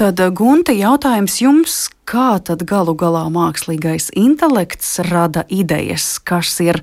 Tad, 0.01 0.17
Gunte, 0.33 0.73
jautājums 0.73 1.35
jums, 1.43 1.73
kā 2.09 2.39
tad 2.41 2.63
galu 2.65 2.95
galā 2.97 3.27
mākslīgais 3.29 4.07
intelekts 4.17 4.95
rada 5.05 5.43
idejas, 5.45 6.15
kas 6.25 6.55
ir 6.65 6.79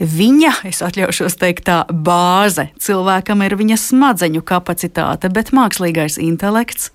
viņa, 0.00 0.54
es 0.70 0.80
atļaušos 0.80 1.36
teikt, 1.36 1.66
tā 1.68 1.82
bāze. 1.92 2.70
Cilvēkam 2.80 3.44
ir 3.44 3.58
viņa 3.60 3.76
smadzeņu 3.76 4.40
kapacitāte, 4.48 5.28
bet 5.28 5.52
mākslīgais 5.52 6.16
intelekts 6.16 6.88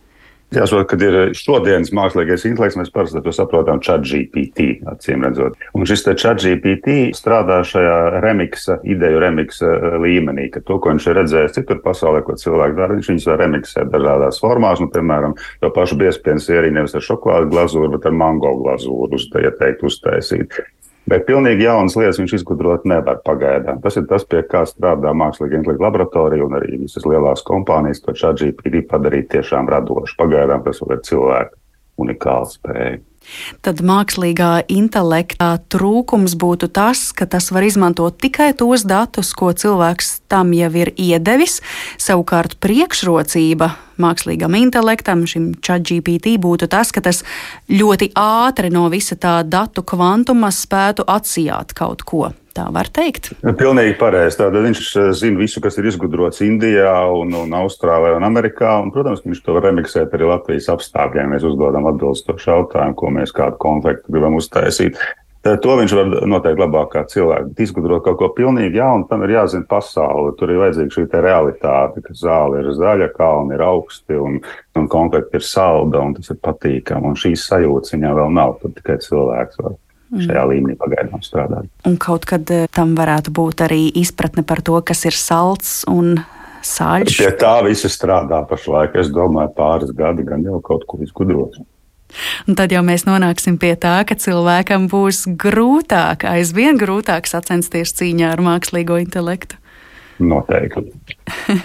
Jāsaprot, 0.56 0.86
kad 0.88 1.02
ir 1.04 1.16
šodienas 1.36 1.90
mākslīgais 1.92 2.46
intelekts, 2.48 2.78
mēs 2.80 2.92
parasti 2.94 3.20
to 3.20 3.34
saprotam 3.36 3.82
ChatGPT, 3.84 4.78
acīm 4.88 5.26
redzot. 5.28 5.58
Un 5.76 5.84
šis 5.90 6.06
ChatGPT 6.08 6.96
strādā 7.18 7.58
šajā 7.68 8.22
remiksa, 8.24 8.78
ideju 8.88 9.20
remiksa 9.26 9.74
eh, 9.76 9.98
līmenī, 10.06 10.48
ka 10.54 10.64
to, 10.64 10.80
ko 10.80 10.94
viņš 10.94 11.10
ir 11.10 11.20
redzējis 11.20 11.58
citur 11.60 11.82
pasaulē, 11.84 12.24
ko 12.24 12.38
cilvēki 12.40 12.80
dara, 12.80 12.96
viņš 12.96 13.12
viņus 13.12 13.28
var 13.28 13.44
remiksēt 13.44 13.92
dažādās 13.92 14.40
formās, 14.40 14.80
nu, 14.80 14.88
piemēram, 14.94 15.36
to 15.60 15.74
pašu 15.76 16.00
biezpienu 16.00 16.40
sēriju 16.40 16.80
nevis 16.80 16.96
ar 16.96 17.04
šokolādu 17.10 17.52
glazūru, 17.52 17.92
bet 17.98 18.08
ar 18.08 18.16
mango 18.16 18.56
glazūru, 18.64 19.20
uz, 19.20 19.28
ja 19.44 19.52
teikt, 19.60 19.84
uztaisīt. 19.84 20.62
Bet 21.08 21.24
pilnīgi 21.28 21.64
jaunas 21.64 21.96
lietas 21.96 22.20
viņš 22.20 22.34
izgudrot 22.42 22.88
nevar 22.90 23.22
pagaidām. 23.24 23.80
Tas 23.84 23.96
ir 24.00 24.08
tas, 24.10 24.26
pie 24.28 24.42
kā 24.44 24.66
strādā 24.68 25.14
mākslīga 25.16 25.62
intelekta 25.62 25.86
laboratorija 25.88 26.44
un 26.44 26.58
arī 26.60 26.82
visas 26.82 27.08
lielās 27.08 27.46
kompānijas, 27.48 28.04
to 28.04 28.16
ChatGPT 28.18 28.84
padarīt 28.90 29.32
tiešām 29.32 29.72
radošu. 29.72 30.18
Pagaidām 30.20 30.66
tas 30.66 30.84
vēl 30.84 30.98
ir 30.98 31.06
cilvēku 31.08 31.56
unikāla 32.04 32.50
spēja. 32.52 33.00
Tad 33.64 33.82
mākslīgā 33.84 34.68
intelekta 34.72 35.58
trūkums 35.72 36.38
būtu 36.40 36.70
tas, 36.72 37.10
ka 37.16 37.28
tas 37.28 37.50
var 37.52 37.66
izmantot 37.68 38.20
tikai 38.24 38.54
tos 38.56 38.86
datus, 38.88 39.34
ko 39.36 39.52
cilvēks 39.52 40.14
tam 40.32 40.54
jau 40.56 40.72
ir 40.80 40.94
iedevis. 40.96 41.60
Savukārt 42.00 42.56
priekšrocība 42.64 43.74
mākslīgam 44.02 44.58
intelektam, 44.60 45.26
šim 45.30 45.52
ChatGPT, 45.62 46.38
būtu 46.42 46.70
tas, 46.72 46.94
ka 46.96 47.04
tas 47.06 47.24
ļoti 47.70 48.12
ātri 48.18 48.72
no 48.74 48.88
visa 48.94 49.18
tā 49.20 49.40
datu 49.48 49.86
kvantuma 49.88 50.52
spētu 50.54 51.08
atsijāt 51.08 51.76
kaut 51.78 52.06
ko. 52.08 52.30
Tā 52.58 52.64
var 52.74 52.88
teikt. 52.90 53.30
Pilnīgi 53.60 53.94
pareizi. 54.00 54.40
Tātad 54.40 54.66
viņš 54.66 54.80
eh, 54.98 55.12
zina 55.14 55.38
visu, 55.38 55.62
kas 55.62 55.78
ir 55.78 55.92
izgudrots 55.92 56.42
Indijā, 56.42 56.96
un, 57.14 57.36
un 57.38 57.54
Austrālijā 57.54 58.18
un 58.18 58.26
Amerikā. 58.26 58.72
Un, 58.82 58.90
protams, 58.96 59.22
viņš 59.28 59.44
to 59.46 59.54
var 59.54 59.68
remiksēt 59.68 60.16
arī 60.18 60.32
Latvijas 60.32 60.72
apstākļiem. 60.74 61.36
Mēs 61.36 61.46
uzdodam 61.46 61.86
atbilstošu 61.92 62.50
jautājumu, 62.50 62.98
ko 62.98 63.14
mēs 63.20 63.36
kādu 63.38 63.62
konfliktu 63.62 64.10
gribam 64.10 64.40
uztaisīt. 64.42 64.98
Tad 65.48 65.62
to 65.64 65.76
viņš 65.80 65.94
var 65.96 66.10
noteikti 66.28 66.60
labāk 66.60 66.90
kā 66.92 67.02
cilvēks. 67.08 67.54
Izgudrot 67.64 68.04
kaut 68.04 68.18
ko 68.20 68.28
pilnīgi 68.36 68.82
jaunu, 68.82 69.06
tam 69.08 69.22
ir 69.24 69.32
jāzina 69.38 69.64
pasaule. 69.70 70.34
Tur 70.36 70.52
ir 70.52 70.60
vajadzīga 70.60 70.92
šī 70.92 71.06
realitāte, 71.24 72.04
ka 72.04 72.16
zāle 72.18 72.60
ir 72.60 72.74
zaļa, 72.76 73.08
kalni 73.16 73.56
ir 73.56 73.64
augsti 73.64 74.20
un, 74.20 74.42
un 74.76 74.90
konflikti 74.92 75.40
ir 75.40 75.46
salda 75.48 76.02
un 76.04 76.18
tas 76.18 76.34
ir 76.34 76.40
patīkami. 76.44 77.14
Un 77.14 77.20
šīs 77.20 77.48
sajūtas 77.48 77.96
viņam 77.96 78.18
vēl 78.20 78.34
nav, 78.36 78.58
tad 78.60 78.76
tikai 78.82 78.98
cilvēks 79.06 79.62
var 79.64 79.78
šajā 80.18 80.44
mm. 80.44 80.52
līmenī 80.52 80.76
pagaidām 80.84 81.24
strādāt. 81.24 81.72
Un 81.88 81.96
kaut 82.02 82.28
kad 82.28 82.52
eh, 82.52 82.68
tam 82.74 82.96
varētu 83.00 83.32
būt 83.40 83.64
arī 83.70 83.86
izpratne 84.04 84.44
par 84.48 84.64
to, 84.68 84.76
kas 84.84 85.06
ir 85.08 85.16
salds 85.16 85.80
un 85.88 86.18
sāļš. 86.68 87.22
Pie 87.24 87.32
tā 87.40 87.56
visi 87.64 87.88
strādā 87.92 88.44
pašlaik. 88.52 89.00
Es 89.00 89.12
domāju, 89.16 89.56
pāris 89.56 89.96
gadi 89.96 90.28
gan 90.28 90.44
jau 90.44 90.60
kaut 90.60 90.84
ko 90.90 91.00
izgudros. 91.04 91.60
Un 92.48 92.58
tad 92.60 92.74
jau 92.74 92.84
mēs 92.86 93.08
nonāksim 93.08 93.60
pie 93.62 93.76
tā, 93.80 94.00
ka 94.08 94.18
cilvēkam 94.20 94.90
būs 94.92 95.26
grūtāk, 95.40 96.28
aizvien 96.28 96.80
grūtāk 96.80 97.30
sacensties 97.30 97.96
cīņā 97.98 98.34
ar 98.34 98.44
mākslīgo 98.46 99.00
intelektu. 99.04 99.60
Noteikti. 100.20 100.82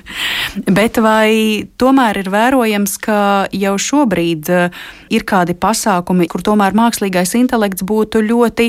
Bet 0.77 0.99
vai 1.01 1.65
tomēr 1.81 2.21
ir 2.21 2.29
vērojams, 2.33 2.99
ka 3.01 3.19
jau 3.57 3.73
šobrīd 3.81 4.51
eh, 4.53 4.83
ir 5.15 5.25
kādi 5.29 5.57
pasākumi, 5.57 6.29
kur 6.29 6.45
tomēr 6.45 6.77
mākslīgais 6.77 7.33
intelekts 7.41 7.87
būtu 7.89 8.21
ļoti 8.27 8.69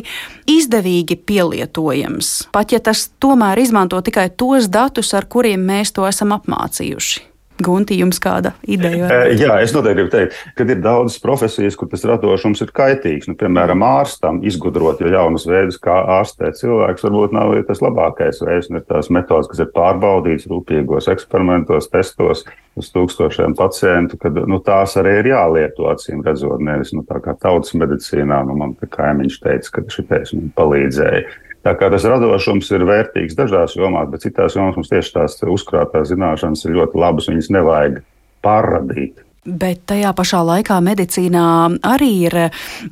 izdevīgi 0.55 1.19
pielietojams, 1.27 2.31
pat 2.55 2.71
ja 2.71 2.79
tas 2.83 3.09
tomēr 3.19 3.59
izmanto 3.59 3.99
tikai 3.99 4.29
tos 4.31 4.71
datus, 4.71 5.11
ar 5.17 5.27
kuriem 5.27 5.67
mēs 5.67 5.91
to 5.95 6.07
esam 6.07 6.31
apmācījuši? 6.37 7.32
Gunti, 7.61 7.99
jums 8.01 8.17
kāda 8.17 8.55
ideja? 8.65 9.05
Vai? 9.05 9.35
Jā, 9.37 9.59
es 9.61 9.73
noteikti 9.75 9.99
gribu 9.99 10.11
teikt, 10.13 10.37
ka 10.57 10.65
ir 10.65 10.79
daudzas 10.81 11.19
profesijas, 11.21 11.75
kur 11.77 11.89
tas 11.91 12.01
radošums 12.09 12.63
ir 12.65 12.71
kaitīgs. 12.73 13.29
Nu, 13.29 13.37
piemēram, 13.37 13.83
ārstam 13.85 14.39
izgudrot 14.47 15.03
jaunus 15.05 15.45
veidus, 15.45 15.77
kā 15.81 15.99
ārstēt 16.17 16.57
cilvēkus, 16.57 17.05
varbūt 17.05 17.35
nav 17.37 17.53
tas 17.67 17.83
labākais 17.85 18.41
veids. 18.41 18.71
Ir 18.73 18.81
tās 18.89 19.11
metodas, 19.13 19.51
kas 19.51 19.61
ir 19.61 19.69
pārbaudītas 19.75 20.49
rūpīgos 20.49 21.11
eksperimentos, 21.13 21.91
testos 21.93 22.41
uz 22.79 22.89
tūkstošiem 22.95 23.53
pacientu, 23.59 24.17
kad 24.17 24.37
nu, 24.49 24.57
tās 24.65 24.97
arī 24.97 25.19
ir 25.21 25.33
jālieto, 25.35 25.85
acīm 25.93 26.25
redzot, 26.25 26.57
nevis 26.63 26.95
nu, 26.97 27.05
tā 27.05 27.21
kā 27.21 27.37
tautas 27.37 27.75
medicīnā. 27.77 28.41
Nu, 28.49 28.57
man 28.57 28.73
kaimiņš 28.81 29.41
teica, 29.45 29.75
ka 29.77 29.85
šitais 29.93 30.33
man 30.33 30.49
palīdzēja. 30.57 31.27
Tā 31.63 31.71
kā 31.79 31.87
tas 31.91 32.03
radošums 32.07 32.69
ir 32.75 32.83
vērtīgs 32.87 33.37
dažās 33.39 33.77
jomās, 33.79 34.09
bet 34.11 34.25
citās 34.25 34.57
jomās 34.57 34.75
mums 34.75 34.91
tieši 34.91 35.13
tās 35.15 35.37
uzkrātās 35.47 36.09
zināšanas 36.11 36.65
ir 36.67 36.75
ļoti 36.75 36.99
labas, 36.99 37.29
viņas 37.31 37.51
nevajag 37.55 38.01
pārradīt. 38.43 39.21
Bet 39.43 39.81
tajā 39.91 40.13
pašā 40.15 40.39
laikā 40.47 40.77
medicīnā 40.79 41.45
arī 41.83 42.11
ir 42.29 42.35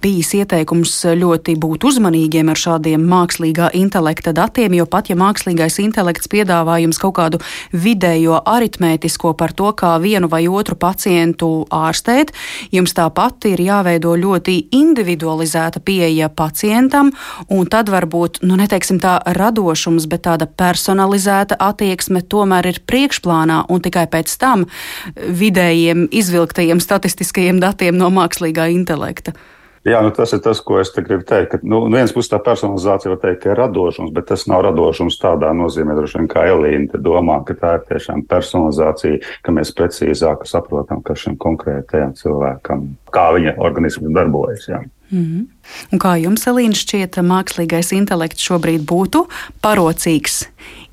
bijis 0.03 0.33
ieteikums 0.35 0.91
ļoti 1.15 1.53
būt 1.55 1.85
uzmanīgiem 1.87 2.49
ar 2.51 2.59
šādiem 2.59 3.05
mākslīgā 3.07 3.69
intelekta 3.79 4.33
datiem, 4.35 4.75
jo 4.75 4.83
pat 4.83 5.07
ja 5.07 5.15
mākslīgais 5.15 5.79
intelekts 5.79 6.27
piedāvā 6.27 6.81
jums 6.83 6.99
kaut 6.99 7.15
kādu 7.21 7.39
vidējo 7.71 8.41
aritmētisko 8.43 9.31
par 9.39 9.53
to, 9.55 9.69
kā 9.79 9.93
vienu 10.03 10.27
vai 10.27 10.41
otru 10.51 10.75
pacientu 10.75 11.47
ārstēt, 11.71 12.33
jums 12.75 12.91
tāpat 12.99 13.47
ir 13.53 13.63
jāveido 13.63 14.17
ļoti 14.19 14.57
individualizēta 14.75 15.79
pieeja 15.79 16.27
pacientam, 16.27 17.13
un 17.47 17.71
tad 17.71 17.93
varbūt, 17.95 18.41
nu 18.43 18.59
neteiksim 18.59 18.99
tā 18.99 19.21
radošums, 19.39 20.09
bet 20.11 20.27
tāda 20.27 20.49
personalizēta 20.51 21.55
attieksme 21.63 22.25
tomēr 22.27 22.73
ir 22.73 22.83
priekšplānā, 22.91 23.63
un 23.71 23.87
tikai 23.87 24.09
pēc 24.11 24.35
tam 24.43 24.67
vidējiem 25.15 26.09
izvilkumiem 26.11 26.40
izvilktajiem 26.41 26.79
statistiskajiem 26.81 27.59
datiem 27.61 27.97
no 27.97 28.09
mākslīgā 28.09 28.71
intelekta. 28.73 29.33
Jā, 29.81 29.97
nu 30.05 30.11
tas 30.13 30.29
ir 30.33 30.43
tas, 30.45 30.59
ko 30.61 30.77
es 30.77 30.91
gribu 30.93 31.23
teikt. 31.25 31.51
Ka, 31.51 31.57
nu, 31.63 31.87
no 31.89 31.95
vienas 31.97 32.13
puses 32.13 32.29
tā 32.29 32.37
personalizācija 32.37 33.15
var 33.15 33.19
teikt, 33.23 33.39
ka 33.41 33.49
ir 33.49 33.57
radošums, 33.57 34.11
bet 34.13 34.27
tas 34.29 34.45
nav 34.45 34.61
radošums 34.67 35.17
tādā 35.17 35.49
nozīmē, 35.57 35.95
vien, 35.97 36.27
kā 36.29 36.45
Elīna 36.51 37.01
domā, 37.01 37.39
ka 37.45 37.55
tā 37.57 37.73
ir 37.79 37.87
tiešām 37.89 38.21
personalizācija, 38.29 39.17
ka 39.41 39.55
mēs 39.55 39.73
precīzāk 39.73 40.45
saprotam, 40.45 41.01
kas 41.01 41.25
šim 41.25 41.39
konkrētajam 41.41 42.13
cilvēkam, 42.13 42.85
kā 43.09 43.25
viņa 43.33 43.57
organisms 43.57 44.13
darbojas. 44.13 44.69
Jā. 44.69 44.83
Mm 45.11 45.25
-hmm. 45.25 45.45
Un 45.93 45.99
kā 45.99 46.15
jums, 46.21 46.45
Elīna, 46.47 46.77
šķiet, 46.77 47.17
mākslīgais 47.17 47.91
intelekts 47.97 48.45
šobrīd 48.45 48.85
būtu 48.85 49.25
parocīgs 49.61 50.45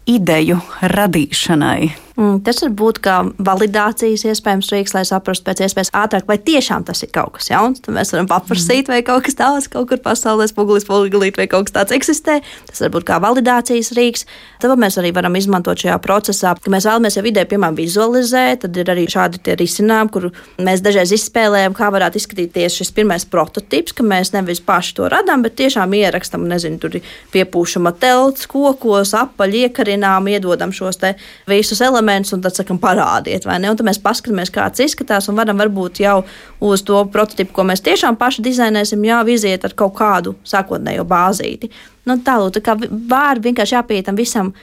ideju 0.07 0.61
radīšanai? 0.81 2.08
Mm, 2.19 2.41
tas 2.43 2.59
var 2.65 2.73
būt 2.75 2.97
kā 2.99 3.17
validācijas 3.47 4.25
iespējams 4.27 4.73
rīks, 4.73 4.95
lai 4.97 5.05
saprastu 5.07 5.45
pēc 5.47 5.61
iespējas 5.63 5.93
ātrāk, 5.95 6.25
vai 6.27 6.35
tiešām 6.43 6.83
tas 6.89 7.05
ir 7.07 7.13
kaut 7.15 7.37
kas 7.37 7.47
jauns. 7.53 7.79
Tad 7.85 7.95
mēs 7.95 8.11
varam 8.11 8.27
paprasīt, 8.27 8.89
vai 8.91 9.05
kaut 9.07 9.23
kas 9.29 9.37
tāds 9.39 9.69
kaut 9.71 9.87
kur 9.93 10.01
pasaulē, 10.03 10.49
spogulis, 10.51 10.87
poliglīt, 10.89 11.39
vai 11.39 11.47
kaut 11.47 11.69
kas 11.69 11.77
tāds 11.77 11.95
eksistē. 11.95 12.41
Tas 12.67 12.83
var 12.83 12.91
būt 12.97 13.07
kā 13.07 13.21
validācijas 13.23 13.93
rīks. 13.95 14.27
Tad 14.59 14.75
mēs 14.83 14.99
arī 14.99 15.13
varam 15.15 15.39
izmantot 15.39 15.79
šajā 15.79 15.95
procesā, 16.03 16.57
ka 16.59 16.73
mēs 16.75 16.89
vēlamies 16.91 17.21
jau 17.21 17.25
vidē, 17.29 17.45
piemēram, 17.53 17.79
vizualizēt. 17.79 18.65
Tad 18.67 18.83
ir 18.83 18.91
arī 18.91 19.07
šādi 19.15 19.55
risinājumi, 19.63 20.13
kur 20.17 20.29
mēs 20.59 20.83
dažreiz 20.83 21.15
izspēlējam, 21.15 21.79
kā 21.79 21.93
varētu 21.95 22.19
izskatīties 22.19 22.81
šis 22.81 22.93
pirmais 22.99 23.29
prototyps, 23.31 23.95
ka 23.95 24.03
mēs 24.03 24.35
nevis 24.35 24.59
paši 24.59 24.97
to 24.99 25.07
radām, 25.15 25.47
bet 25.47 25.55
tiešām 25.63 25.95
ierakstam, 25.95 26.51
nezinu, 26.51 26.83
tur 26.83 26.99
ir 26.99 27.15
piepūšama 27.31 27.95
telts, 28.03 28.51
kokos, 28.51 29.15
apaļ 29.23 29.59
iekarinām, 29.63 30.27
iedodam 30.35 30.75
šos 30.75 30.99
visus 31.47 31.79
elementus 31.79 32.08
elementus 32.09 32.33
un 32.33 32.43
tad 32.43 32.57
sakam, 32.57 32.79
parādiet, 32.81 33.45
vai 33.47 33.59
ne? 33.61 33.71
Un 33.71 33.77
tad 33.77 33.87
mēs 33.87 34.01
paskatāmies, 34.03 34.53
kāds 34.55 34.81
izskatās, 34.81 35.29
un 35.29 35.37
varam 35.37 35.59
varbūt 35.61 36.01
jau 36.03 36.23
uz 36.61 36.83
to 36.83 37.03
prototipu, 37.13 37.53
ko 37.53 37.67
mēs 37.69 37.85
tiešām 37.85 38.17
paši 38.17 38.45
dizainēsim, 38.47 39.05
jau 39.05 39.21
iziet 39.29 39.65
ar 39.65 39.75
kaut 39.77 39.95
kādu 39.99 40.35
sākotnējo 40.49 41.05
bāzīti. 41.09 41.71
Nu, 42.09 42.19
tālūk, 42.25 42.57
tā 42.57 42.65
kā 42.65 42.77
var 43.11 43.41
vienkārši 43.45 43.77
jāpiet 43.77 44.09
tam 44.09 44.17
visam 44.17 44.55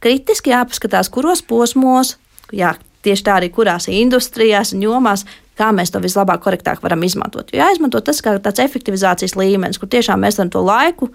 kritiski, 0.00 0.54
jāpaskatās, 0.54 1.12
kuros 1.12 1.44
posmos, 1.44 2.16
jā, 2.52 2.74
tieši 3.04 3.24
tā 3.24 3.38
arī 3.40 3.52
kurās 3.52 3.88
industrijās 3.92 4.72
un 4.72 4.84
jomās 4.84 5.26
kā 5.58 5.70
mēs 5.70 5.92
to 5.94 6.00
vislabāk, 6.02 6.42
korektāk 6.42 6.82
varam 6.82 7.04
izmantot. 7.06 7.52
Jo 7.52 7.62
jāizmanto 7.62 8.00
tas 8.02 8.18
kā 8.24 8.34
tāds 8.42 8.62
efektivizācijas 8.64 9.36
līmenis, 9.38 9.78
kur 9.78 9.90
tiešām 9.92 10.24
mēs 10.24 10.40
varam 10.40 10.50
to 10.50 10.62
laiku 10.64 11.10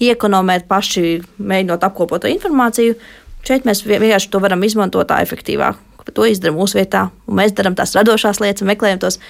iekonomēt 0.00 0.68
paši, 0.68 1.20
mēģinot 1.36 1.82
apkopot 1.84 2.22
to 2.22 2.30
informāciju, 2.30 2.94
Šeit 3.46 3.64
mēs 3.68 3.84
vienkārši 3.86 4.30
to 4.32 4.40
varam 4.42 4.62
izmantot 4.66 5.08
tā 5.10 5.20
efektīvāk. 5.24 5.78
To 6.14 6.26
izdara 6.26 6.54
mūsu 6.56 6.80
vietā, 6.80 7.06
un 7.28 7.38
mēs 7.38 7.52
darām 7.54 7.76
tās 7.78 7.92
radošās 7.94 8.40
lietas, 8.42 8.66
meklējam 8.66 8.98
tos 9.04 9.20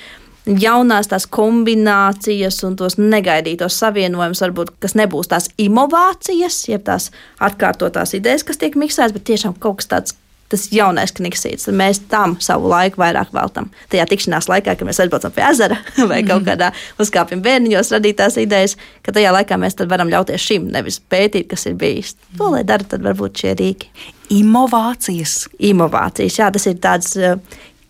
jaunās 0.47 1.11
tās 1.11 1.27
kombinācijas 1.29 2.63
un 2.65 2.77
tos 2.81 2.97
negaidītos 2.99 3.77
savienojumus, 3.83 4.41
varbūt, 4.47 4.73
kas 4.81 4.97
nebūs 4.97 5.29
tās 5.29 5.51
inovācijas, 5.61 6.63
jeb 6.71 6.87
tās 6.89 7.11
atkārtotās 7.43 8.15
idejas, 8.17 8.47
kas 8.47 8.61
tiek 8.63 8.79
miksētas, 8.81 9.13
bet 9.17 9.27
tiešām 9.29 9.59
kaut 9.61 9.83
kas 9.83 9.91
tāds, 9.91 10.17
tas 10.51 10.67
jaunais 10.75 11.13
kniksīts. 11.17 11.69
Mēs 11.75 12.03
tam 12.11 12.37
savu 12.43 12.71
laiku 12.73 13.01
vairāk 13.03 13.33
veltam. 13.35 13.71
Tajā 13.93 14.07
tikšanās 14.11 14.51
laikā, 14.51 14.75
kad 14.77 14.89
mēs 14.89 15.01
aizbraucam 15.03 15.35
pie 15.35 15.47
ezera 15.47 15.79
vai 16.11 16.21
kaut 16.27 16.47
kādā 16.49 16.73
uzkāpjam 17.03 17.43
bērniņos 17.45 17.93
radītās 17.97 18.39
idejas, 18.43 18.77
ka 19.07 19.15
tajā 19.17 19.33
laikā 19.37 19.59
mēs 19.61 19.79
varam 19.91 20.11
ļauties 20.13 20.47
šim, 20.51 20.69
nevis 20.75 21.01
pētīt, 21.01 21.49
kas 21.51 21.69
ir 21.71 21.79
bijis. 21.81 22.17
To, 22.39 22.51
lai 22.55 22.65
dara, 22.67 22.87
tad 22.87 23.07
varbūt 23.07 23.45
šie 23.45 23.57
rīki. 23.59 23.91
Inovācijas. 24.31 25.49
Inovācijas, 25.71 26.39
jā, 26.39 26.53
tas 26.55 26.67
ir 26.71 26.79
tāds 26.83 27.17
eh, 27.19 27.35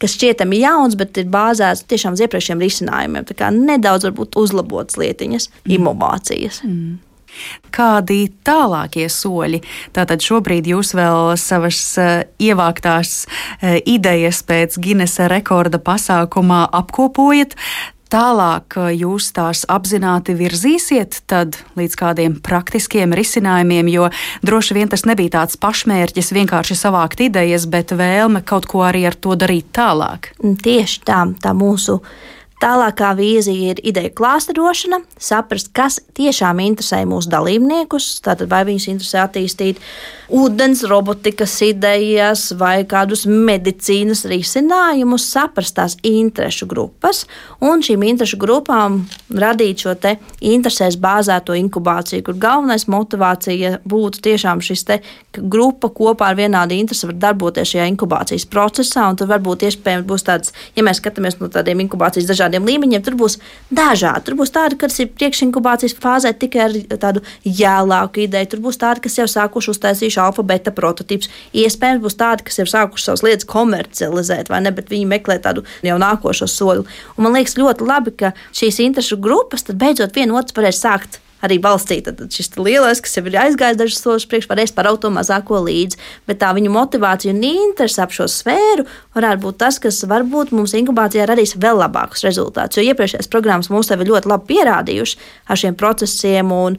kas 0.01 0.17
šķietami 0.17 0.63
jauns, 0.63 0.97
bet 1.01 1.19
ir 1.21 1.29
bāzēts 1.33 1.85
tiešām 1.91 2.17
uz 2.17 2.25
iepriekšējiem 2.25 2.65
risinājumiem. 2.65 3.29
Tā 3.29 3.37
kā 3.37 3.53
nedaudz 3.55 4.09
varbūt 4.09 4.39
uzlabotas 4.41 4.97
lietiņas, 5.01 5.51
mm. 5.51 5.73
inovācijas. 5.77 6.63
Mm. 6.65 6.99
Kādi 7.75 8.25
tālākie 8.47 9.07
soļi? 9.13 9.63
Tātad 9.97 10.25
šobrīd 10.25 10.71
jūs 10.73 10.95
vēl 10.99 11.37
savas 11.41 11.81
uh, 12.01 12.11
ievāktās 12.43 13.25
uh, 13.25 13.79
idejas 13.85 14.43
pēc 14.47 14.81
Ginesa 14.83 15.31
rekorda 15.31 15.83
pasākumā 15.83 16.67
apkopojat. 16.83 17.57
Tālāk 18.11 18.75
eh, 18.81 18.91
jūs 19.05 19.31
tās 19.37 19.63
apzināti 19.71 20.35
virzīsiet 20.39 21.21
līdz 21.79 21.99
kādiem 21.99 22.35
praktiskiem 22.43 23.15
risinājumiem, 23.15 23.91
jo 23.93 24.09
droši 24.43 24.77
vien 24.81 24.91
tas 24.91 25.07
nebija 25.07 25.37
tāds 25.39 25.59
pašmērķis 25.61 26.33
vienkārši 26.35 26.79
savākt 26.79 27.23
idejas, 27.23 27.69
bet 27.71 27.95
vēlme 27.95 28.43
kaut 28.43 28.67
ko 28.71 28.83
arī 28.89 29.05
ar 29.07 29.15
to 29.15 29.39
darīt 29.39 29.71
tālāk. 29.77 30.33
Tieši 30.43 31.05
tā, 31.07 31.23
tā 31.39 31.55
mūsu 31.55 32.01
Tālākā 32.61 33.15
vīzija 33.17 33.73
ir 33.73 33.79
ideja 33.89 34.11
klāsterošana, 34.13 34.99
saprast, 35.17 35.71
kas 35.73 35.97
tiešām 36.17 36.59
interesē 36.61 36.99
mūsu 37.09 37.31
dalībniekus. 37.33 38.19
Tātad, 38.27 38.51
vai 38.53 38.67
viņus 38.69 38.89
interesē 38.93 39.23
attīstīt 39.25 39.81
ūdens 40.29 40.83
robotikas 40.85 41.55
idejas 41.65 42.51
vai 42.61 42.83
kādus 42.89 43.25
medicīnas 43.25 44.27
risinājumus, 44.29 45.25
saprast 45.33 45.79
tās 45.79 45.97
interešu 46.07 46.69
grupas 46.71 47.25
un 47.65 47.81
šīm 47.85 48.05
interešu 48.11 48.39
grupām 48.41 49.01
radīt 49.33 49.87
šo 49.87 49.97
te 49.97 50.19
interesēs 50.45 51.01
bāzēto 51.01 51.57
inkubāciju, 51.59 52.27
kur 52.29 52.39
galvenais 52.45 52.87
motivācija 52.93 53.81
būtu 53.89 54.23
tiešām 54.29 54.61
šis 54.65 54.87
te 54.87 55.01
grupa 55.41 55.89
kopā 55.97 56.31
ar 56.31 56.39
vienādu 56.39 56.77
interesi 56.77 57.09
var 57.09 57.19
darboties 57.25 57.73
šajā 57.73 57.89
inkubācijas 57.95 58.47
procesā, 58.53 59.09
un 59.09 59.19
tur 59.19 59.33
varbūt 59.33 59.67
iespējams 59.71 60.07
būs 60.07 60.29
tāds, 60.29 60.55
ja 60.77 60.85
mēs 60.87 61.01
skatāmies 61.03 61.41
no 61.41 61.51
tādiem 61.51 61.83
inkubācijas 61.87 62.29
dažādiem 62.31 62.50
dažādiem 62.51 62.67
līmeņiem. 62.67 63.03
Tur 63.05 63.17
būs 63.17 63.39
dažādi. 63.71 64.25
Tur 64.27 64.37
būs 64.39 64.51
tādi, 64.51 64.77
kas 64.77 64.99
ir 65.01 65.11
priekšinkubācijas 65.15 65.97
fāzē 66.01 66.33
tikai 66.35 66.61
ar 66.67 66.99
tādu 66.99 67.23
jēlāku 67.45 68.25
ideju. 68.27 68.51
Tur 68.51 68.61
būs 68.67 68.81
tādi, 68.81 69.01
kas 69.05 69.19
jau 69.19 69.27
sākuši 69.27 69.71
uztaisījuši 69.75 70.21
alfabēta 70.21 70.75
prototypus. 70.75 71.31
Iespējams, 71.55 72.03
būs 72.03 72.19
tādi, 72.19 72.45
kas 72.45 72.59
jau 72.59 72.67
sākuši 72.67 73.05
savas 73.05 73.25
lietas 73.25 73.49
komercializēt, 73.49 74.51
vai 74.51 74.61
ne, 74.65 74.75
bet 74.75 74.91
viņi 74.91 75.09
meklē 75.09 75.41
tādu 75.41 75.65
jau 75.83 75.99
nākošo 76.01 76.49
soļu. 76.51 76.87
Un 77.17 77.27
man 77.27 77.39
liekas 77.39 77.59
ļoti 77.61 77.87
labi, 77.87 78.15
ka 78.15 78.35
šīs 78.53 78.83
interešu 78.87 79.21
grupas 79.21 79.67
beidzot 79.71 80.17
vienotrs 80.17 80.57
varēs 80.57 80.83
sākt 80.83 81.21
arī 81.47 81.59
valstī. 81.63 82.01
Tad 82.05 82.23
šis 82.33 82.53
lielais, 82.59 83.01
kas 83.03 83.17
jau 83.19 83.25
ir 83.29 83.39
aizgājis 83.43 83.79
dažus 83.81 84.01
soļus 84.05 84.27
priekš, 84.31 84.49
varēs 84.51 84.75
paraut 84.77 85.03
to 85.03 85.13
mazāko 85.15 85.61
līdzi. 85.67 86.01
Bet 86.29 86.41
tā 86.43 86.53
viņu 86.57 86.73
motivācija 86.75 87.35
un 87.35 87.45
interese 87.47 88.03
ap 88.05 88.15
šo 88.17 88.29
sfēru 88.31 88.87
varētu 89.17 89.45
būt 89.45 89.61
tas, 89.63 89.81
kas 89.83 90.03
varbūt 90.11 90.55
mums 90.57 90.77
inkubācijā 90.79 91.29
radīs 91.31 91.57
vēl 91.61 91.81
labākus 91.83 92.27
rezultātus. 92.29 92.81
Jo 92.81 92.93
iepriekšējās 92.93 93.31
programmas 93.33 93.71
mums 93.73 93.93
jau 93.93 94.01
ir 94.01 94.13
ļoti 94.13 94.31
labi 94.31 94.53
pierādījuši 94.55 95.25
ar 95.49 95.65
šiem 95.65 95.79
procesiem. 95.81 96.53
Un, 96.55 96.79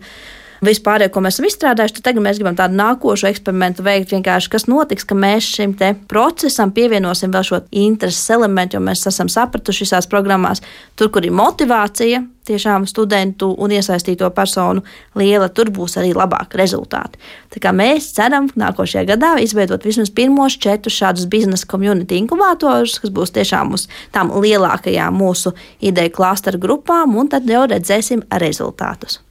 vispārējo, 0.65 1.11
ko 1.13 1.23
mēs 1.25 1.37
esam 1.37 1.47
izstrādājuši, 1.49 1.95
tad 1.97 2.07
tagad 2.09 2.25
mēs 2.25 2.39
gribam 2.39 2.57
tādu 2.57 2.77
nākošo 2.77 3.29
eksperimentu 3.31 3.85
veikt. 3.85 4.13
Vienkārši 4.13 4.51
kas 4.53 4.67
notiks, 4.69 5.07
ka 5.07 5.17
mēs 5.17 5.47
šim 5.57 5.75
procesam 6.09 6.73
pievienosim 6.75 7.33
vēl 7.33 7.47
šo 7.47 7.61
intereses 7.71 8.29
elementu, 8.33 8.77
jo 8.77 8.83
mēs 8.85 9.07
esam 9.09 9.31
sapratuši 9.31 9.87
visās 9.87 10.09
programmās, 10.11 10.61
tur, 10.95 11.09
kur 11.13 11.25
ir 11.25 11.33
motivācija, 11.35 12.21
tiešām 12.51 12.87
studentu 12.89 13.51
un 13.61 13.73
iesaistīto 13.73 14.29
personu 14.35 14.81
liela, 15.17 15.47
tur 15.49 15.69
būs 15.73 15.97
arī 16.01 16.11
labāki 16.17 16.59
rezultāti. 16.59 17.21
Tā 17.53 17.61
kā 17.63 17.73
mēs 17.75 18.11
ceram, 18.17 18.49
nākošajā 18.57 19.05
gadā 19.13 19.35
izveidot 19.43 19.85
vismaz 19.85 20.11
pirmos 20.13 20.57
četrus 20.61 20.97
šādus 20.97 21.29
biznesa 21.31 21.69
community 21.69 22.17
inkubatorus, 22.21 22.99
kas 23.01 23.13
būs 23.13 23.35
tiešām 23.37 23.77
uz 23.77 23.87
tām 24.13 24.33
lielākajām 24.33 25.21
mūsu 25.21 25.55
ideju 25.79 26.17
klasteru 26.17 26.61
grupām, 26.61 27.17
un 27.17 27.31
tad 27.31 27.49
jau 27.49 27.67
redzēsim 27.69 28.25
rezultātus. 28.41 29.21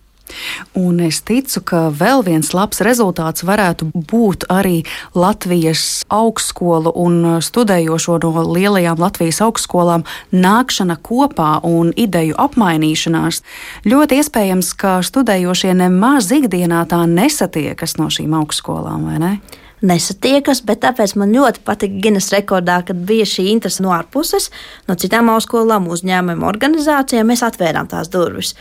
Un 0.79 1.01
es 1.05 1.21
ticu, 1.27 1.63
ka 1.67 1.83
vēl 1.95 2.25
viens 2.27 2.53
labs 2.57 2.83
rezultāts 2.85 3.45
varētu 3.47 3.91
būt 3.95 4.47
arī 4.53 4.83
Latvijas 5.15 6.03
augstskolu 6.13 6.93
un 6.95 7.41
studējošo 7.45 8.19
no 8.25 8.45
lielajām 8.51 9.01
Latvijas 9.01 9.41
augstskolām 9.45 10.05
nākšana 10.33 10.99
kopā 11.03 11.61
un 11.67 11.95
ideju 11.97 12.37
apmainīšanās. 12.41 13.43
Ļoti 13.89 14.21
iespējams, 14.21 14.75
ka 14.81 14.99
studējošie 15.07 15.75
nemaz 15.79 16.31
ikdienā 16.35 16.85
tā 16.91 17.03
nesatiekas 17.09 17.99
no 18.01 18.11
šīm 18.13 18.37
augstskolām, 18.43 19.11
vai 19.11 19.19
ne? 19.23 19.35
nesatiekas, 19.81 20.63
bet 20.67 20.83
tāpēc 20.85 21.15
man 21.21 21.33
ļoti 21.35 21.63
patika 21.65 22.03
Guinness 22.05 22.33
rekordā, 22.35 22.81
kad 22.87 23.01
bija 23.09 23.27
šī 23.29 23.49
interese 23.55 23.85
no 23.85 23.95
ārpuses, 23.97 24.51
no 24.89 24.97
citām 25.01 25.33
augstskolām, 25.33 25.89
uzņēmumiem, 25.93 26.45
organizācijām. 26.47 27.33
Mēs 27.33 27.45
atvērām 27.47 27.89
tās 27.91 28.13
durvis. 28.13 28.55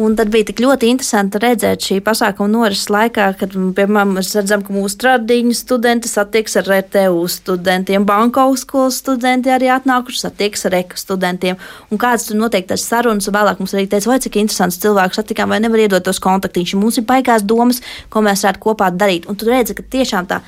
Un 0.00 0.14
tad 0.16 0.30
bija 0.32 0.46
tik 0.48 0.62
ļoti 0.64 0.88
interesanti 0.88 1.36
redzēt 1.36 1.84
šī 1.84 1.98
pasākuma 2.00 2.48
norises 2.48 2.88
laikā, 2.88 3.26
kad, 3.36 3.52
piemēram, 3.76 4.14
mēs 4.16 4.30
redzam, 4.38 4.62
ka 4.64 4.72
mūsu 4.72 4.96
tradiņu 5.02 5.52
studenti 5.52 6.08
satiekas 6.08 6.54
ar 6.62 6.70
RTU 6.78 7.26
studentiem, 7.28 8.06
banka 8.08 8.46
augstskolas 8.46 9.02
studenti 9.02 9.50
arī 9.52 9.68
atnākuši 9.74 10.22
satiekas 10.22 10.64
ar 10.70 10.78
EKA 10.78 11.00
studentiem. 11.02 11.58
Un 11.92 12.00
kāds 12.00 12.24
tur 12.30 12.38
notiek 12.40 12.64
tas 12.70 12.86
sarunas, 12.88 13.28
un 13.28 13.36
vēlāk 13.36 13.60
mums 13.60 13.74
arī 13.76 13.84
teica, 13.92 14.08
vai 14.08 14.16
cik 14.24 14.38
interesants 14.40 14.80
cilvēks 14.80 15.20
satikām, 15.20 15.52
vai 15.52 15.58
nevar 15.60 15.82
iedot 15.84 16.06
tos 16.08 16.22
kontaktiņus. 16.24 16.72
Mums 16.80 17.00
ir 17.02 17.04
baigās 17.10 17.44
domas, 17.44 17.82
ko 18.08 18.22
mēs 18.24 18.46
varētu 18.46 18.62
kopā 18.64 18.88
darīt. 18.96 19.28
Un 19.28 19.36
tu 19.36 19.50
redzi, 19.50 19.76
ka 19.76 19.84
tiešām 19.92 20.30
tā 20.30 20.40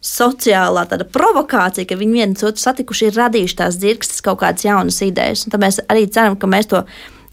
sociālā 0.00 0.86
provokācija, 1.12 1.84
ka 1.84 2.00
viņi 2.00 2.16
viens 2.16 2.46
otru 2.48 2.64
satikuši, 2.64 3.10
ir 3.10 3.20
radījuši 3.20 3.58
tās 3.60 3.76
dzirkstas 3.76 4.24
kaut 4.24 4.40
kādas 4.40 4.64
jaunas 4.64 5.02
idejas. 5.04 5.44
Un 5.44 5.52
tad 5.52 5.60
mēs 5.66 5.82
arī 5.84 6.06
ceram, 6.08 6.40
ka 6.40 6.48
mēs 6.48 6.72
to 6.72 6.86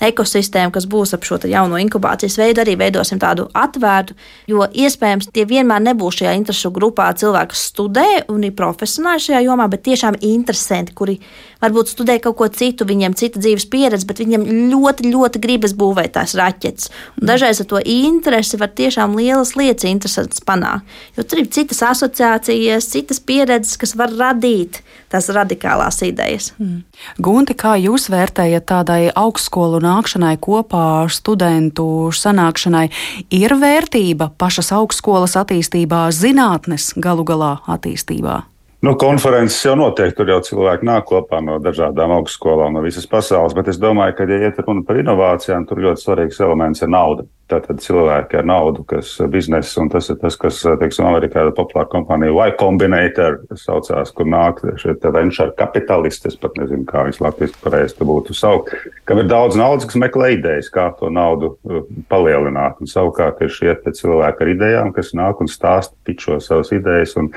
ekosistēmu, 0.10 0.74
kas 0.76 0.88
būs 0.90 1.14
ap 1.16 1.26
šo 1.28 1.40
jauno 1.50 1.80
inkubācijas 1.82 2.38
veidu, 2.40 2.64
arī 2.64 2.76
veidosim 2.80 3.22
tādu 3.22 3.48
atvērtu, 3.58 4.16
jo 4.52 4.66
iespējams 4.68 5.32
tie 5.34 5.46
vienmēr 5.50 5.84
nebūs 5.90 6.22
šajā 6.22 6.36
interesu 6.38 6.72
grupā 6.74 7.10
cilvēki, 7.20 7.54
kas 7.54 7.66
studē 7.72 8.08
un 8.32 8.46
ir 8.48 8.56
profesionāli 8.58 9.26
šajā 9.28 9.44
jomā, 9.48 9.68
bet 9.72 9.86
tiešām 9.88 10.20
interesanti, 10.24 10.96
kuri 10.98 11.18
varbūt 11.64 11.94
studē 11.94 12.18
kaut 12.24 12.38
ko 12.40 12.50
citu, 12.52 12.88
viņiem 12.88 13.16
cita 13.20 13.42
dzīves 13.42 13.68
pieredze, 13.72 14.08
bet 14.10 14.22
viņiem 14.24 14.46
ļoti, 14.72 15.10
ļoti 15.14 15.44
gribas 15.44 15.76
būvēt 15.78 16.16
tās 16.18 16.36
raķetes. 16.40 16.90
Un 17.22 17.30
dažreiz 17.30 17.62
ar 17.64 17.70
to 17.72 17.82
interesi 17.84 18.60
var 18.60 18.74
tiešām 18.76 19.16
lielas 19.20 19.56
lietas 19.60 19.88
interesantas 19.90 20.44
panākt, 20.44 20.88
jo 21.18 21.28
tur 21.28 21.44
ir 21.44 21.52
citas 21.54 21.84
asociācijas, 21.94 22.92
citas 22.92 23.22
pieredzes, 23.24 23.80
kas 23.80 23.96
var 24.00 24.12
radīt 24.14 24.82
tās 25.14 25.30
radikālās 25.34 26.02
idejas. 26.06 26.52
Mm. 26.60 26.84
Gunti, 27.24 27.56
kā 27.58 27.76
jūs 27.82 28.10
vērtējat 28.14 28.68
tādai 28.70 29.02
augstskolu 29.10 29.82
nākšanai 29.84 30.36
kopā, 30.44 31.06
studentu 31.14 31.88
sanākšanai, 32.14 32.88
ir 33.34 33.58
vērtība 33.62 34.32
pašas 34.38 34.74
augstskolas 34.76 35.38
attīstībā, 35.40 36.08
zinātnes 36.14 36.94
galu 36.98 37.26
galā 37.28 37.58
attīstībā? 37.70 38.42
Nu, 38.84 38.98
konferences 39.00 39.62
jau 39.64 39.78
notiek, 39.80 40.10
tur 40.12 40.28
jau 40.28 40.42
cilvēki 40.44 40.84
nāk 40.84 41.06
kopā 41.08 41.38
no 41.40 41.54
dažādām 41.64 42.12
augstskolām, 42.18 42.74
no 42.76 42.82
visas 42.84 43.06
pasaules. 43.08 43.54
Bet 43.56 43.70
es 43.72 43.78
domāju, 43.80 44.18
ka, 44.18 44.28
ja 44.28 44.50
iet 44.50 44.60
runa 44.60 44.84
par 44.84 45.00
inovācijām, 45.00 45.64
tur 45.70 45.80
ļoti 45.86 46.04
svarīgs 46.04 46.42
elements 46.44 46.84
ir 46.84 46.92
nauda. 46.92 47.24
Tātad 47.48 47.80
cilvēki 47.80 48.42
ar 48.42 48.50
naudu, 48.50 48.84
kas 48.90 49.14
biznesa, 49.32 49.78
un 49.80 49.94
tas 49.94 50.12
ir 50.12 50.20
tas, 50.20 50.36
kas, 50.40 50.60
teiksim, 50.82 51.08
Amerikā 51.08 51.46
ir 51.46 51.54
populāra 51.56 51.88
kompānija 51.96 52.36
Y 52.36 52.58
Combinator, 52.60 53.40
saucās, 53.56 54.12
kur 54.12 54.28
nāk 54.28 54.60
šie 54.84 54.98
venture 55.16 55.56
kapitalisti, 55.56 56.34
es 56.34 56.40
pat 56.44 56.60
nezinu, 56.60 56.84
kā 56.90 57.08
viņas 57.08 57.24
latviski 57.24 57.64
pareizi 57.64 58.12
būtu 58.12 58.36
saukt, 58.36 58.76
kam 59.08 59.24
ir 59.24 59.32
daudz 59.32 59.56
naudas, 59.60 59.88
kas 59.88 60.02
meklē 60.04 60.34
idejas, 60.42 60.68
kā 60.74 60.90
to 61.00 61.08
naudu 61.08 61.56
uh, 61.56 61.88
palielināt. 62.12 62.84
Un 62.84 62.92
savukārt 62.92 63.40
ir 63.48 63.56
šie 63.62 63.80
cilvēki 63.88 64.44
ar 64.44 64.56
idejām, 64.58 64.96
kas 64.96 65.16
nāk 65.16 65.40
un 65.40 65.52
stāsta, 65.52 65.96
pičo 66.04 66.42
savas 66.44 66.76
idejas, 66.76 67.16
un 67.16 67.32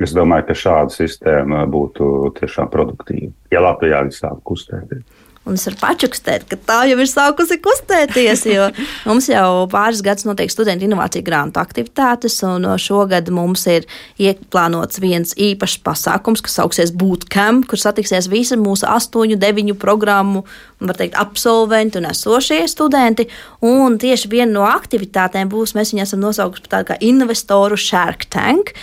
Es 0.00 0.14
domāju, 0.16 0.46
ka 0.48 0.56
šāda 0.56 0.94
sistēma 0.94 1.66
būtu 1.68 2.32
tiešām 2.38 2.70
produktīva, 2.72 3.32
ja 3.52 3.60
Latvijā 3.60 4.00
viss 4.06 4.22
sāk 4.24 4.40
kustēties. 4.48 5.04
Un 5.42 5.56
es 5.58 5.64
varu 5.66 5.78
pačukstēt, 5.80 6.44
ka 6.46 6.54
tā 6.54 6.76
jau 6.86 6.98
ir 7.02 7.08
sākusi 7.10 7.56
kustēties. 7.62 8.44
Mums 9.08 9.26
jau 9.26 9.64
pāris 9.72 10.02
gadus 10.06 10.26
notiek 10.28 10.52
studentu 10.52 10.86
inovāciju 10.86 11.26
grantu 11.26 11.58
aktivitātes, 11.62 12.36
un 12.46 12.68
šogad 12.78 13.26
mums 13.34 13.66
ir 13.70 13.88
ieplānots 14.22 15.00
viens 15.02 15.34
īpašs 15.34 15.80
pasākums, 15.82 16.44
kas 16.46 16.60
sauksies 16.60 16.94
Bootcamp, 16.94 17.66
kur 17.70 17.80
satiksies 17.80 18.30
visi 18.30 18.58
mūsu 18.60 18.86
astoņu, 18.86 19.40
deviņu 19.42 19.74
programmu 19.82 20.44
teikt, 20.82 21.14
absolventi 21.18 22.00
un 22.00 22.08
esošie 22.10 22.62
studenti. 22.70 23.28
Un 23.66 23.98
tieši 24.02 24.30
viena 24.30 24.50
no 24.52 24.64
aktivitātēm 24.66 25.50
būs, 25.50 25.76
mēs 25.78 25.92
viņu 25.92 26.02
esam 26.02 26.22
nosaukuši 26.22 26.64
par 26.64 26.72
tādu 26.76 26.88
kā 26.90 26.96
investoru 27.06 27.78
Shark 27.78 28.26
Tank, 28.32 28.74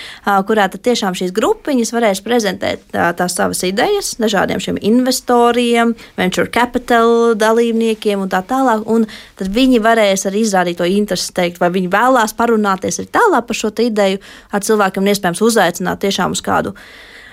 kurā 0.48 0.70
tad 0.72 0.84
tiešām 0.88 1.18
šīs 1.20 1.34
grupiņas 1.36 1.92
varēs 1.96 2.24
prezentēt 2.24 2.86
tās 2.92 3.36
savas 3.36 3.64
idejas 3.68 4.16
dažādiem 4.20 4.64
šiem 4.64 4.80
investoriem, 4.92 5.96
venture 6.20 6.49
capital 6.54 7.36
dalībniekiem 7.40 8.24
un 8.24 8.32
tā 8.32 8.42
tālāk. 8.46 8.86
Un 8.90 9.06
tad 9.40 9.52
viņi 9.56 9.82
varēs 9.84 10.28
arī 10.30 10.44
izrādīt 10.46 10.80
to 10.80 10.88
interesi, 10.88 11.34
teikt, 11.36 11.62
vai 11.62 11.72
viņi 11.76 11.92
vēlās 11.94 12.36
parunāties 12.38 13.02
arī 13.02 13.12
tālāk 13.20 13.48
par 13.50 13.62
šo 13.62 13.74
ideju 13.86 14.20
ar 14.52 14.66
cilvēkiem, 14.66 15.06
un 15.06 15.14
iespējams 15.14 15.46
uzaicināt 15.46 16.04
tiešām 16.06 16.36
uz 16.36 16.44
kādu 16.46 16.76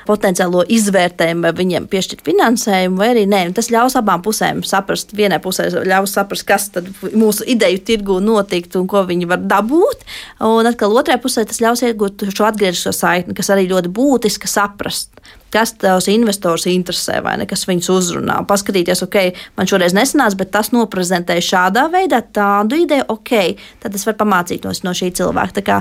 potenciālo 0.07 0.65
izvērtējumu, 0.73 1.45
vai 1.47 1.53
viņiem 1.61 1.89
piešķirt 1.93 2.25
finansējumu, 2.27 3.01
vai 3.01 3.11
arī 3.15 3.25
nē. 3.31 3.43
Un 3.51 3.57
tas 3.57 3.71
ļaus 3.73 3.99
abām 3.99 4.25
pusēm 4.25 4.63
saprast. 4.67 5.15
Vienai 5.17 5.41
pusē 5.43 5.69
ļaus 5.87 6.17
saprast, 6.17 6.47
kas 6.49 6.71
mūsu 7.13 7.47
ideju 7.57 7.83
tirgu 7.87 8.21
notikt 8.25 8.79
un 8.79 8.89
ko 8.91 9.05
viņi 9.09 9.31
var 9.31 9.43
dabūt. 9.45 10.07
Un 10.47 10.69
atkal 10.71 10.95
otrai 10.97 11.19
pusē 11.23 11.47
tas 11.49 11.63
ļaus 11.63 11.85
iegūt 11.87 12.29
šo 12.31 12.49
atgriezisko 12.49 12.95
saikni, 12.97 13.37
kas 13.37 13.53
arī 13.55 13.69
ļoti 13.73 13.93
būtiski 13.93 14.51
saprast 14.51 15.13
kas 15.57 15.73
tavs 15.81 16.09
investors 16.13 16.67
interesē, 16.69 17.21
vai 17.25 17.37
ne, 17.41 17.47
kas 17.49 17.65
viņus 17.69 17.89
uzrunā. 17.95 18.41
Paskatīties, 18.49 19.01
ok, 19.07 19.17
man 19.57 19.71
šoreiz 19.71 19.95
nesanāca, 19.97 20.37
bet 20.43 20.53
tas 20.53 20.73
noprezentēja 20.75 21.45
šādā 21.47 21.87
veidā, 21.93 22.21
tādu 22.21 22.83
ideju, 22.83 23.07
ok, 23.15 23.33
tad 23.85 23.97
es 23.97 24.05
varu 24.09 24.21
pamācīties 24.25 24.83
no 24.85 24.93
šī 24.97 25.13
cilvēka. 25.17 25.81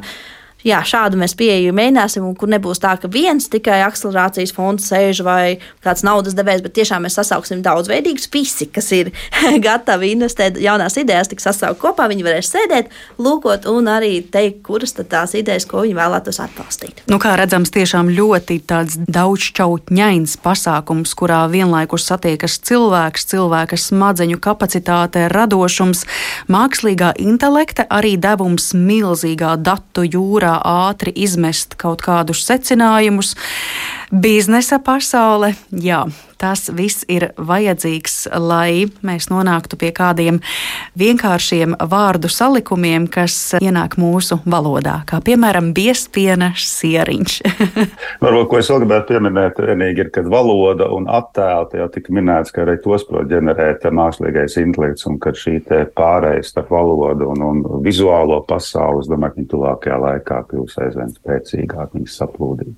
Jā, 0.65 0.79
šādu 0.81 1.19
mēs 1.21 1.35
pieeju 1.37 1.75
mēģināsim, 1.77 2.23
un 2.25 2.33
kur 2.33 2.49
nebūs 2.49 2.79
tā, 2.81 2.95
ka 2.97 3.05
viens 3.11 3.45
tikai 3.53 3.83
akcelerācijas 3.85 4.49
fonds 4.55 4.87
sēž 4.89 5.19
vai 5.21 5.59
kāds 5.85 6.01
naudas 6.01 6.33
devējs, 6.33 6.63
bet 6.65 6.73
tiešām 6.79 7.03
mēs 7.05 7.19
sasauksim 7.19 7.59
daudzveidīgus 7.65 8.25
visi, 8.33 8.65
kas 8.73 8.89
ir 8.97 9.11
gatavi 9.67 10.09
investēt 10.15 10.57
jaunās 10.57 10.97
idejas, 10.97 11.29
tik 11.29 11.43
sasaukt 11.43 11.77
kopā. 11.83 12.07
Viņi 12.09 12.25
varēs 12.25 12.49
sēdēt, 12.49 12.89
lūkot 13.21 13.67
un 13.69 13.91
arī 13.93 14.23
teikt, 14.33 14.63
kuras 14.65 14.95
tad 14.97 15.11
tās 15.11 15.35
idejas, 15.37 15.67
ko 15.69 15.83
viņi 15.85 15.99
vēlētos 15.99 16.41
atbalstīt. 16.41 17.03
Nu, 17.13 17.21
kā 17.21 17.35
redzams, 17.37 17.69
tiešām 17.75 18.09
ļoti 18.17 18.57
tāds 18.65 18.97
daudzšķautņains 19.05 20.33
pasākums, 20.41 21.13
kurā 21.13 21.43
vienlaikus 21.53 22.09
satiekas 22.09 22.57
cilvēks, 22.65 23.29
cilvēka 23.35 23.77
smadzeņu 23.77 24.41
kapacitāte, 24.41 25.27
radošums, 25.29 26.07
mākslīgā 26.49 27.13
intelekta, 27.21 27.85
arī 27.85 28.15
devums 28.17 28.71
milzīgā 28.73 29.53
datu 29.61 30.09
jūrā 30.09 30.54
ātri 30.63 31.13
izmest 31.15 31.75
kaut 31.81 32.03
kādus 32.05 32.43
secinājumus. 32.47 33.35
Biznesa 34.13 34.77
pasaule, 34.85 35.55
jā, 35.73 36.03
tas 36.37 36.67
viss 36.77 37.05
ir 37.09 37.31
vajadzīgs, 37.41 38.27
lai 38.37 38.85
mēs 39.05 39.31
nonāktu 39.31 39.79
pie 39.81 39.89
kādiem 39.95 40.37
vienkāršiem 40.99 41.73
vārdu 41.89 42.29
salikumiem, 42.29 43.07
kas 43.09 43.55
ienāk 43.57 43.97
mūsu 43.97 44.37
valodā, 44.45 44.99
kā 45.09 45.21
piemēram 45.25 45.71
biespiena 45.73 46.51
sieriņš. 46.53 47.39
Varbūt, 48.23 48.47
ko 48.51 48.61
es 48.61 48.69
vēl 48.69 48.83
gribētu 48.83 49.15
pieminēt, 49.15 49.63
vienīgi 49.71 50.05
ir, 50.05 50.13
ka 50.13 50.25
valoda 50.29 50.91
un 50.93 51.09
attēli 51.09 51.81
jau 51.81 51.89
tika 51.97 52.13
minēts, 52.13 52.53
ka 52.53 52.61
arī 52.67 52.77
tos 52.85 53.07
prot 53.09 53.25
ģenerēt 53.33 53.89
mākslīgais 53.89 54.59
intelekts 54.61 55.09
un 55.09 55.17
ka 55.23 55.33
šī 55.33 55.57
pārējais 55.97 56.53
starp 56.53 56.69
valodu 56.77 57.33
un, 57.33 57.41
un 57.41 57.83
vizuālo 57.85 58.43
pasauli, 58.45 59.01
es 59.01 59.09
domāju, 59.09 59.33
ka 59.33 59.41
viņi 59.41 59.53
tuvākajā 59.57 60.01
laikā 60.07 60.41
kļūs 60.51 60.81
aizvien 60.85 61.15
spēcīgāk, 61.17 61.95
viņas 61.97 62.19
saplūdīt. 62.21 62.75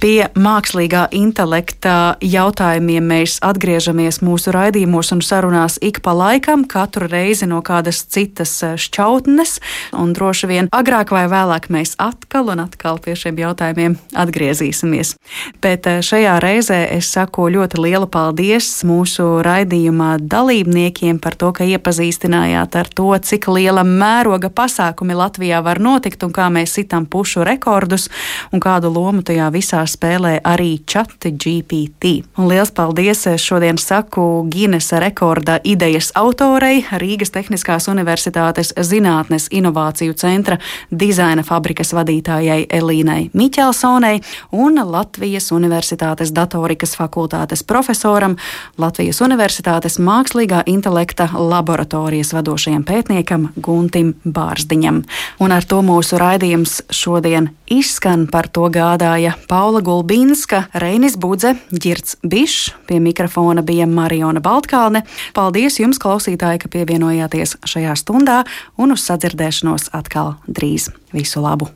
Pie 0.00 0.30
mākslīgā 0.32 1.10
intelekta 1.12 2.14
jautājumiem 2.24 3.04
mēs 3.04 3.34
atgriežamies 3.44 4.22
mūsu 4.24 4.48
raidījumos 4.56 5.10
un 5.12 5.18
sarunās 5.20 5.74
ik 5.84 5.98
pa 6.00 6.14
laikam, 6.16 6.62
katru 6.64 7.04
reizi 7.04 7.44
no 7.44 7.58
kādas 7.60 7.98
citas 8.08 8.54
šķautnes, 8.80 9.58
un 10.00 10.14
droši 10.16 10.48
vien 10.48 10.70
agrāk 10.72 11.12
vai 11.12 11.26
vēlāk 11.28 11.68
mēs 11.68 11.98
atkal 12.00 12.48
un 12.54 12.62
atkal 12.64 12.96
pie 13.04 13.12
šiem 13.12 13.42
jautājumiem 13.42 13.98
atgriezīsimies. 14.16 15.18
Bet 15.60 15.84
eh, 15.92 16.00
šajā 16.00 16.38
reizē 16.40 16.80
es 16.96 17.12
saku 17.12 17.50
ļoti 17.52 17.82
lielu 17.84 18.08
paldies 18.08 18.70
mūsu 18.88 19.28
raidījumā 19.44 20.14
dalībniekiem 20.24 21.20
par 21.20 21.36
to, 21.36 21.52
ka 21.52 21.68
iepazīstinājāt 21.68 22.80
ar 22.80 22.88
to, 22.88 23.10
cik 23.20 23.50
liela 23.52 23.84
mēroga 23.84 24.48
pasākumi 24.48 25.20
Latvijā 25.20 25.60
var 25.60 25.76
notikt 25.76 26.24
un 26.24 26.32
kā 26.32 26.48
mēs 26.48 26.80
sitam 26.80 27.04
pušu 27.04 27.44
rekordus 27.44 28.08
un 28.48 28.64
kādu 28.64 28.88
lomu 28.96 29.20
tajā 29.20 29.52
visā 29.52 29.84
spēlē 29.90 30.38
arī 30.46 30.78
čati 30.86 31.32
GPT. 31.34 32.12
Un 32.38 32.48
liels 32.50 32.70
paldies 32.74 33.26
šodien 33.42 33.78
saku 33.78 34.46
Ginesa 34.50 35.00
rekorda 35.02 35.58
idejas 35.64 36.12
autorei, 36.18 36.84
Rīgas 37.02 37.34
Tehniskās 37.34 37.88
Universitātes 37.90 38.72
Zinātnes 38.76 39.48
Inovāciju 39.50 40.14
centra 40.18 40.60
dizaina 40.90 41.42
fabrikas 41.46 41.92
vadītājai 41.96 42.66
Elīnai 42.80 43.30
Miķelsonei 43.34 44.20
un 44.52 44.80
Latvijas 44.90 45.50
Universitātes 45.54 46.32
datorikas 46.34 46.96
fakultātes 46.98 47.64
profesoram, 47.66 48.36
Latvijas 48.78 49.20
Universitātes 49.24 49.98
mākslīgā 50.02 50.62
intelekta 50.70 51.28
laboratorijas 51.34 52.32
vadošajam 52.36 52.84
pētniekam 52.88 53.50
Guntim 53.56 54.14
Bārzdiņam. 54.24 55.02
Un 55.40 55.54
ar 55.54 55.66
to 55.66 55.80
mūsu 55.84 56.18
raidījums 56.20 56.80
šodien 56.94 57.50
izskan. 57.70 58.26
Par 58.30 58.48
to 58.52 58.68
gādāja 58.72 59.34
Paula 59.48 59.79
Gulbinska, 59.82 60.64
Reinis 60.74 61.16
Budze, 61.16 61.54
Girts 61.72 62.16
Bišs, 62.26 62.74
pie 62.86 63.00
mikrofona 63.00 63.62
bija 63.62 63.86
Mariona 63.86 64.42
Baltkalne. 64.44 65.04
Paldies 65.36 65.80
jums, 65.80 66.00
klausītāji, 66.02 66.64
ka 66.64 66.72
pievienojāties 66.72 67.56
šajā 67.64 67.96
stundā 67.98 68.42
un 68.76 68.96
uz 68.96 69.06
sadzirdēšanos 69.08 69.92
atkal 69.96 70.36
drīz. 70.46 70.90
Visu 71.16 71.44
labu! 71.44 71.70